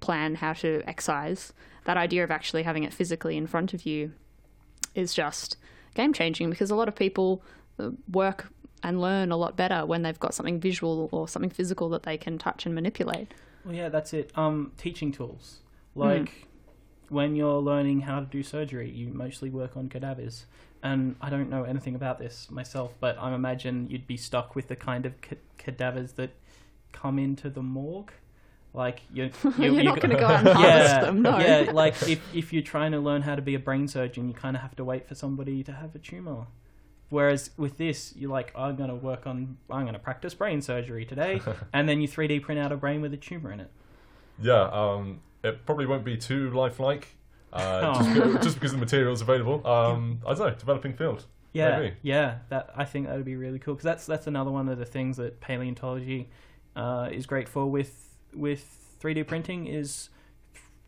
plan 0.01 0.35
how 0.35 0.51
to 0.51 0.81
excise, 0.85 1.53
that 1.85 1.95
idea 1.95 2.21
of 2.21 2.29
actually 2.29 2.63
having 2.63 2.83
it 2.83 2.93
physically 2.93 3.37
in 3.37 3.47
front 3.47 3.73
of 3.73 3.85
you 3.85 4.11
is 4.95 5.13
just 5.13 5.55
game 5.93 6.11
changing 6.11 6.49
because 6.49 6.71
a 6.71 6.75
lot 6.75 6.89
of 6.89 6.95
people 6.95 7.41
uh, 7.79 7.91
work 8.11 8.49
and 8.83 8.99
learn 8.99 9.31
a 9.31 9.37
lot 9.37 9.55
better 9.55 9.85
when 9.85 10.01
they've 10.01 10.19
got 10.19 10.33
something 10.33 10.59
visual 10.59 11.07
or 11.13 11.27
something 11.27 11.49
physical 11.49 11.87
that 11.87 12.03
they 12.03 12.17
can 12.17 12.37
touch 12.37 12.65
and 12.65 12.75
manipulate. 12.75 13.33
well, 13.63 13.73
yeah, 13.73 13.87
that's 13.87 14.11
it. 14.13 14.31
Um, 14.35 14.73
teaching 14.77 15.13
tools. 15.13 15.59
Like 15.95 16.47
when 17.11 17.35
you're 17.35 17.59
learning 17.59 18.01
how 18.01 18.21
to 18.21 18.25
do 18.25 18.41
surgery, 18.41 18.89
you 18.89 19.09
mostly 19.09 19.49
work 19.49 19.75
on 19.75 19.89
cadavers. 19.89 20.45
And 20.81 21.15
I 21.21 21.29
don't 21.29 21.49
know 21.49 21.63
anything 21.63 21.93
about 21.93 22.17
this 22.19 22.49
myself, 22.49 22.93
but 22.99 23.17
I 23.19 23.33
imagine 23.35 23.89
you'd 23.89 24.07
be 24.07 24.17
stuck 24.17 24.55
with 24.55 24.67
the 24.69 24.75
kind 24.75 25.05
of 25.05 25.19
ca- 25.21 25.35
cadavers 25.57 26.13
that 26.13 26.31
come 26.93 27.19
into 27.19 27.49
the 27.49 27.61
morgue. 27.61 28.11
Like 28.73 29.01
you're, 29.13 29.29
You're, 29.59 29.73
you 29.73 29.83
not 29.83 29.99
going 29.99 30.11
to 30.11 30.17
go 30.17 30.25
out 30.25 30.39
and 30.47 30.47
harvest 30.47 30.93
yeah, 30.93 31.01
them, 31.01 31.21
no. 31.21 31.37
yeah. 31.39 31.71
Like 31.73 32.01
if 32.07 32.21
if 32.33 32.53
you're 32.53 32.63
trying 32.63 32.93
to 32.93 32.99
learn 32.99 33.21
how 33.23 33.35
to 33.35 33.41
be 33.41 33.53
a 33.53 33.59
brain 33.59 33.89
surgeon, 33.89 34.29
you 34.29 34.33
kind 34.33 34.55
of 34.55 34.61
have 34.61 34.77
to 34.77 34.85
wait 34.85 35.09
for 35.09 35.13
somebody 35.13 35.61
to 35.63 35.73
have 35.73 35.93
a 35.93 35.99
tumor. 35.99 36.47
Whereas 37.09 37.49
with 37.57 37.77
this, 37.77 38.15
you're 38.15 38.31
like, 38.31 38.53
I'm 38.55 38.77
gonna 38.77 38.95
work 38.95 39.27
on, 39.27 39.57
I'm 39.69 39.85
gonna 39.85 39.99
practice 39.99 40.33
brain 40.33 40.61
surgery 40.61 41.03
today, 41.03 41.41
and 41.73 41.89
then 41.89 41.99
you 41.99 42.07
3D 42.07 42.41
print 42.41 42.61
out 42.61 42.71
a 42.71 42.77
brain 42.77 43.01
with 43.01 43.13
a 43.13 43.17
tumor 43.17 43.51
in 43.51 43.59
it. 43.59 43.69
yeah. 44.41 44.69
Um, 44.71 45.19
it 45.43 45.65
probably 45.65 45.85
won't 45.85 46.03
be 46.05 46.17
too 46.17 46.49
lifelike. 46.51 47.07
Uh, 47.53 47.93
just, 47.97 48.09
Oh. 48.09 48.13
because, 48.13 48.43
just 48.43 48.55
because 48.55 48.71
the 48.71 48.77
material's 48.77 49.21
available. 49.21 49.65
Um, 49.67 50.19
I 50.25 50.33
don't 50.33 50.47
know. 50.47 50.55
Developing 50.55 50.93
field. 50.93 51.25
Yeah, 51.53 51.79
Maybe. 51.79 51.95
yeah. 52.01 52.37
That 52.49 52.69
I 52.75 52.85
think 52.85 53.07
that 53.07 53.15
would 53.17 53.25
be 53.25 53.35
really 53.35 53.59
cool 53.59 53.73
because 53.73 53.83
that's 53.83 54.05
that's 54.05 54.25
another 54.27 54.51
one 54.51 54.69
of 54.69 54.77
the 54.77 54.85
things 54.85 55.17
that 55.17 55.41
paleontology 55.41 56.29
uh, 56.77 57.09
is 57.11 57.25
great 57.25 57.49
for 57.49 57.69
with 57.69 58.15
with 58.33 58.77
3D 59.01 59.27
printing 59.27 59.67
is 59.67 60.09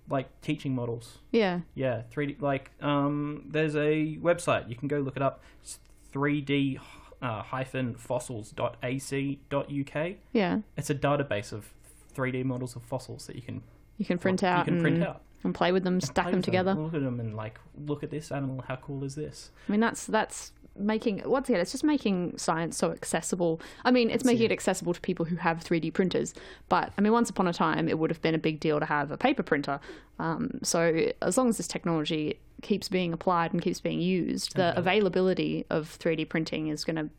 like 0.09 0.29
teaching 0.41 0.73
models. 0.73 1.17
Yeah. 1.31 1.61
Yeah, 1.75 2.03
3D. 2.13 2.41
Like, 2.41 2.71
um, 2.81 3.45
there's 3.49 3.75
a 3.75 4.17
website 4.21 4.69
you 4.69 4.75
can 4.75 4.87
go 4.87 4.99
look 4.99 5.17
it 5.17 5.21
up. 5.21 5.41
It's 5.61 5.79
3D 6.13 6.79
uh, 7.21 7.41
hyphen 7.41 7.95
fossils.ac.uk. 7.95 10.11
Yeah. 10.33 10.59
It's 10.77 10.89
a 10.89 10.95
database 10.95 11.51
of 11.51 11.73
3D 12.15 12.45
models 12.45 12.75
of 12.75 12.83
fossils 12.83 13.27
that 13.27 13.35
you 13.35 13.41
can 13.41 13.63
You 14.03 14.07
can 14.07 14.17
print 14.17 14.41
you 14.41 14.49
out, 14.49 14.65
can 14.65 14.73
and, 14.73 14.83
print 14.83 15.01
out, 15.01 15.21
and 15.45 15.55
play 15.55 15.71
with 15.71 15.85
them, 15.85 15.93
and 15.93 16.03
stack 16.03 16.25
play 16.25 16.31
them 16.31 16.39
with 16.39 16.45
together. 16.45 16.73
Look 16.73 16.93
at 16.93 17.03
them 17.03 17.21
and 17.21 17.37
like 17.37 17.57
look 17.87 18.03
at 18.03 18.11
this 18.11 18.33
animal. 18.33 18.61
How 18.67 18.75
cool 18.75 19.05
is 19.05 19.15
this? 19.15 19.51
I 19.69 19.71
mean, 19.71 19.79
that's 19.79 20.05
that's 20.05 20.51
making 20.75 21.21
once 21.25 21.47
again, 21.47 21.61
it's 21.61 21.71
just 21.71 21.85
making 21.85 22.37
science 22.37 22.75
so 22.75 22.91
accessible. 22.91 23.61
I 23.85 23.91
mean, 23.91 24.09
it's 24.09 24.25
making 24.25 24.47
it 24.47 24.51
accessible 24.51 24.93
to 24.93 24.99
people 24.99 25.23
who 25.23 25.37
have 25.37 25.63
3D 25.63 25.93
printers. 25.93 26.33
But 26.67 26.91
I 26.97 27.01
mean, 27.01 27.13
once 27.13 27.29
upon 27.29 27.47
a 27.47 27.53
time, 27.53 27.87
it 27.87 27.97
would 27.97 28.09
have 28.09 28.21
been 28.21 28.35
a 28.35 28.39
big 28.39 28.59
deal 28.59 28.81
to 28.81 28.85
have 28.85 29.09
a 29.09 29.17
paper 29.17 29.41
printer. 29.43 29.79
Um, 30.19 30.59
so 30.63 31.07
as 31.21 31.37
long 31.37 31.47
as 31.47 31.55
this 31.55 31.67
technology 31.67 32.39
keeps 32.61 32.89
being 32.89 33.13
applied 33.13 33.53
and 33.53 33.61
keeps 33.61 33.79
being 33.79 34.01
used, 34.01 34.55
the 34.57 34.77
availability 34.77 35.65
of 35.69 35.97
3D 35.99 36.27
printing 36.27 36.67
is 36.67 36.83
going 36.83 36.95
to, 36.97 37.09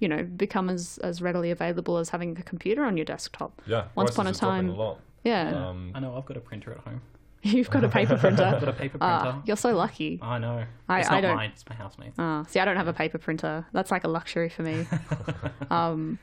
you 0.00 0.08
know, 0.08 0.24
become 0.24 0.68
as 0.68 0.98
as 1.04 1.22
readily 1.22 1.52
available 1.52 1.98
as 1.98 2.08
having 2.08 2.36
a 2.36 2.42
computer 2.42 2.82
on 2.82 2.96
your 2.96 3.04
desktop. 3.04 3.62
Yeah. 3.66 3.84
Once 3.94 4.14
prices 4.16 4.38
upon 4.38 4.50
a 4.50 4.56
time- 4.56 4.68
A 4.70 4.74
lot. 4.74 4.98
Yeah, 5.24 5.68
Um, 5.68 5.92
I 5.94 6.00
know 6.00 6.16
I've 6.16 6.24
got 6.26 6.36
a 6.36 6.40
printer 6.40 6.72
at 6.72 6.78
home. 6.78 7.00
you've 7.42 7.70
got 7.70 7.84
a 7.84 7.88
paper 7.98 8.16
printer. 8.16 8.42
I've 8.44 8.60
got 8.60 8.68
a 8.68 8.72
paper 8.72 8.98
printer. 8.98 9.04
Ah, 9.36 9.42
you're 9.44 9.56
so 9.56 9.74
lucky. 9.74 10.18
I 10.22 10.38
know. 10.38 10.64
I- 10.88 11.00
it's 11.00 11.10
I 11.10 11.14
not 11.14 11.20
don't- 11.22 11.36
mine. 11.36 11.50
It's 11.54 11.64
my 11.68 11.74
housemate's. 11.76 12.16
Ah, 12.18 12.44
see, 12.48 12.60
I 12.60 12.64
don't 12.64 12.76
have 12.76 12.88
a 12.88 12.92
paper 12.92 13.18
printer. 13.18 13.66
That's 13.72 13.90
like 13.90 14.04
a 14.04 14.08
luxury 14.08 14.48
for 14.48 14.62
me. 14.62 14.86
um, 15.70 16.18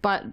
but 0.00 0.24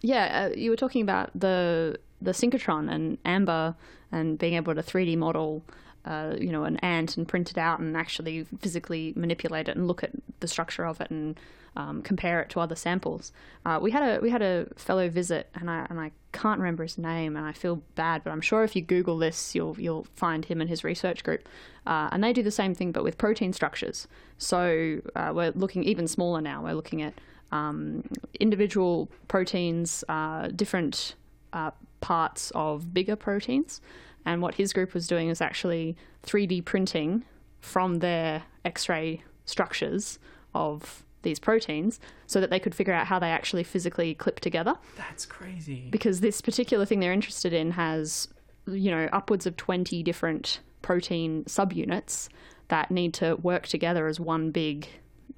yeah, 0.00 0.48
uh, 0.52 0.54
you 0.56 0.70
were 0.70 0.76
talking 0.76 1.02
about 1.02 1.30
the 1.38 1.98
the 2.20 2.32
synchrotron 2.32 2.90
and 2.92 3.18
Amber 3.24 3.74
and 4.12 4.38
being 4.38 4.54
able 4.54 4.74
to 4.74 4.82
3D 4.82 5.16
model, 5.18 5.62
uh, 6.04 6.34
you 6.38 6.50
know, 6.52 6.64
an 6.64 6.76
ant 6.78 7.16
and 7.16 7.26
print 7.28 7.50
it 7.50 7.58
out 7.58 7.80
and 7.80 7.96
actually 7.96 8.44
physically 8.60 9.12
manipulate 9.16 9.68
it 9.68 9.76
and 9.76 9.86
look 9.88 10.02
at 10.04 10.10
the 10.40 10.48
structure 10.48 10.86
of 10.86 11.00
it 11.00 11.10
and 11.10 11.38
um, 11.76 12.02
compare 12.02 12.40
it 12.40 12.50
to 12.50 12.60
other 12.60 12.76
samples. 12.76 13.32
Uh, 13.64 13.78
we 13.80 13.90
had 13.90 14.02
a 14.02 14.20
we 14.20 14.30
had 14.30 14.42
a 14.42 14.66
fellow 14.76 15.08
visit 15.08 15.48
and 15.54 15.70
I 15.70 15.86
and 15.90 16.00
I 16.00 16.12
can't 16.32 16.58
remember 16.58 16.82
his 16.82 16.98
name 16.98 17.36
and 17.36 17.46
I 17.46 17.52
feel 17.52 17.82
bad, 17.94 18.24
but 18.24 18.30
I'm 18.30 18.40
sure 18.40 18.64
if 18.64 18.74
you 18.76 18.82
Google 18.82 19.18
this, 19.18 19.54
you'll 19.54 19.76
you'll 19.78 20.06
find 20.14 20.44
him 20.44 20.60
and 20.60 20.70
his 20.70 20.84
research 20.84 21.24
group, 21.24 21.48
uh, 21.86 22.08
and 22.12 22.22
they 22.22 22.32
do 22.32 22.42
the 22.42 22.50
same 22.50 22.74
thing 22.74 22.92
but 22.92 23.04
with 23.04 23.18
protein 23.18 23.52
structures. 23.52 24.06
So 24.38 25.00
uh, 25.16 25.32
we're 25.34 25.52
looking 25.52 25.84
even 25.84 26.06
smaller 26.08 26.40
now. 26.40 26.62
We're 26.62 26.74
looking 26.74 27.02
at 27.02 27.14
um, 27.52 28.04
individual 28.40 29.10
proteins, 29.28 30.04
uh, 30.08 30.48
different 30.48 31.14
uh, 31.52 31.70
parts 32.00 32.52
of 32.54 32.92
bigger 32.92 33.16
proteins. 33.16 33.80
And 34.26 34.40
what 34.40 34.54
his 34.54 34.72
group 34.72 34.94
was 34.94 35.06
doing 35.06 35.28
is 35.28 35.40
actually 35.40 35.96
3D 36.26 36.64
printing 36.64 37.24
from 37.60 37.98
their 37.98 38.44
X 38.64 38.88
ray 38.88 39.22
structures 39.44 40.18
of 40.54 41.03
these 41.24 41.38
proteins 41.38 41.98
so 42.26 42.40
that 42.40 42.50
they 42.50 42.60
could 42.60 42.74
figure 42.74 42.92
out 42.92 43.06
how 43.06 43.18
they 43.18 43.30
actually 43.30 43.64
physically 43.64 44.14
clip 44.14 44.40
together. 44.40 44.76
That's 44.96 45.26
crazy. 45.26 45.88
Because 45.90 46.20
this 46.20 46.40
particular 46.40 46.84
thing 46.86 47.00
they're 47.00 47.12
interested 47.12 47.52
in 47.52 47.72
has, 47.72 48.28
you 48.66 48.90
know, 48.90 49.08
upwards 49.12 49.46
of 49.46 49.56
20 49.56 50.02
different 50.02 50.60
protein 50.82 51.44
subunits 51.44 52.28
that 52.68 52.90
need 52.90 53.14
to 53.14 53.36
work 53.36 53.66
together 53.66 54.06
as 54.06 54.20
one 54.20 54.50
big 54.50 54.86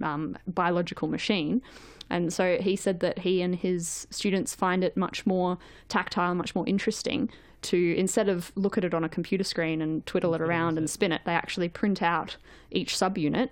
um, 0.03 0.37
biological 0.47 1.09
machine. 1.09 1.63
And 2.09 2.33
so 2.33 2.59
he 2.61 2.77
said 2.77 3.01
that 3.01 3.21
he 3.21 3.43
and 3.43 3.55
his 3.55 4.07
students 4.11 4.55
find 4.55 4.85
it 4.85 4.97
much 4.97 5.27
more 5.27 5.59
tactile, 5.89 6.35
much 6.35 6.55
more 6.55 6.67
interesting 6.69 7.31
to 7.63 7.97
instead 7.97 8.29
of 8.29 8.53
look 8.55 8.79
at 8.79 8.85
it 8.85 8.95
on 8.95 9.03
a 9.03 9.09
computer 9.09 9.43
screen 9.43 9.83
and 9.83 10.07
twiddle 10.07 10.35
it 10.35 10.41
around 10.41 10.79
and 10.79 10.89
spin 10.89 11.11
it, 11.11 11.23
they 11.25 11.33
actually 11.33 11.69
print 11.69 12.01
out 12.03 12.37
each 12.71 12.95
subunit 12.95 13.49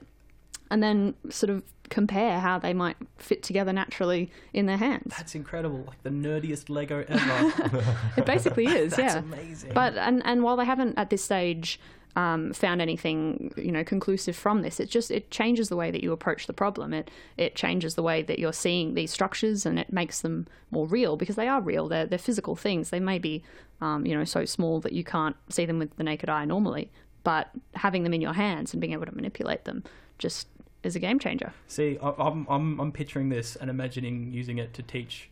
and 0.71 0.83
then 0.83 1.15
sort 1.31 1.51
of 1.51 1.63
compare 1.91 2.41
how 2.41 2.59
they 2.59 2.73
might 2.73 2.97
fit 3.17 3.43
together 3.43 3.73
naturally 3.73 4.31
in 4.53 4.67
their 4.67 4.77
hands. 4.77 5.15
That's 5.17 5.35
incredible. 5.35 5.85
Like 5.87 6.03
the 6.03 6.11
nerdiest 6.11 6.69
Lego 6.69 7.05
ever. 7.09 7.99
It 8.17 8.27
basically 8.27 8.67
is, 8.67 8.95
That's 8.97 9.15
yeah. 9.15 9.21
amazing. 9.21 9.73
But 9.75 9.97
and 9.97 10.25
and 10.25 10.43
while 10.43 10.57
they 10.57 10.65
haven't 10.65 10.99
at 10.99 11.11
this 11.11 11.23
stage 11.25 11.81
um, 12.17 12.53
found 12.53 12.81
anything 12.81 13.53
you 13.57 13.73
know 13.73 13.85
conclusive 13.85 14.37
from 14.37 14.63
this, 14.63 14.81
it 14.81 14.89
just 14.89 15.11
it 15.11 15.31
changes 15.31 15.69
the 15.69 15.77
way 15.77 15.91
that 15.91 16.03
you 16.03 16.13
approach 16.13 16.47
the 16.47 16.53
problem. 16.53 16.93
It 16.93 17.11
it 17.37 17.55
changes 17.55 17.95
the 17.95 18.03
way 18.03 18.23
that 18.23 18.39
you're 18.39 18.53
seeing 18.53 18.95
these 18.95 19.11
structures, 19.11 19.67
and 19.67 19.79
it 19.79 19.93
makes 19.93 20.21
them 20.21 20.47
more 20.71 20.87
real 20.87 21.17
because 21.17 21.37
they 21.37 21.49
are 21.49 21.61
real. 21.61 21.89
They're 21.89 22.07
they're 22.07 22.19
physical 22.19 22.57
things. 22.57 22.91
They 22.91 23.01
may 23.01 23.19
be 23.19 23.43
um, 23.81 24.07
you 24.07 24.17
know 24.17 24.25
so 24.25 24.45
small 24.45 24.81
that 24.81 24.93
you 24.93 25.05
can't 25.05 25.37
see 25.49 25.67
them 25.67 25.79
with 25.79 25.97
the 25.97 26.05
naked 26.05 26.29
eye 26.29 26.45
normally, 26.45 26.91
but 27.25 27.51
having 27.75 28.05
them 28.05 28.15
in 28.15 28.21
your 28.21 28.35
hands 28.35 28.73
and 28.73 28.81
being 28.81 28.93
able 28.93 29.07
to 29.07 29.15
manipulate 29.15 29.65
them 29.65 29.83
just 30.19 30.49
is 30.85 30.97
a 30.97 30.99
game 31.01 31.19
changer. 31.19 31.53
See, 31.67 31.99
I- 32.03 32.15
I'm 32.19 32.47
I'm 32.49 32.81
I'm 32.81 32.93
picturing 32.93 33.29
this 33.29 33.57
and 33.57 33.71
imagining 33.71 34.31
using 34.33 34.59
it 34.59 34.75
to 34.75 34.83
teach 34.83 35.31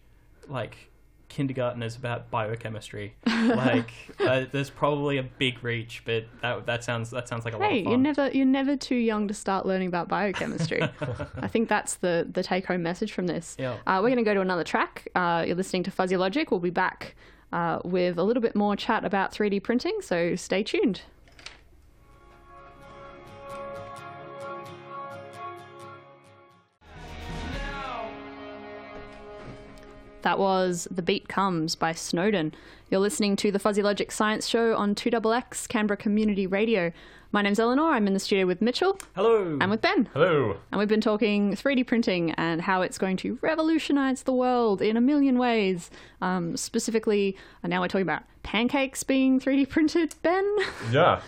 like 0.49 0.91
kindergarteners 1.33 1.97
about 1.97 2.31
biochemistry. 2.31 3.15
like, 3.27 3.91
uh, 4.21 4.45
there's 4.53 4.71
probably 4.71 5.17
a 5.17 5.23
big 5.23 5.63
reach, 5.65 6.03
but 6.05 6.25
that 6.43 6.67
that 6.67 6.85
sounds 6.85 7.11
that 7.11 7.29
sounds 7.29 7.45
like 7.45 7.55
a 7.55 7.59
lot 7.59 7.71
Hey, 7.71 7.83
you're 7.83 7.97
never 7.97 8.31
you're 8.31 8.45
never 8.47 8.77
too 8.77 8.97
young 8.97 9.29
to 9.29 9.35
start 9.35 9.67
learning 9.67 9.89
about 9.89 10.09
biochemistry. 10.09 10.83
I 11.37 11.49
think 11.49 11.69
that's 11.69 11.97
the 11.97 12.27
the 12.31 12.43
take 12.43 12.67
home 12.67 12.83
message 12.83 13.13
from 13.13 13.27
this. 13.27 13.57
Yeah. 13.59 13.77
Uh, 13.87 14.01
we're 14.03 14.09
going 14.11 14.17
to 14.17 14.23
go 14.25 14.35
to 14.35 14.41
another 14.41 14.65
track. 14.65 15.09
Uh, 15.15 15.45
you're 15.47 15.57
listening 15.57 15.83
to 15.85 15.91
Fuzzy 15.91 16.17
Logic. 16.17 16.51
We'll 16.51 16.61
be 16.61 16.71
back 16.71 17.15
uh, 17.53 17.81
with 17.85 18.19
a 18.19 18.23
little 18.23 18.43
bit 18.43 18.55
more 18.55 18.77
chat 18.77 19.05
about 19.05 19.33
3D 19.33 19.63
printing. 19.63 19.99
So 20.03 20.37
stay 20.37 20.63
tuned. 20.63 21.03
That 30.23 30.39
was 30.39 30.87
The 30.91 31.03
Beat 31.03 31.29
Comes 31.29 31.75
by 31.75 31.93
Snowden. 31.93 32.55
You're 32.91 33.01
listening 33.01 33.37
to 33.37 33.51
the 33.51 33.59
Fuzzy 33.59 33.83
Logic 33.83 34.11
Science 34.13 34.47
Show 34.47 34.77
on 34.77 34.95
2XX 34.95 35.69
Canberra 35.69 35.97
Community 35.97 36.47
Radio. 36.47 36.93
My 37.33 37.43
name's 37.43 37.59
Eleanor. 37.59 37.91
I'm 37.91 38.07
in 38.07 38.13
the 38.15 38.21
studio 38.21 38.47
with 38.47 38.61
Mitchell 38.63 38.99
Hello. 39.17 39.59
and 39.61 39.71
with 39.71 39.81
Ben. 39.81 40.09
Hello. 40.13 40.57
And 40.71 40.79
we've 40.79 40.89
been 40.89 41.01
talking 41.01 41.55
3D 41.55 41.87
printing 41.87 42.33
and 42.33 42.61
how 42.61 42.83
it's 42.83 42.99
going 42.99 43.17
to 43.19 43.39
revolutionize 43.41 44.23
the 44.23 44.33
world 44.33 44.81
in 44.81 44.97
a 44.97 45.01
million 45.01 45.39
ways. 45.39 45.91
Um, 46.21 46.57
specifically, 46.57 47.37
and 47.63 47.71
now 47.71 47.81
we're 47.81 47.89
talking 47.89 48.03
about 48.03 48.23
pancakes 48.43 49.03
being 49.03 49.41
3D 49.41 49.69
printed, 49.69 50.15
Ben. 50.23 50.57
Yeah. 50.93 51.21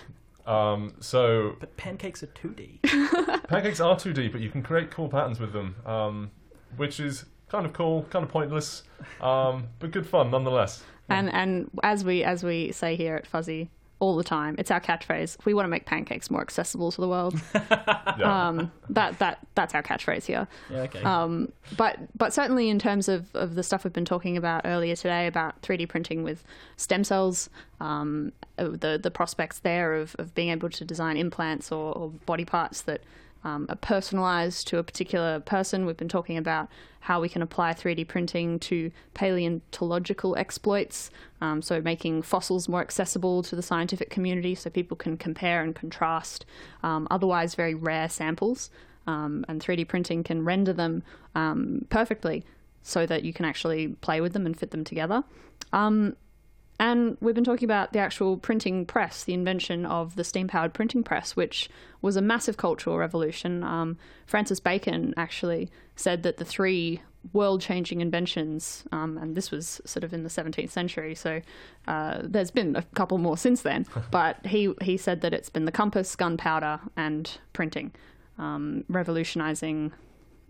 Um, 0.46 0.92
so 1.00 1.56
but 1.58 1.74
pancakes 1.78 2.22
are 2.22 2.26
2D. 2.28 2.82
pancakes 3.48 3.80
are 3.80 3.96
2D, 3.96 4.30
but 4.30 4.40
you 4.42 4.50
can 4.50 4.62
create 4.62 4.90
cool 4.90 5.08
patterns 5.08 5.40
with 5.40 5.52
them, 5.54 5.74
um, 5.86 6.30
which 6.76 7.00
is 7.00 7.24
kind 7.54 7.66
of 7.66 7.72
cool, 7.72 8.04
kind 8.10 8.24
of 8.24 8.30
pointless, 8.30 8.82
um, 9.20 9.68
but 9.78 9.92
good 9.92 10.06
fun 10.06 10.30
nonetheless. 10.30 10.82
And 11.08 11.32
and 11.32 11.70
as 11.82 12.04
we 12.04 12.24
as 12.24 12.42
we 12.42 12.72
say 12.72 12.96
here 12.96 13.14
at 13.14 13.26
Fuzzy 13.26 13.70
all 14.00 14.16
the 14.16 14.24
time, 14.24 14.56
it's 14.58 14.72
our 14.72 14.80
catchphrase. 14.80 15.36
We 15.44 15.54
want 15.54 15.66
to 15.66 15.70
make 15.70 15.86
pancakes 15.86 16.30
more 16.32 16.40
accessible 16.40 16.90
to 16.90 17.00
the 17.00 17.08
world. 17.08 17.40
Yeah. 18.16 18.48
Um, 18.48 18.70
that 18.90 19.18
that 19.18 19.40
that's 19.56 19.74
our 19.74 19.82
catchphrase 19.82 20.24
here. 20.24 20.46
yeah, 20.70 20.82
okay. 20.82 21.02
Um, 21.02 21.50
but 21.76 21.98
but 22.16 22.32
certainly 22.32 22.68
in 22.68 22.78
terms 22.78 23.08
of, 23.08 23.34
of 23.34 23.56
the 23.56 23.64
stuff 23.64 23.82
we've 23.82 23.92
been 23.92 24.04
talking 24.04 24.36
about 24.36 24.62
earlier 24.64 24.94
today 24.94 25.26
about 25.26 25.60
3D 25.62 25.88
printing 25.88 26.22
with 26.22 26.44
stem 26.76 27.02
cells, 27.02 27.50
um, 27.80 28.30
uh, 28.56 28.68
the 28.68 29.00
the 29.02 29.10
prospects 29.10 29.58
there 29.58 29.94
of, 29.94 30.14
of 30.20 30.32
being 30.32 30.50
able 30.50 30.70
to 30.70 30.84
design 30.84 31.16
implants 31.16 31.72
or, 31.72 31.92
or 31.98 32.10
body 32.24 32.44
parts 32.44 32.82
that 32.82 33.00
um, 33.44 33.66
are 33.68 33.76
personalized 33.76 34.66
to 34.68 34.78
a 34.78 34.82
particular 34.82 35.40
person. 35.40 35.86
We've 35.86 35.96
been 35.96 36.08
talking 36.08 36.36
about 36.36 36.68
how 37.00 37.20
we 37.20 37.28
can 37.28 37.42
apply 37.42 37.74
3D 37.74 38.08
printing 38.08 38.58
to 38.60 38.90
paleontological 39.12 40.36
exploits, 40.36 41.10
um, 41.40 41.60
so 41.60 41.80
making 41.80 42.22
fossils 42.22 42.68
more 42.68 42.80
accessible 42.80 43.42
to 43.42 43.54
the 43.54 43.62
scientific 43.62 44.08
community 44.08 44.54
so 44.54 44.70
people 44.70 44.96
can 44.96 45.16
compare 45.16 45.62
and 45.62 45.74
contrast 45.74 46.46
um, 46.82 47.06
otherwise 47.10 47.54
very 47.54 47.74
rare 47.74 48.08
samples. 48.08 48.70
Um, 49.06 49.44
and 49.48 49.60
3D 49.62 49.86
printing 49.86 50.24
can 50.24 50.46
render 50.46 50.72
them 50.72 51.02
um, 51.34 51.84
perfectly 51.90 52.42
so 52.82 53.04
that 53.04 53.22
you 53.22 53.34
can 53.34 53.44
actually 53.44 53.88
play 53.88 54.22
with 54.22 54.32
them 54.32 54.46
and 54.46 54.58
fit 54.58 54.70
them 54.70 54.82
together. 54.82 55.24
Um, 55.74 56.16
and 56.80 57.16
we've 57.20 57.34
been 57.34 57.44
talking 57.44 57.66
about 57.66 57.92
the 57.92 58.00
actual 58.00 58.36
printing 58.36 58.84
press, 58.84 59.24
the 59.24 59.34
invention 59.34 59.86
of 59.86 60.16
the 60.16 60.24
steam 60.24 60.48
powered 60.48 60.74
printing 60.74 61.04
press, 61.04 61.36
which 61.36 61.70
was 62.02 62.16
a 62.16 62.22
massive 62.22 62.56
cultural 62.56 62.98
revolution. 62.98 63.62
Um, 63.62 63.96
Francis 64.26 64.60
Bacon 64.60 65.14
actually 65.16 65.70
said 65.94 66.24
that 66.24 66.38
the 66.38 66.44
three 66.44 67.00
world 67.32 67.60
changing 67.60 68.00
inventions, 68.00 68.84
um, 68.92 69.16
and 69.16 69.34
this 69.34 69.50
was 69.50 69.80
sort 69.84 70.04
of 70.04 70.12
in 70.12 70.24
the 70.24 70.28
17th 70.28 70.70
century, 70.70 71.14
so 71.14 71.40
uh, 71.86 72.18
there's 72.22 72.50
been 72.50 72.76
a 72.76 72.82
couple 72.94 73.18
more 73.18 73.36
since 73.36 73.62
then, 73.62 73.86
but 74.10 74.44
he, 74.44 74.74
he 74.82 74.96
said 74.96 75.20
that 75.20 75.32
it's 75.32 75.48
been 75.48 75.64
the 75.64 75.72
compass, 75.72 76.14
gunpowder, 76.16 76.80
and 76.96 77.38
printing, 77.52 77.92
um, 78.36 78.84
revolutionizing 78.88 79.92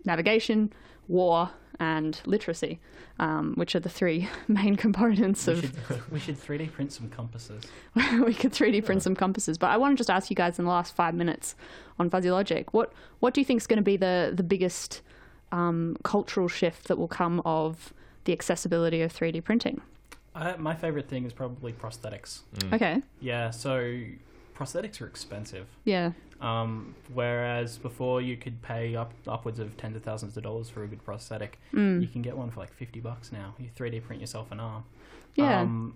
navigation, 0.05 0.73
war, 1.07 1.51
and 1.79 2.19
literacy, 2.25 2.79
um, 3.19 3.53
which 3.55 3.75
are 3.75 3.79
the 3.79 3.89
three 3.89 4.29
main 4.47 4.75
components 4.75 5.47
we, 5.47 5.53
of 5.53 5.61
should, 5.61 6.11
we 6.11 6.19
should 6.19 6.39
3D 6.39 6.71
print 6.71 6.91
some 6.91 7.09
compasses. 7.09 7.63
we 7.95 8.33
could 8.33 8.51
3D 8.51 8.85
print 8.85 9.03
some 9.03 9.15
compasses. 9.15 9.57
But 9.57 9.71
I 9.71 9.77
want 9.77 9.95
to 9.95 9.97
just 9.97 10.09
ask 10.09 10.29
you 10.29 10.35
guys 10.35 10.59
in 10.59 10.65
the 10.65 10.71
last 10.71 10.95
five 10.95 11.13
minutes 11.13 11.55
on 11.99 12.09
Fuzzy 12.09 12.31
Logic, 12.31 12.73
what 12.73 12.93
what 13.19 13.33
do 13.33 13.41
you 13.41 13.45
think 13.45 13.61
is 13.61 13.67
going 13.67 13.77
to 13.77 13.83
be 13.83 13.97
the 13.97 14.31
the 14.33 14.43
biggest 14.43 15.01
um, 15.51 15.97
cultural 16.03 16.47
shift 16.47 16.87
that 16.87 16.97
will 16.97 17.07
come 17.07 17.41
of 17.45 17.93
the 18.25 18.33
accessibility 18.33 19.01
of 19.01 19.13
3D 19.13 19.43
printing? 19.43 19.81
I, 20.33 20.57
my 20.57 20.75
favorite 20.75 21.07
thing 21.07 21.25
is 21.25 21.31
probably 21.31 21.71
prosthetics. 21.71 22.41
Okay, 22.73 23.01
Yeah, 23.21 23.51
so 23.51 23.97
prosthetics 24.57 25.01
are 25.01 25.07
expensive. 25.07 25.67
yeah, 25.83 26.11
Um, 26.41 26.95
whereas 27.13 27.77
before 27.77 28.21
you 28.21 28.37
could 28.37 28.61
pay 28.61 28.95
up 28.95 29.13
upwards 29.27 29.59
of 29.59 29.75
tens 29.77 29.95
of 29.95 30.03
thousands 30.03 30.35
of 30.37 30.43
dollars 30.43 30.69
for 30.69 30.83
a 30.83 30.87
good 30.87 31.03
prosthetic, 31.03 31.59
Mm. 31.73 32.01
you 32.01 32.07
can 32.07 32.21
get 32.21 32.37
one 32.37 32.49
for 32.51 32.59
like 32.61 32.73
fifty 32.73 32.99
bucks 32.99 33.31
now. 33.31 33.55
You 33.59 33.67
3D 33.75 33.99
print 34.01 34.21
yourself 34.21 34.51
an 34.51 34.59
arm. 34.59 34.83
yeah, 35.35 35.61
Um, 35.61 35.95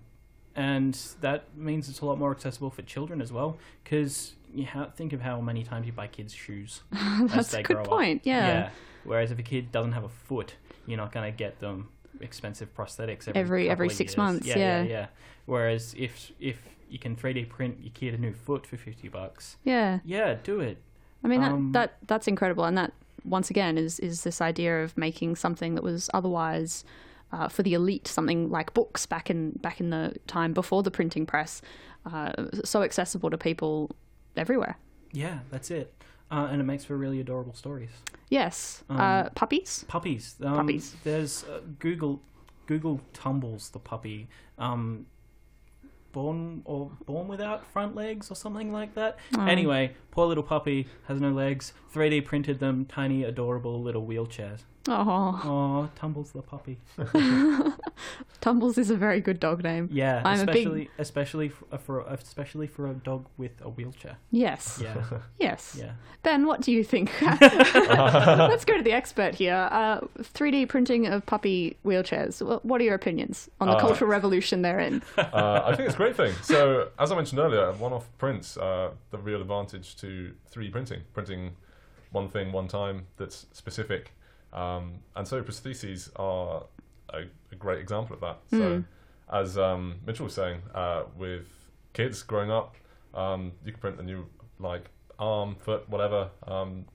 and 0.56 0.94
that 1.20 1.56
means 1.56 1.88
it's 1.88 2.00
a 2.00 2.06
lot 2.06 2.18
more 2.18 2.30
accessible 2.30 2.70
for 2.70 2.82
children 2.82 3.20
as 3.22 3.32
well. 3.32 3.58
Because 3.84 4.34
you 4.52 4.66
ha- 4.66 4.90
think 4.94 5.12
of 5.12 5.20
how 5.22 5.40
many 5.40 5.62
times 5.62 5.86
you 5.86 5.92
buy 5.92 6.06
kids 6.08 6.34
shoes 6.34 6.82
as 6.92 7.30
that's 7.32 7.50
they 7.52 7.60
a 7.60 7.62
good 7.62 7.76
grow 7.76 7.84
point. 7.84 8.20
up. 8.22 8.26
Yeah. 8.26 8.70
Whereas 9.04 9.30
if 9.30 9.38
a 9.38 9.42
kid 9.42 9.70
doesn't 9.72 9.92
have 9.92 10.04
a 10.04 10.08
foot, 10.08 10.56
you're 10.86 10.98
not 10.98 11.12
going 11.12 11.30
to 11.30 11.36
get 11.36 11.60
them 11.60 11.88
expensive 12.20 12.74
prosthetics 12.76 13.28
every 13.28 13.40
Every- 13.40 13.70
every 13.70 13.88
six 13.90 14.12
years. 14.12 14.16
months, 14.18 14.46
Yeah, 14.46 14.58
yeah. 14.58 14.82
yeah, 14.82 14.88
yeah. 14.88 15.06
Whereas 15.46 15.94
if 15.96 16.32
if 16.40 16.62
you 16.90 16.98
can 16.98 17.16
3D 17.16 17.48
print 17.48 17.78
your 17.80 17.92
kid 17.92 18.14
a 18.14 18.18
new 18.18 18.32
foot 18.34 18.66
for 18.66 18.76
fifty 18.76 19.08
bucks, 19.08 19.56
yeah. 19.64 20.00
yeah, 20.04 20.36
do 20.42 20.60
it. 20.60 20.78
I 21.24 21.28
mean 21.28 21.40
that, 21.40 21.52
Um, 21.52 21.72
that 21.72 21.96
that's 22.06 22.26
incredible, 22.28 22.64
and 22.64 22.76
that 22.78 22.92
once 23.24 23.50
again 23.50 23.76
is 23.78 23.98
is 24.00 24.22
this 24.24 24.40
idea 24.40 24.82
of 24.82 24.96
making 24.96 25.36
something 25.36 25.74
that 25.74 25.84
was 25.84 26.08
otherwise 26.14 26.84
uh, 27.32 27.48
for 27.48 27.62
the 27.62 27.74
elite, 27.74 28.08
something 28.08 28.50
like 28.50 28.72
books 28.74 29.06
back 29.06 29.30
in 29.30 29.52
back 29.60 29.80
in 29.80 29.90
the 29.90 30.14
time 30.26 30.52
before 30.52 30.82
the 30.82 30.90
printing 30.90 31.26
press, 31.26 31.62
uh, 32.06 32.32
so 32.64 32.82
accessible 32.82 33.30
to 33.30 33.38
people 33.38 33.90
everywhere. 34.36 34.76
Yeah, 35.12 35.40
that's 35.50 35.70
it. 35.70 35.92
Uh, 36.30 36.46
and 36.50 36.60
it 36.60 36.64
makes 36.64 36.84
for 36.84 36.96
really 36.96 37.18
adorable 37.20 37.52
stories. 37.54 37.90
Yes, 38.28 38.84
Um, 38.88 39.00
uh, 39.00 39.28
puppies. 39.30 39.84
Puppies. 39.88 40.36
Um, 40.40 40.54
Puppies. 40.58 40.94
There's 41.02 41.42
uh, 41.44 41.60
Google. 41.80 42.20
Google 42.66 43.00
tumbles 43.12 43.70
the 43.70 43.80
puppy. 43.80 44.28
Um, 44.56 45.06
born 46.12 46.62
or 46.64 46.90
born 47.06 47.28
without 47.28 47.64
front 47.72 47.94
legs 47.94 48.30
or 48.30 48.34
something 48.34 48.72
like 48.72 48.94
that. 48.94 49.18
Oh. 49.36 49.46
Anyway, 49.46 49.94
poor 50.10 50.26
little 50.26 50.42
puppy 50.42 50.86
has 51.08 51.20
no 51.20 51.30
legs. 51.30 51.72
3D 51.94 52.24
printed 52.24 52.58
them 52.60 52.84
tiny, 52.86 53.24
adorable 53.24 53.80
little 53.82 54.06
wheelchairs. 54.06 54.60
Oh, 54.88 55.40
Oh, 55.44 55.90
tumbles 55.94 56.32
the 56.32 56.42
puppy. 56.42 56.78
Tumbles 58.40 58.78
is 58.78 58.90
a 58.90 58.96
very 58.96 59.20
good 59.20 59.38
dog 59.40 59.62
name. 59.62 59.88
Yeah, 59.92 60.22
I'm 60.24 60.40
a 60.40 60.46
big- 60.46 60.56
especially 60.66 60.90
especially 60.98 61.48
for, 61.50 61.78
for 61.78 62.00
especially 62.02 62.66
for 62.66 62.86
a 62.86 62.94
dog 62.94 63.26
with 63.36 63.52
a 63.62 63.68
wheelchair. 63.68 64.16
Yes, 64.30 64.78
Yeah, 64.82 65.04
yes. 65.38 65.76
yeah. 65.78 65.92
Ben, 66.22 66.46
what 66.46 66.60
do 66.62 66.72
you 66.72 66.82
think? 66.84 67.10
Let's 67.20 68.64
go 68.64 68.76
to 68.76 68.82
the 68.82 68.92
expert 68.92 69.34
here. 69.34 69.68
Uh, 69.70 70.00
3D 70.20 70.68
printing 70.68 71.06
of 71.06 71.24
puppy 71.26 71.76
wheelchairs. 71.84 72.40
What 72.64 72.80
are 72.80 72.84
your 72.84 72.94
opinions 72.94 73.48
on 73.60 73.68
the 73.68 73.74
Uh, 73.74 73.80
cultural 73.80 74.10
revolution 74.10 74.62
they're 74.62 74.80
in? 74.80 75.02
uh, 75.18 75.62
I 75.64 75.74
think 75.76 75.86
it's 75.86 75.94
a 75.94 75.98
great 75.98 76.16
thing. 76.16 76.32
So, 76.42 76.88
as 76.98 77.12
I 77.12 77.16
mentioned 77.16 77.38
earlier, 77.40 77.72
one-off 77.72 78.08
prints 78.18 78.56
are 78.56 78.92
the 79.10 79.18
real 79.18 79.40
advantage 79.40 79.96
to 79.96 80.32
3D 80.52 80.72
printing. 80.72 81.00
Printing 81.12 81.56
one 82.12 82.28
thing 82.28 82.52
one 82.52 82.68
time 82.68 83.06
that's 83.16 83.46
specific, 83.52 84.12
um, 84.52 84.94
and 85.14 85.26
so 85.28 85.42
prostheses 85.42 86.10
are 86.16 86.64
a, 87.10 87.24
a 87.52 87.56
great 87.56 87.80
example 87.80 88.14
of 88.14 88.20
that. 88.20 88.38
So, 88.50 88.84
as 89.32 89.56
um, 89.58 89.96
Mitchell 90.06 90.24
was 90.24 90.34
saying, 90.34 90.60
uh, 90.74 91.04
with 91.16 91.46
kids 91.92 92.22
growing 92.22 92.50
up, 92.50 92.76
um, 93.14 93.52
you 93.64 93.72
can 93.72 93.80
print 93.80 94.00
a 94.00 94.02
new 94.02 94.26
like 94.58 94.90
arm, 95.18 95.56
foot, 95.56 95.88
whatever. 95.88 96.30
Um, 96.46 96.86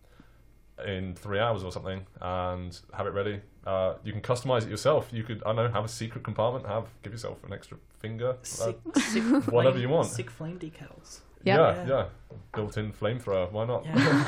in 0.86 1.16
three 1.16 1.40
hours 1.40 1.64
or 1.64 1.72
something, 1.72 2.06
and 2.20 2.78
have 2.94 3.08
it 3.08 3.12
ready. 3.14 3.40
Uh, 3.66 3.94
you 4.04 4.12
can 4.12 4.22
customize 4.22 4.64
it 4.64 4.70
yourself. 4.70 5.08
You 5.12 5.24
could, 5.24 5.42
I 5.46 5.54
don't 5.54 5.56
know, 5.56 5.72
have 5.72 5.86
a 5.86 5.88
secret 5.88 6.26
compartment. 6.26 6.66
Have 6.68 6.88
give 7.02 7.14
yourself 7.14 7.42
an 7.46 7.54
extra 7.54 7.78
finger. 8.00 8.32
Uh, 8.32 8.36
Sick, 8.44 8.78
sick 8.98 9.24
Whatever 9.24 9.72
flame- 9.72 9.78
you 9.82 9.88
want. 9.90 10.08
Sick 10.10 10.30
flame 10.30 10.60
decals. 10.60 11.22
Yep. 11.44 11.58
Yeah, 11.60 11.76
Yeah. 11.76 11.88
yeah. 11.88 12.06
Built-in 12.54 12.92
flamethrower. 12.92 13.50
Why 13.54 13.66
not? 13.66 13.86
Yeah. 13.86 14.26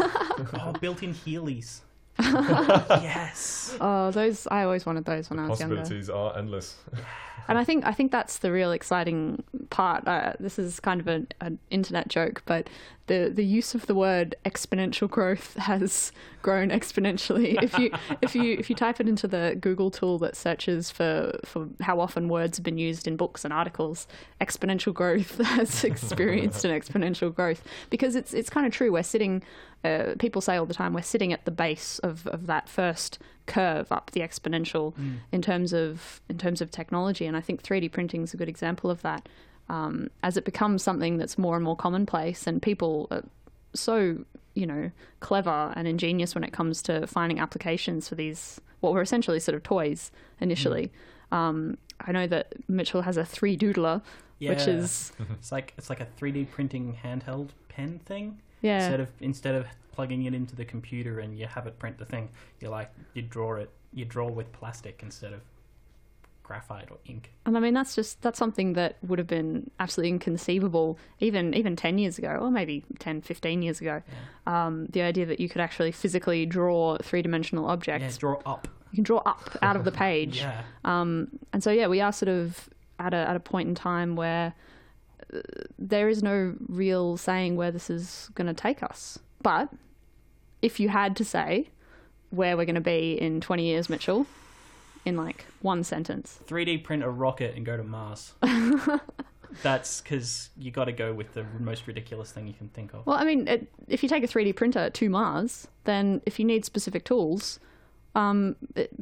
oh, 0.61 0.73
built-in 0.79 1.13
Heelys. 1.13 1.81
yes. 3.01 3.75
Oh, 3.79 4.11
those 4.11 4.47
I 4.49 4.63
always 4.63 4.85
wanted 4.85 5.05
those 5.05 5.29
when 5.29 5.39
I 5.39 5.47
was 5.47 5.59
younger. 5.59 5.77
Possibilities 5.77 6.09
are 6.09 6.37
endless. 6.37 6.77
And 7.47 7.57
I 7.57 7.63
think 7.63 7.85
I 7.85 7.93
think 7.93 8.11
that's 8.11 8.39
the 8.39 8.51
real 8.51 8.71
exciting 8.71 9.43
part. 9.69 10.07
Uh, 10.07 10.33
this 10.39 10.59
is 10.59 10.79
kind 10.79 10.99
of 10.99 11.07
an, 11.07 11.27
an 11.39 11.59
internet 11.69 12.09
joke, 12.09 12.43
but 12.45 12.69
the 13.07 13.31
the 13.33 13.43
use 13.43 13.73
of 13.73 13.85
the 13.87 13.95
word 13.95 14.35
exponential 14.45 15.09
growth 15.09 15.53
has 15.57 16.11
grown 16.41 16.69
exponentially. 16.69 17.61
if 17.63 17.77
you 17.77 17.91
if 18.21 18.35
you 18.35 18.57
if 18.59 18.69
you 18.69 18.75
type 18.75 18.99
it 18.99 19.07
into 19.07 19.27
the 19.27 19.57
Google 19.59 19.89
tool 19.91 20.17
that 20.19 20.35
searches 20.35 20.91
for 20.91 21.39
for 21.45 21.69
how 21.81 21.99
often 21.99 22.27
words 22.27 22.57
have 22.57 22.65
been 22.65 22.77
used 22.77 23.07
in 23.07 23.15
books 23.15 23.45
and 23.45 23.53
articles, 23.53 24.07
exponential 24.41 24.93
growth 24.93 25.37
has 25.37 25.83
experienced 25.83 26.65
an 26.65 26.71
exponential 26.71 27.33
growth 27.33 27.63
because 27.89 28.15
it's 28.15 28.33
it's 28.33 28.49
kind 28.49 28.65
of 28.65 28.73
true. 28.73 28.91
We're 28.91 29.03
sitting. 29.03 29.41
Uh, 29.83 30.15
people 30.19 30.41
say 30.41 30.57
all 30.57 30.65
the 30.65 30.73
time 30.73 30.93
we're 30.93 31.01
sitting 31.01 31.31
at 31.31 31.45
the 31.45 31.51
base 31.51 31.99
of, 31.99 32.27
of 32.27 32.47
that 32.47 32.67
first 32.67 33.19
curve 33.45 33.91
up 33.91 34.11
the 34.11 34.21
exponential 34.21 34.93
mm. 34.95 35.17
in 35.31 35.41
terms 35.41 35.71
of 35.71 36.21
in 36.29 36.37
terms 36.37 36.61
of 36.61 36.71
technology, 36.71 37.25
and 37.25 37.37
I 37.37 37.41
think 37.41 37.63
3D 37.63 37.91
printing 37.91 38.23
is 38.23 38.33
a 38.33 38.37
good 38.37 38.49
example 38.49 38.89
of 38.89 39.01
that 39.03 39.27
um, 39.69 40.09
as 40.23 40.37
it 40.37 40.45
becomes 40.45 40.83
something 40.83 41.17
that's 41.17 41.37
more 41.37 41.55
and 41.55 41.63
more 41.63 41.75
commonplace, 41.75 42.47
and 42.47 42.61
people 42.61 43.07
are 43.11 43.23
so 43.73 44.23
you 44.53 44.65
know 44.65 44.91
clever 45.19 45.73
and 45.75 45.87
ingenious 45.87 46.33
when 46.33 46.43
it 46.43 46.53
comes 46.53 46.81
to 46.83 47.05
finding 47.07 47.39
applications 47.39 48.09
for 48.09 48.15
these 48.15 48.59
what 48.79 48.93
were 48.93 49.01
essentially 49.01 49.39
sort 49.39 49.55
of 49.55 49.63
toys 49.63 50.11
initially. 50.39 50.91
Mm. 51.31 51.35
Um, 51.35 51.77
I 52.01 52.11
know 52.11 52.27
that 52.27 52.53
Mitchell 52.69 53.01
has 53.01 53.17
a 53.17 53.23
3Doodler, 53.23 54.01
yeah. 54.39 54.51
which 54.51 54.67
is 54.67 55.11
it's 55.31 55.51
like 55.51 55.73
it's 55.77 55.89
like 55.89 55.99
a 55.99 56.07
3D 56.19 56.49
printing 56.49 56.97
handheld 57.03 57.49
pen 57.69 57.99
thing. 58.05 58.39
Yeah. 58.61 58.77
Instead 58.77 58.99
of 58.99 59.09
instead 59.19 59.55
of 59.55 59.67
plugging 59.91 60.23
it 60.25 60.33
into 60.33 60.55
the 60.55 60.65
computer 60.65 61.19
and 61.19 61.37
you 61.37 61.47
have 61.47 61.67
it 61.67 61.77
print 61.79 61.97
the 61.97 62.05
thing, 62.05 62.29
you 62.59 62.69
like 62.69 62.91
you 63.13 63.21
draw 63.21 63.55
it 63.55 63.69
you 63.93 64.05
draw 64.05 64.29
with 64.29 64.51
plastic 64.51 64.99
instead 65.03 65.33
of 65.33 65.41
graphite 66.43 66.89
or 66.89 66.97
ink. 67.05 67.31
And 67.45 67.57
I 67.57 67.59
mean 67.59 67.73
that's 67.73 67.93
just 67.95 68.21
that's 68.21 68.39
something 68.39 68.73
that 68.73 68.97
would 69.05 69.19
have 69.19 69.27
been 69.27 69.69
absolutely 69.79 70.09
inconceivable 70.11 70.97
even 71.19 71.53
even 71.53 71.75
10 71.75 71.97
years 71.97 72.17
ago 72.17 72.37
or 72.41 72.49
maybe 72.49 72.85
10 72.99 73.21
15 73.21 73.61
years 73.61 73.81
ago. 73.81 74.01
Yeah. 74.47 74.65
Um, 74.65 74.85
the 74.87 75.01
idea 75.01 75.25
that 75.25 75.39
you 75.39 75.49
could 75.49 75.61
actually 75.61 75.91
physically 75.91 76.45
draw 76.45 76.97
three-dimensional 77.01 77.65
objects. 77.65 78.15
Yeah, 78.15 78.19
draw 78.19 78.39
up. 78.45 78.67
You 78.91 78.95
can 78.97 79.03
draw 79.03 79.21
up 79.25 79.57
out 79.61 79.75
of 79.75 79.83
the 79.83 79.91
page. 80.05 80.37
yeah. 80.39 80.61
Um, 80.85 81.27
and 81.51 81.61
so 81.61 81.69
yeah, 81.71 81.87
we 81.87 81.99
are 81.99 82.13
sort 82.13 82.29
of 82.29 82.69
at 82.99 83.13
a 83.13 83.17
at 83.17 83.35
a 83.35 83.39
point 83.41 83.67
in 83.67 83.75
time 83.75 84.15
where 84.15 84.53
there 85.77 86.09
is 86.09 86.23
no 86.23 86.55
real 86.67 87.17
saying 87.17 87.55
where 87.55 87.71
this 87.71 87.89
is 87.89 88.29
going 88.35 88.47
to 88.47 88.53
take 88.53 88.83
us. 88.83 89.19
But 89.41 89.69
if 90.61 90.79
you 90.79 90.89
had 90.89 91.15
to 91.17 91.25
say 91.25 91.69
where 92.29 92.57
we're 92.57 92.65
going 92.65 92.75
to 92.75 92.81
be 92.81 93.13
in 93.19 93.41
20 93.41 93.63
years, 93.63 93.89
Mitchell, 93.89 94.25
in 95.05 95.15
like 95.15 95.45
one 95.61 95.83
sentence. 95.83 96.39
3D 96.47 96.83
print 96.83 97.03
a 97.03 97.09
rocket 97.09 97.55
and 97.55 97.65
go 97.65 97.77
to 97.77 97.83
Mars. 97.83 98.33
That's 99.63 100.01
because 100.01 100.49
you 100.57 100.71
got 100.71 100.85
to 100.85 100.91
go 100.91 101.13
with 101.13 101.33
the 101.33 101.45
most 101.59 101.87
ridiculous 101.87 102.31
thing 102.31 102.47
you 102.47 102.53
can 102.53 102.67
think 102.69 102.93
of. 102.93 103.05
Well, 103.05 103.15
I 103.15 103.23
mean, 103.23 103.47
it, 103.47 103.71
if 103.87 104.03
you 104.03 104.09
take 104.09 104.23
a 104.23 104.27
3D 104.27 104.55
printer 104.55 104.89
to 104.89 105.09
Mars, 105.09 105.67
then 105.85 106.21
if 106.25 106.37
you 106.37 106.45
need 106.45 106.65
specific 106.65 107.05
tools, 107.05 107.59
um, 108.13 108.57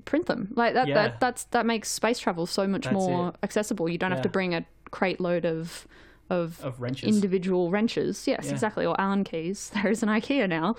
print 0.05 0.27
them. 0.27 0.49
Like 0.55 0.75
that, 0.75 0.87
yeah. 0.87 0.93
that. 0.93 1.19
That's 1.19 1.45
that 1.45 1.65
makes 1.65 1.89
space 1.89 2.19
travel 2.19 2.45
so 2.45 2.67
much 2.67 2.83
that's 2.83 2.93
more 2.93 3.29
it. 3.29 3.35
accessible. 3.41 3.89
You 3.89 3.97
don't 3.97 4.11
yeah. 4.11 4.17
have 4.17 4.23
to 4.23 4.29
bring 4.29 4.53
a 4.53 4.65
crate 4.91 5.19
load 5.19 5.45
of 5.45 5.87
of, 6.29 6.63
of 6.63 6.81
wrenches. 6.81 7.13
individual 7.13 7.71
wrenches. 7.71 8.27
Yes, 8.27 8.45
yeah. 8.45 8.51
exactly. 8.51 8.85
Or 8.85 8.99
Allen 8.99 9.23
keys. 9.23 9.71
There 9.85 9.91
is 9.91 10.01
an 10.01 10.09
IKEA 10.09 10.49
now. 10.49 10.75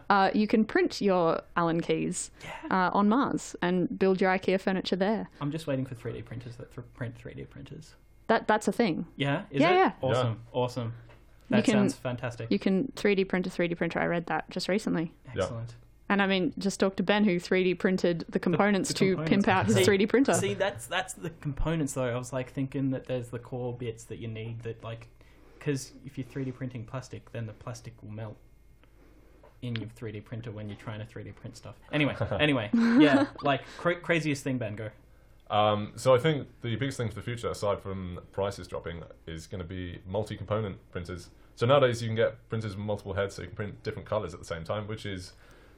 uh, 0.10 0.30
you 0.32 0.46
can 0.46 0.64
print 0.64 1.00
your 1.00 1.42
Allen 1.56 1.80
keys 1.80 2.30
yeah. 2.42 2.88
uh, 2.88 2.90
on 2.96 3.08
Mars 3.08 3.54
and 3.60 3.98
build 3.98 4.20
your 4.20 4.30
IKEA 4.30 4.60
furniture 4.60 4.96
there. 4.96 5.28
I'm 5.40 5.50
just 5.50 5.66
waiting 5.66 5.84
for 5.84 5.94
3D 5.94 6.24
printers 6.24 6.56
that 6.56 6.74
th- 6.74 6.86
print 6.94 7.14
3D 7.22 7.50
printers. 7.50 7.94
That 8.28 8.46
that's 8.46 8.68
a 8.68 8.72
thing. 8.72 9.06
Yeah. 9.16 9.42
Is 9.50 9.60
yeah. 9.60 9.70
It? 9.70 9.74
Yeah. 9.74 9.92
Awesome. 10.00 10.26
Yeah. 10.26 10.58
Awesome. 10.58 10.92
That 11.50 11.64
can, 11.64 11.74
sounds 11.74 11.94
fantastic. 11.94 12.50
You 12.50 12.58
can 12.58 12.92
3D 12.96 13.28
print 13.28 13.46
a 13.46 13.50
3D 13.50 13.76
printer. 13.76 13.98
I 14.00 14.06
read 14.06 14.26
that 14.26 14.48
just 14.50 14.68
recently. 14.68 15.12
Excellent. 15.34 15.74
And 16.08 16.22
I 16.22 16.26
mean, 16.26 16.54
just 16.58 16.80
talk 16.80 16.96
to 16.96 17.02
Ben 17.02 17.24
who 17.24 17.36
3D 17.38 17.78
printed 17.78 18.24
the 18.28 18.38
components 18.38 18.88
the, 18.88 18.94
the 18.94 18.98
to 18.98 19.06
components. 19.16 19.30
pimp 19.30 19.48
out 19.48 19.66
his 19.66 19.76
see, 19.76 19.84
3D 19.84 20.08
printer. 20.08 20.34
See, 20.34 20.54
that's 20.54 20.86
that's 20.86 21.14
the 21.14 21.30
components 21.30 21.92
though. 21.92 22.04
I 22.04 22.16
was 22.16 22.32
like 22.32 22.50
thinking 22.52 22.90
that 22.90 23.06
there's 23.06 23.28
the 23.28 23.38
core 23.38 23.74
bits 23.74 24.04
that 24.04 24.18
you 24.18 24.28
need 24.28 24.62
that 24.62 24.82
like, 24.82 25.08
because 25.58 25.92
if 26.06 26.16
you're 26.16 26.26
3D 26.26 26.54
printing 26.54 26.84
plastic, 26.84 27.30
then 27.32 27.46
the 27.46 27.52
plastic 27.52 27.92
will 28.02 28.10
melt 28.10 28.36
in 29.60 29.74
your 29.76 29.88
3D 29.88 30.24
printer 30.24 30.50
when 30.50 30.68
you're 30.68 30.78
trying 30.78 31.00
to 31.00 31.06
3D 31.06 31.34
print 31.34 31.56
stuff. 31.56 31.74
Anyway, 31.92 32.16
anyway, 32.40 32.70
yeah, 32.72 33.26
like 33.42 33.62
cra- 33.76 34.00
craziest 34.00 34.42
thing, 34.44 34.56
Ben, 34.56 34.76
go. 34.76 34.88
Um, 35.50 35.92
so 35.96 36.14
I 36.14 36.18
think 36.18 36.46
the 36.60 36.76
biggest 36.76 36.98
thing 36.98 37.08
for 37.08 37.14
the 37.14 37.22
future, 37.22 37.50
aside 37.50 37.80
from 37.80 38.20
prices 38.32 38.68
dropping, 38.68 39.02
is 39.26 39.46
going 39.46 39.62
to 39.62 39.66
be 39.66 39.98
multi-component 40.06 40.76
printers. 40.90 41.30
So 41.56 41.66
nowadays 41.66 42.02
you 42.02 42.08
can 42.08 42.16
get 42.16 42.48
printers 42.48 42.76
with 42.76 42.84
multiple 42.84 43.14
heads, 43.14 43.34
so 43.34 43.42
you 43.42 43.48
can 43.48 43.56
print 43.56 43.82
different 43.82 44.06
colors 44.06 44.34
at 44.34 44.40
the 44.40 44.46
same 44.46 44.62
time, 44.62 44.86
which 44.86 45.06
is 45.06 45.32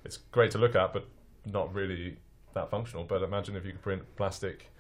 it's 0.05 0.16
great 0.16 0.51
to 0.53 0.59
look 0.59 0.74
at, 0.74 0.92
but 0.92 1.07
not 1.46 1.74
really 1.74 2.16
that 2.55 2.70
functional. 2.70 3.05
But 3.05 3.22
imagine 3.22 3.57
if 3.57 3.64
you 3.64 3.72
could 3.72 3.82
print 3.82 4.03
plastic, 4.16 4.70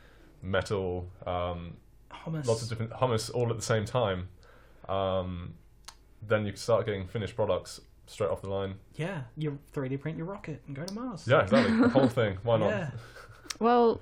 metal, 0.42 1.08
um, 1.26 1.76
hummus. 2.12 2.46
lots 2.46 2.62
of 2.62 2.68
different 2.68 2.92
hummus 2.92 3.30
all 3.32 3.50
at 3.50 3.56
the 3.56 3.62
same 3.62 3.84
time. 3.84 4.28
Um, 4.88 5.54
then 6.26 6.44
you 6.44 6.52
can 6.52 6.60
start 6.60 6.86
getting 6.86 7.06
finished 7.06 7.36
products 7.36 7.80
straight 8.06 8.30
off 8.30 8.42
the 8.42 8.50
line. 8.50 8.74
Yeah, 8.96 9.22
you 9.36 9.58
3D 9.74 10.00
print 10.00 10.18
your 10.18 10.26
rocket 10.26 10.62
and 10.66 10.76
go 10.76 10.84
to 10.84 10.94
Mars. 10.94 11.26
Yeah, 11.26 11.42
exactly. 11.42 11.76
the 11.76 11.88
whole 11.88 12.08
thing. 12.08 12.38
Why 12.42 12.58
not? 12.58 12.68
Yeah. 12.68 12.90
well, 13.60 14.00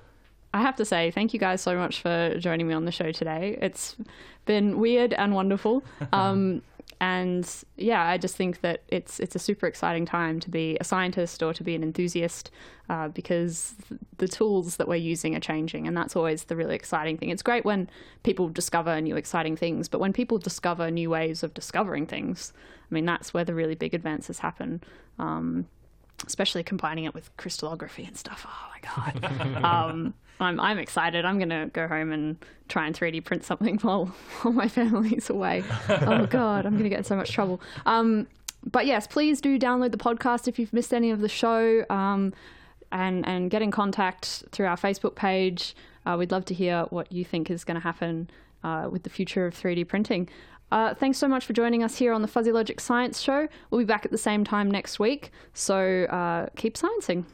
I 0.53 0.61
have 0.61 0.75
to 0.77 0.85
say, 0.85 1.11
thank 1.11 1.33
you 1.33 1.39
guys 1.39 1.61
so 1.61 1.77
much 1.77 2.01
for 2.01 2.35
joining 2.39 2.67
me 2.67 2.73
on 2.73 2.85
the 2.85 2.91
show 2.91 3.11
today. 3.11 3.57
It's 3.61 3.95
been 4.45 4.79
weird 4.79 5.13
and 5.13 5.33
wonderful. 5.33 5.83
Um, 6.11 6.63
and 7.01 7.49
yeah, 7.77 8.03
I 8.03 8.17
just 8.17 8.35
think 8.35 8.61
that 8.61 8.83
it's 8.89 9.19
it's 9.19 9.35
a 9.35 9.39
super 9.39 9.67
exciting 9.67 10.05
time 10.05 10.39
to 10.41 10.49
be 10.49 10.77
a 10.81 10.83
scientist 10.83 11.41
or 11.41 11.53
to 11.53 11.63
be 11.63 11.73
an 11.73 11.83
enthusiast 11.83 12.51
uh, 12.89 13.07
because 13.07 13.75
the 14.17 14.27
tools 14.27 14.77
that 14.77 14.87
we're 14.87 14.95
using 14.95 15.35
are 15.35 15.39
changing, 15.39 15.87
and 15.87 15.95
that's 15.95 16.15
always 16.15 16.45
the 16.45 16.55
really 16.57 16.75
exciting 16.75 17.17
thing. 17.17 17.29
It's 17.29 17.41
great 17.41 17.63
when 17.63 17.89
people 18.23 18.49
discover 18.49 18.99
new 18.99 19.15
exciting 19.15 19.55
things, 19.55 19.87
but 19.87 19.99
when 19.99 20.11
people 20.11 20.37
discover 20.39 20.91
new 20.91 21.09
ways 21.09 21.41
of 21.41 21.53
discovering 21.53 22.05
things, 22.05 22.51
I 22.91 22.93
mean, 22.93 23.05
that's 23.05 23.33
where 23.33 23.45
the 23.45 23.53
really 23.53 23.75
big 23.75 23.93
advances 23.93 24.39
happen. 24.39 24.83
Um, 25.17 25.67
especially 26.27 26.63
combining 26.63 27.05
it 27.05 27.13
with 27.13 27.35
crystallography 27.37 28.03
and 28.03 28.17
stuff. 28.17 28.45
Oh 28.45 28.69
my 28.73 29.11
god! 29.21 29.63
um, 29.63 30.13
I'm 30.39 30.59
I'm 30.59 30.77
excited. 30.77 31.25
I'm 31.25 31.39
gonna 31.39 31.67
go 31.67 31.87
home 31.87 32.11
and 32.11 32.37
try 32.67 32.85
and 32.85 32.95
3D 32.95 33.23
print 33.25 33.43
something 33.43 33.77
while 33.81 34.05
while 34.41 34.53
my 34.53 34.67
family's 34.67 35.29
away. 35.29 35.63
oh 35.89 36.25
god, 36.29 36.65
I'm 36.65 36.77
gonna 36.77 36.89
get 36.89 36.99
in 36.99 37.03
so 37.03 37.15
much 37.15 37.31
trouble. 37.31 37.61
Um, 37.85 38.27
but 38.63 38.85
yes, 38.85 39.07
please 39.07 39.41
do 39.41 39.57
download 39.57 39.91
the 39.91 39.97
podcast 39.97 40.47
if 40.47 40.59
you've 40.59 40.73
missed 40.73 40.93
any 40.93 41.11
of 41.11 41.21
the 41.21 41.29
show. 41.29 41.85
Um, 41.89 42.33
and 42.91 43.27
and 43.27 43.51
get 43.51 43.61
in 43.61 43.71
contact 43.71 44.43
through 44.51 44.65
our 44.65 44.77
Facebook 44.77 45.15
page. 45.15 45.75
Uh, 46.05 46.15
we'd 46.17 46.31
love 46.31 46.45
to 46.45 46.53
hear 46.53 46.83
what 46.89 47.11
you 47.11 47.23
think 47.23 47.51
is 47.51 47.63
going 47.63 47.75
to 47.75 47.81
happen 47.81 48.29
uh, 48.63 48.87
with 48.91 49.03
the 49.03 49.09
future 49.09 49.45
of 49.45 49.53
3D 49.53 49.87
printing. 49.87 50.29
Uh, 50.71 50.93
thanks 50.93 51.17
so 51.17 51.27
much 51.27 51.45
for 51.45 51.53
joining 51.53 51.83
us 51.83 51.97
here 51.97 52.13
on 52.13 52.21
the 52.21 52.27
Fuzzy 52.27 52.51
Logic 52.51 52.79
Science 52.79 53.19
Show. 53.19 53.47
We'll 53.69 53.79
be 53.79 53.85
back 53.85 54.05
at 54.05 54.11
the 54.11 54.17
same 54.17 54.43
time 54.43 54.69
next 54.69 54.99
week, 54.99 55.31
so 55.53 56.05
uh, 56.05 56.47
keep 56.55 56.75
sciencing. 56.75 57.25